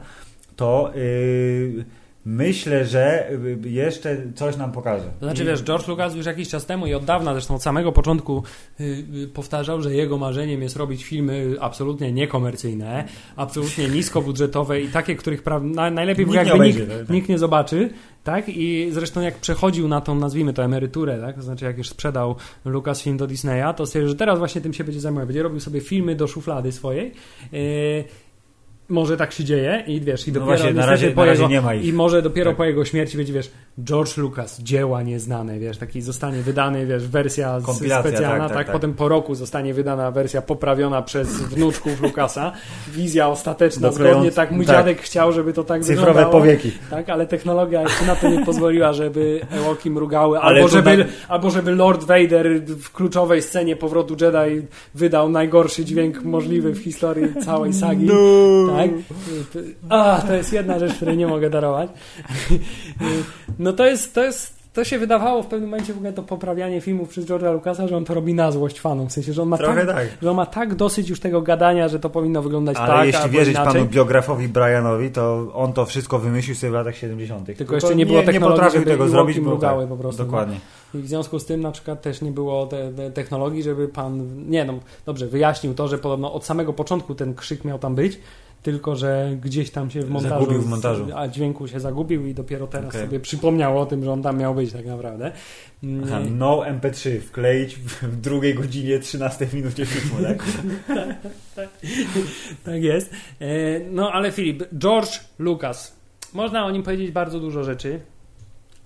to 0.56 0.91
yy, 0.95 1.86
myślę, 2.26 2.86
że 2.86 3.30
yy, 3.64 3.70
jeszcze 3.70 4.18
coś 4.36 4.58
nam 4.58 4.72
pokaże. 4.72 5.06
To 5.20 5.26
znaczy, 5.26 5.43
I- 5.43 5.45
wiesz, 5.45 5.64
George 5.64 5.88
Lucas 5.88 6.16
już 6.16 6.26
jakiś 6.26 6.49
czas 6.49 6.66
temu 6.66 6.88
i 6.88 6.93
od 6.93 7.06
dawna, 7.06 7.34
zresztą 7.34 7.56
od 7.56 7.64
samego 7.64 7.91
początku 7.91 8.43
y, 8.80 8.84
y, 9.24 9.28
powtarzał, 9.28 9.82
że 9.82 9.93
jego 9.95 10.18
marzeniem 10.18 10.62
jest 10.62 10.76
robić 10.76 11.03
filmy 11.06 11.56
absolutnie 11.60 12.12
niekomercyjne, 12.12 13.03
absolutnie 13.36 13.88
niskobudżetowe 13.89 14.82
i 14.82 14.88
takie, 14.88 15.16
których 15.16 15.43
pra- 15.43 15.76
na, 15.76 15.89
najlepiej 15.91 16.26
Nikt 16.26 16.34
nie 16.34 16.38
jakby 16.39 16.53
obejrzy, 16.53 16.80
nikt, 16.80 16.91
tak. 16.99 17.10
nikt 17.10 17.30
nie 17.30 17.38
zobaczy, 17.38 17.89
tak? 18.26 18.49
I 18.49 18.88
zresztą 18.91 19.21
jak 19.21 19.38
przechodził 19.38 19.88
na 19.88 20.01
tą, 20.01 20.15
nazwijmy 20.15 20.53
to, 20.53 20.63
emeryturę, 20.63 21.19
tak? 21.21 21.36
To 21.36 21.41
znaczy 21.41 21.65
jak 21.65 21.78
już 21.78 21.89
sprzedał 21.89 22.36
Lucasfilm 22.65 23.17
do 23.17 23.28
Disneya, 23.28 23.73
to 23.76 23.86
stwierdził, 23.86 24.09
że 24.09 24.15
teraz 24.15 24.39
właśnie 24.39 24.61
tym 24.61 24.73
się 24.73 24.84
będzie 24.84 24.99
zajmował. 24.99 25.28
Będzie 25.28 25.43
robił 25.43 25.59
sobie 25.59 25.82
filmy 25.82 26.15
do 26.15 26.28
szuflady 26.28 26.71
swojej. 26.71 27.11
Może 28.90 29.18
tak 29.18 29.32
się 29.32 29.44
dzieje 29.44 29.84
i 29.88 30.02
wiesz, 30.02 30.28
i 30.28 30.32
No 30.32 30.40
dopiero 30.40 30.58
właśnie, 30.58 30.74
na 30.74 30.86
razie, 30.86 31.12
po 31.12 31.22
na 31.22 31.26
razie 31.28 31.42
jego, 31.42 31.52
nie 31.54 31.62
ma 31.62 31.74
ich. 31.74 31.86
i 31.86 31.94
może 31.94 32.22
dopiero 32.22 32.52
Tak. 32.52 32.58
po 32.58 32.66
jego 32.66 32.86
śmierci 32.86 33.18
będzie, 33.18 33.34
wiesz, 33.34 33.52
George 33.84 34.18
Lucas, 34.18 34.60
dzieła 34.62 35.02
nieznane, 35.04 35.60
wiesz, 35.60 35.78
taki 35.78 36.02
zostanie 36.02 36.42
wydany, 36.42 36.86
wiesz, 36.86 37.08
wersja 37.08 37.60
Kompilacja, 37.66 38.12
specjalna, 38.12 38.40
tak, 38.40 38.48
tak, 38.48 38.58
tak, 38.58 38.66
tak. 38.68 38.74
potem 38.76 38.94
po 38.94 39.08
roku 39.08 39.36
zostanie 39.36 39.74
wydana 39.74 40.12
wersja 40.12 40.42
poprawiona 40.42 41.02
przez 41.02 41.28
wnuczków 41.42 42.02
Lucasa, 42.02 42.52
wizja 42.94 43.28
ostateczna, 43.30 43.90
Doklejąc- 43.90 44.12
zgodnie 44.14 44.32
tak 44.32 44.52
mój 44.52 44.66
tak. 44.66 44.76
dziadek 44.76 45.02
chciał, 45.02 45.32
żeby 45.32 45.54
to 45.54 45.64
tak 45.64 45.82
Cyfrowe 45.84 46.06
wyglądało. 46.08 46.32
powieki. 46.42 46.72
Tak, 46.90 47.10
ale 47.10 47.28
technologia 47.28 47.82
jeszcze 47.82 48.06
na 48.06 48.16
to 48.16 48.30
nie 48.30 48.46
pozwoliła, 48.46 48.94
żeby 48.94 49.42
Ewoki 49.52 49.90
mrugały, 49.92 50.40
Ale 50.40 50.56
albo 50.56 50.68
żeby, 50.68 50.98
na- 50.98 51.06
albo 51.28 51.50
żeby 51.50 51.72
Lord 51.72 52.04
Vader 52.04 52.62
w 52.66 52.92
kluczowej 52.92 53.42
scenie 53.42 53.76
powrotu 53.76 54.16
Jedi 54.22 54.66
wydał 54.96 55.30
najgorszy 55.30 55.86
dźwięk 55.86 56.24
możliwy 56.24 56.72
w 56.74 56.78
historii 56.80 57.28
całej 57.46 57.74
sagi. 57.74 58.08
Tak? 58.78 58.89
A, 59.89 60.21
to 60.28 60.34
jest 60.34 60.53
jedna 60.53 60.80
rzecz, 60.80 60.93
której 60.93 61.17
nie 61.17 61.28
mogę 61.28 61.49
darować. 61.49 61.89
No 63.59 63.73
to 63.73 63.86
jest, 63.86 64.13
to 64.13 64.23
jest, 64.23 64.55
to 64.76 64.84
się 64.84 64.99
wydawało 64.99 65.43
w 65.43 65.47
pewnym 65.47 65.69
momencie 65.69 65.93
w 65.93 65.97
ogóle 65.97 66.13
to 66.13 66.23
poprawianie 66.23 66.82
filmów 66.82 67.09
przez 67.09 67.26
George'a 67.26 67.53
Lucasa, 67.53 67.88
że 67.88 67.97
on 67.97 68.05
to 68.05 68.13
robi 68.13 68.34
na 68.34 68.51
złość 68.51 68.80
fanom. 68.80 69.09
W 69.09 69.11
sensie, 69.11 69.34
że 69.34 69.41
on 69.41 69.47
ma, 69.47 69.57
Trochę 69.57 69.86
tak, 69.86 69.95
tak. 69.95 70.07
że 70.21 70.30
on 70.30 70.36
ma 70.36 70.45
tak 70.45 70.76
dosyć 70.76 71.09
już 71.09 71.19
tego 71.19 71.41
gadania, 71.41 71.88
że 71.88 71.99
to 71.99 72.09
powinno 72.09 72.41
wyglądać 72.41 72.78
Ale 72.78 72.88
tak, 72.88 73.05
jeśli 73.05 73.21
albo 73.21 73.34
wierzyć 73.34 73.55
inaczej. 73.55 73.73
panu 73.73 73.86
biografowi 73.86 74.47
Brianowi, 74.47 75.11
to 75.11 75.51
on 75.53 75.73
to 75.73 75.86
wszystko 75.86 76.19
wymyślił 76.19 76.55
sobie 76.55 76.71
w 76.71 76.73
latach 76.73 76.97
70. 76.97 77.57
Tylko 77.57 77.76
jeszcze 77.76 77.95
nie 77.95 78.05
było 78.05 78.19
nie 78.19 78.26
technologii, 78.26 78.55
potrafił 78.55 78.80
żeby 78.80 78.91
tego 78.91 79.07
zrobić, 79.07 79.39
bo 79.39 79.49
mrugały 79.49 79.84
tak, 79.84 79.89
po 79.89 79.97
prostu, 79.97 80.23
Dokładnie. 80.23 80.59
I 80.93 80.97
w 80.97 81.07
związku 81.07 81.39
z 81.39 81.45
tym 81.45 81.61
na 81.61 81.71
przykład 81.71 82.01
też 82.01 82.21
nie 82.21 82.32
było 82.32 82.65
te, 82.65 82.93
te 82.93 83.11
technologii, 83.11 83.63
żeby 83.63 83.88
pan, 83.88 84.28
nie 84.49 84.65
no, 84.65 84.73
dobrze, 85.05 85.28
wyjaśnił 85.28 85.73
to, 85.73 85.88
że 85.88 85.97
podobno 85.97 86.34
od 86.34 86.45
samego 86.45 86.73
początku 86.73 87.15
ten 87.15 87.36
krzyk 87.36 87.65
miał 87.65 87.80
tam 87.80 87.95
być, 87.95 88.19
tylko 88.66 88.95
że 88.95 89.38
gdzieś 89.41 89.70
tam 89.72 89.89
się 89.89 90.01
w 90.01 90.09
montażu, 90.09 90.36
Zagubił 90.36 90.61
w 90.61 90.68
montażu. 90.70 91.07
a 91.16 91.28
dźwięku 91.28 91.68
się 91.68 91.80
zagubił 91.80 92.26
i 92.28 92.34
dopiero 92.34 92.68
teraz 92.68 92.89
Okej. 92.89 93.01
sobie 93.01 93.20
przypomniał 93.20 93.80
o 93.80 93.86
tym, 93.86 94.03
że 94.03 94.11
on 94.11 94.22
tam 94.24 94.38
miał 94.38 94.55
być 94.55 94.72
tak 94.74 94.86
naprawdę. 94.86 95.32
Mm, 95.84 96.03
Aha, 96.07 96.20
no 96.32 96.59
MP3 96.61 97.20
wkleić 97.20 97.76
w, 97.76 98.03
w 98.03 98.22
drugiej 98.22 98.53
godzinie 98.55 98.99
13 98.99 99.47
minucie 99.53 99.86
filmu, 99.86 100.24
tak? 100.24 100.43
Tak 102.66 102.84
jest. 102.84 103.11
E, 103.39 103.45
No 103.91 104.11
ale 104.11 104.32
Filip, 104.32 104.63
George 104.78 105.20
Lucas. 105.39 105.95
Można 106.34 106.66
o 106.66 106.72
nim 106.72 106.84
powiedzieć 106.84 107.11
bardzo 107.11 107.39
dużo 107.39 107.63
rzeczy, 107.63 107.99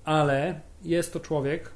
ale 0.06 0.60
jest 0.84 1.14
to 1.14 1.20
człowiek, 1.20 1.70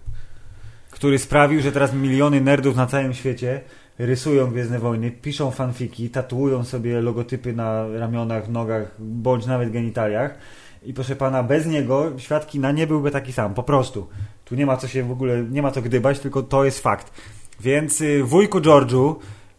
Który 0.91 1.19
sprawił, 1.19 1.61
że 1.61 1.71
teraz 1.71 1.93
miliony 1.93 2.41
nerdów 2.41 2.75
na 2.75 2.85
całym 2.87 3.13
świecie 3.13 3.61
rysują 3.99 4.47
Gwiezdne 4.47 4.79
Wojny, 4.79 5.11
piszą 5.11 5.51
fanfiki, 5.51 6.09
tatuują 6.09 6.63
sobie 6.63 7.01
logotypy 7.01 7.53
na 7.53 7.87
ramionach, 7.87 8.49
nogach, 8.49 8.91
bądź 8.99 9.45
nawet 9.45 9.71
genitaliach. 9.71 10.37
I 10.83 10.93
proszę 10.93 11.15
pana, 11.15 11.43
bez 11.43 11.65
niego 11.65 12.11
świat 12.17 12.47
kina 12.47 12.71
nie 12.71 12.87
byłby 12.87 13.11
taki 13.11 13.33
sam, 13.33 13.53
po 13.53 13.63
prostu. 13.63 14.07
Tu 14.45 14.55
nie 14.55 14.65
ma 14.65 14.77
co 14.77 14.87
się 14.87 15.03
w 15.03 15.11
ogóle, 15.11 15.43
nie 15.43 15.61
ma 15.61 15.71
co 15.71 15.81
gdybać, 15.81 16.19
tylko 16.19 16.43
to 16.43 16.65
jest 16.65 16.79
fakt. 16.79 17.11
Więc 17.59 18.01
y, 18.01 18.23
wujku 18.23 18.59
George'u, 18.59 19.15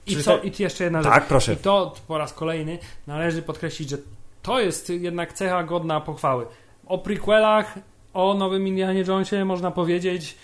I, 0.06 0.16
co, 0.16 0.38
te- 0.38 0.48
I 0.48 0.62
jeszcze 0.62 0.84
jedna 0.84 1.02
rzecz. 1.02 1.12
Tak, 1.12 1.26
proszę. 1.26 1.52
I 1.52 1.56
to 1.56 1.94
po 2.08 2.18
raz 2.18 2.32
kolejny 2.32 2.78
należy 3.06 3.42
podkreślić, 3.42 3.90
że 3.90 3.98
to 4.42 4.60
jest 4.60 4.90
jednak 4.90 5.32
cecha 5.32 5.64
godna 5.64 6.00
pochwały. 6.00 6.46
O 6.86 6.98
prequelach, 6.98 7.74
o 8.14 8.34
nowym 8.34 8.68
Indianie 8.68 9.04
Jonesie 9.08 9.44
można 9.44 9.70
powiedzieć 9.70 10.36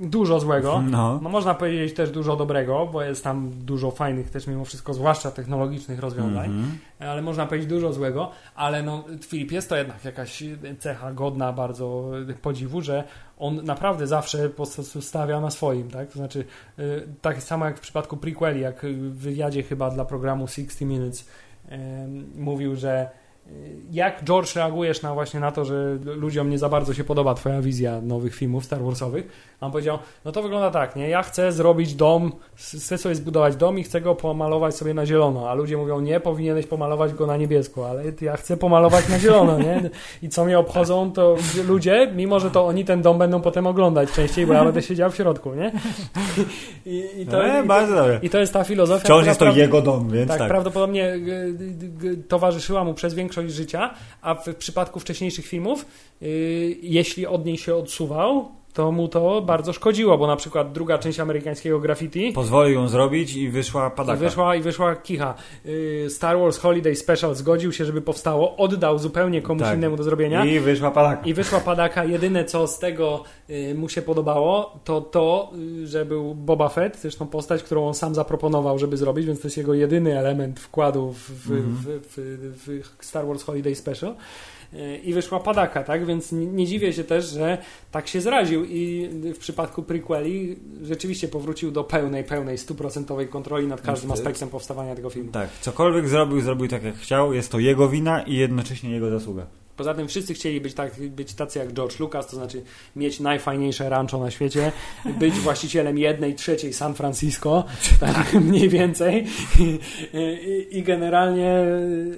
dużo 0.00 0.40
złego. 0.40 0.82
No. 0.90 1.18
No 1.22 1.28
można 1.28 1.54
powiedzieć 1.54 1.94
też 1.94 2.10
dużo 2.10 2.36
dobrego, 2.36 2.86
bo 2.92 3.02
jest 3.02 3.24
tam 3.24 3.50
dużo 3.54 3.90
fajnych 3.90 4.30
też 4.30 4.46
mimo 4.46 4.64
wszystko, 4.64 4.94
zwłaszcza 4.94 5.30
technologicznych 5.30 5.98
rozwiązań, 6.00 6.46
Mhm. 6.46 6.78
ale 6.98 7.22
można 7.22 7.46
powiedzieć 7.46 7.68
dużo 7.68 7.92
złego, 7.92 8.30
ale 8.54 8.82
no 8.82 9.04
Filip 9.26 9.52
jest 9.52 9.68
to 9.68 9.76
jednak 9.76 10.04
jakaś 10.04 10.44
cecha 10.78 11.12
godna 11.12 11.52
bardzo 11.52 12.10
podziwu, 12.42 12.80
że 12.80 13.04
on 13.38 13.64
naprawdę 13.64 14.06
zawsze 14.06 14.48
po 14.48 14.54
prostu 14.56 15.02
stawia 15.02 15.40
na 15.40 15.50
swoim, 15.50 15.90
tak? 15.90 16.08
To 16.08 16.18
znaczy 16.18 16.44
y, 16.78 17.08
tak 17.22 17.42
samo 17.42 17.64
jak 17.64 17.76
w 17.78 17.80
przypadku 17.80 18.16
prequeli, 18.16 18.60
jak 18.60 18.80
w 18.86 19.18
wywiadzie 19.18 19.62
chyba 19.62 19.90
dla 19.90 20.04
programu 20.04 20.46
60 20.48 20.80
Minutes 20.80 21.28
mówił, 22.36 22.76
że 22.76 23.10
jak 23.90 24.24
George 24.24 24.56
reagujesz 24.56 25.02
na 25.02 25.14
właśnie 25.14 25.40
na 25.40 25.52
to, 25.52 25.64
że 25.64 25.98
ludziom 26.04 26.50
nie 26.50 26.58
za 26.58 26.68
bardzo 26.68 26.94
się 26.94 27.04
podoba 27.04 27.34
twoja 27.34 27.62
wizja 27.62 28.00
nowych 28.00 28.34
filmów 28.34 28.64
Star 28.64 28.82
Warsowych, 28.82 29.56
a 29.60 29.66
on 29.66 29.72
powiedział, 29.72 29.98
no 30.24 30.32
to 30.32 30.42
wygląda 30.42 30.70
tak, 30.70 30.96
nie? 30.96 31.08
Ja 31.08 31.22
chcę 31.22 31.52
zrobić 31.52 31.94
dom, 31.94 32.32
chcę 32.54 32.98
sobie 32.98 33.14
zbudować 33.14 33.56
dom 33.56 33.78
i 33.78 33.82
chcę 33.82 34.00
go 34.00 34.14
pomalować 34.14 34.76
sobie 34.76 34.94
na 34.94 35.06
zielono, 35.06 35.50
a 35.50 35.54
ludzie 35.54 35.76
mówią, 35.76 36.00
nie, 36.00 36.20
powinieneś 36.20 36.66
pomalować 36.66 37.14
go 37.14 37.26
na 37.26 37.36
niebiesko, 37.36 37.88
ale 37.88 38.02
ja 38.20 38.36
chcę 38.36 38.56
pomalować 38.56 39.08
na 39.08 39.18
zielono, 39.18 39.58
nie? 39.58 39.90
I 40.22 40.28
co 40.28 40.44
mnie 40.44 40.58
obchodzą, 40.58 41.12
to 41.12 41.36
ludzie, 41.68 42.12
mimo 42.16 42.40
że 42.40 42.50
to 42.50 42.66
oni 42.66 42.84
ten 42.84 43.02
dom 43.02 43.18
będą 43.18 43.40
potem 43.40 43.66
oglądać 43.66 44.12
częściej, 44.12 44.46
bo 44.46 44.52
ja 44.52 44.64
będę 44.64 44.82
siedział 44.82 45.10
w 45.10 45.16
środku, 45.16 45.54
nie? 45.54 45.72
I, 46.86 47.04
i, 47.18 47.26
to, 47.26 47.44
E, 47.44 47.64
i, 47.64 47.68
to. 47.68 48.08
I 48.22 48.30
to 48.30 48.38
jest 48.38 48.52
ta 48.52 48.64
filozofia, 48.64 49.04
Wciąż 49.04 49.26
jest 49.26 49.40
to 49.40 49.52
jego 49.52 49.82
dom, 49.82 50.10
więc 50.10 50.28
tak, 50.28 50.38
tak. 50.38 50.48
prawdopodobnie 50.48 51.08
y, 51.08 51.18
y, 52.02 52.06
y, 52.06 52.16
towarzyszyła 52.16 52.84
mu 52.84 52.94
przez 52.94 53.14
większość 53.14 53.39
życia, 53.48 53.94
a 54.22 54.34
w 54.34 54.54
przypadku 54.54 55.00
wcześniejszych 55.00 55.46
filmów, 55.46 55.86
y, 56.22 56.78
jeśli 56.82 57.26
od 57.26 57.44
niej 57.44 57.58
się 57.58 57.74
odsuwał, 57.74 58.59
to 58.74 58.92
mu 58.92 59.08
to 59.08 59.42
bardzo 59.42 59.72
szkodziło, 59.72 60.18
bo 60.18 60.26
na 60.26 60.36
przykład 60.36 60.72
druga 60.72 60.98
część 60.98 61.20
amerykańskiego 61.20 61.80
graffiti 61.80 62.32
Pozwolił 62.32 62.74
ją 62.74 62.88
zrobić 62.88 63.36
i 63.36 63.48
wyszła 63.48 63.88
i 63.88 63.96
padaka. 63.96 64.18
wyszła, 64.18 64.56
i 64.56 64.60
wyszła 64.62 64.96
kicha. 64.96 65.34
Y, 65.66 66.06
Star 66.10 66.38
Wars 66.38 66.58
Holiday 66.58 66.96
Special 66.96 67.34
zgodził 67.34 67.72
się, 67.72 67.84
żeby 67.84 68.00
powstało, 68.02 68.56
oddał 68.56 68.98
zupełnie 68.98 69.42
komuś 69.42 69.62
Tak. 69.62 69.76
innemu 69.76 69.96
do 69.96 70.02
zrobienia. 70.02 70.44
I 70.44 70.60
wyszła 70.60 70.90
padaka. 70.90 71.22
I 71.24 71.34
wyszła 71.34 71.60
padaka. 71.60 72.04
Jedyne, 72.04 72.44
co 72.44 72.66
z 72.66 72.78
tego 72.78 73.22
y, 73.50 73.74
mu 73.74 73.88
się 73.88 74.02
podobało, 74.02 74.78
to 74.84 75.00
to, 75.00 75.50
y, 75.82 75.86
że 75.86 76.04
był 76.04 76.34
Boba 76.34 76.68
Fett, 76.68 76.98
zresztą 77.00 77.26
postać, 77.26 77.62
którą 77.62 77.88
on 77.88 77.94
sam 77.94 78.14
zaproponował, 78.14 78.78
żeby 78.78 78.96
zrobić, 78.96 79.26
więc 79.26 79.40
to 79.40 79.46
jest 79.46 79.56
jego 79.56 79.74
jedyny 79.74 80.18
element 80.18 80.60
wkładu 80.60 81.12
w, 81.12 81.30
w, 81.30 81.50
Mhm. 81.50 81.76
w, 81.76 82.10
w, 82.66 82.98
w 82.98 83.04
Star 83.04 83.26
Wars 83.26 83.42
Holiday 83.42 83.74
Special. 83.74 84.14
Y, 84.74 84.96
I 85.04 85.14
wyszła 85.14 85.40
padaka, 85.40 85.84
tak? 85.84 86.06
Więc 86.06 86.32
nie, 86.32 86.46
nie 86.46 86.66
dziwię 86.66 86.92
się 86.92 87.04
też, 87.04 87.28
że 87.30 87.58
tak 87.90 88.08
się 88.08 88.20
zraził 88.20 88.64
i 88.64 89.08
w 89.34 89.38
przypadku 89.38 89.82
prequeli 89.82 90.56
rzeczywiście 90.82 91.28
powrócił 91.28 91.70
do 91.70 91.84
pełnej, 91.84 92.24
pełnej, 92.24 92.58
stuprocentowej 92.58 93.28
kontroli 93.28 93.66
nad 93.66 93.80
każdym 93.80 94.12
aspektem 94.12 94.48
powstawania 94.48 94.94
tego 94.94 95.10
filmu. 95.10 95.32
Tak, 95.32 95.50
cokolwiek 95.60 96.08
zrobił, 96.08 96.40
zrobił 96.40 96.68
tak 96.68 96.82
jak 96.82 96.96
chciał. 96.96 97.32
Jest 97.32 97.52
to 97.52 97.58
jego 97.58 97.88
wina 97.88 98.22
i 98.22 98.34
jednocześnie 98.34 98.90
jego 98.90 99.10
zasługa. 99.10 99.46
Poza 99.80 99.94
tym 99.94 100.08
wszyscy 100.08 100.34
chcieli 100.34 100.60
być, 100.60 100.74
tak, 100.74 100.92
być 101.10 101.34
tacy 101.34 101.58
jak 101.58 101.72
George 101.72 102.00
Lucas, 102.00 102.26
to 102.26 102.36
znaczy 102.36 102.62
mieć 102.96 103.20
najfajniejsze 103.20 103.88
rancho 103.88 104.18
na 104.18 104.30
świecie, 104.30 104.72
być 105.18 105.34
właścicielem 105.34 105.98
jednej 105.98 106.34
trzeciej 106.34 106.72
San 106.72 106.94
Francisco, 106.94 107.64
tak 108.00 108.34
mniej 108.50 108.68
więcej 108.68 109.26
I, 109.58 109.78
i 110.70 110.82
generalnie 110.82 111.64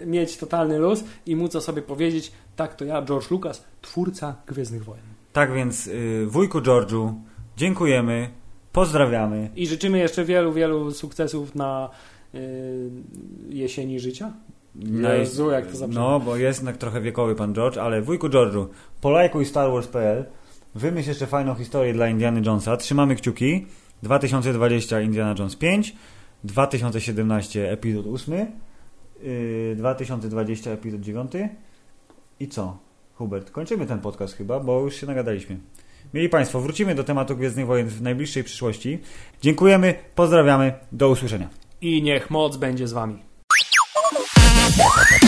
mieć 0.06 0.36
totalny 0.36 0.78
luz 0.78 1.04
i 1.26 1.36
móc 1.36 1.56
o 1.56 1.60
sobie 1.60 1.82
powiedzieć, 1.82 2.32
tak 2.56 2.74
to 2.74 2.84
ja, 2.84 3.02
George 3.02 3.30
Lucas, 3.30 3.64
twórca 3.82 4.36
Gwiezdnych 4.46 4.84
Wojen. 4.84 5.04
Tak 5.32 5.52
więc, 5.52 5.86
y, 5.86 6.26
wujku 6.26 6.60
George'u, 6.60 7.14
dziękujemy, 7.56 8.30
pozdrawiamy. 8.72 9.50
I 9.56 9.66
życzymy 9.66 9.98
jeszcze 9.98 10.24
wielu, 10.24 10.52
wielu 10.52 10.90
sukcesów 10.90 11.54
na 11.54 11.90
y, 12.34 12.90
jesieni 13.48 14.00
życia. 14.00 14.32
Jezu, 14.74 15.50
jak 15.50 15.66
to 15.66 15.76
zabrzmi. 15.76 16.02
No, 16.02 16.20
bo 16.20 16.36
jest 16.36 16.58
jednak 16.60 16.76
trochę 16.76 17.00
wiekowy 17.00 17.34
pan 17.34 17.54
George, 17.54 17.78
ale 17.78 18.02
wujku 18.02 18.28
George'u, 18.28 18.66
polajkuj 19.00 19.46
Star 19.46 19.70
Wars.pl, 19.70 20.24
wymyśl 20.74 21.08
jeszcze 21.08 21.26
fajną 21.26 21.54
historię 21.54 21.92
dla 21.92 22.08
Indiana 22.08 22.40
Jonesa, 22.46 22.76
trzymamy 22.76 23.16
kciuki, 23.16 23.66
2020 24.02 25.00
Indiana 25.00 25.34
Jones 25.38 25.56
5, 25.56 25.96
2017 26.44 27.72
epizod 27.72 28.06
8, 28.06 28.46
yy, 29.22 29.76
2020 29.76 30.70
epizod 30.70 31.00
9 31.00 31.32
i 32.40 32.48
co? 32.48 32.78
Hubert, 33.14 33.50
kończymy 33.50 33.86
ten 33.86 33.98
podcast 33.98 34.36
chyba, 34.36 34.60
bo 34.60 34.80
już 34.80 34.94
się 34.94 35.06
nagadaliśmy. 35.06 35.58
Mieli 36.14 36.28
Państwo, 36.28 36.60
wrócimy 36.60 36.94
do 36.94 37.04
tematu 37.04 37.36
Gwiezdnych 37.36 37.66
Wojen 37.66 37.88
w 37.88 38.02
najbliższej 38.02 38.44
przyszłości. 38.44 38.98
Dziękujemy, 39.40 39.94
pozdrawiamy, 40.14 40.72
do 40.92 41.08
usłyszenia. 41.08 41.48
I 41.80 42.02
niech 42.02 42.30
moc 42.30 42.56
będzie 42.56 42.88
z 42.88 42.92
wami. 42.92 43.31
Yeah. 44.74 45.21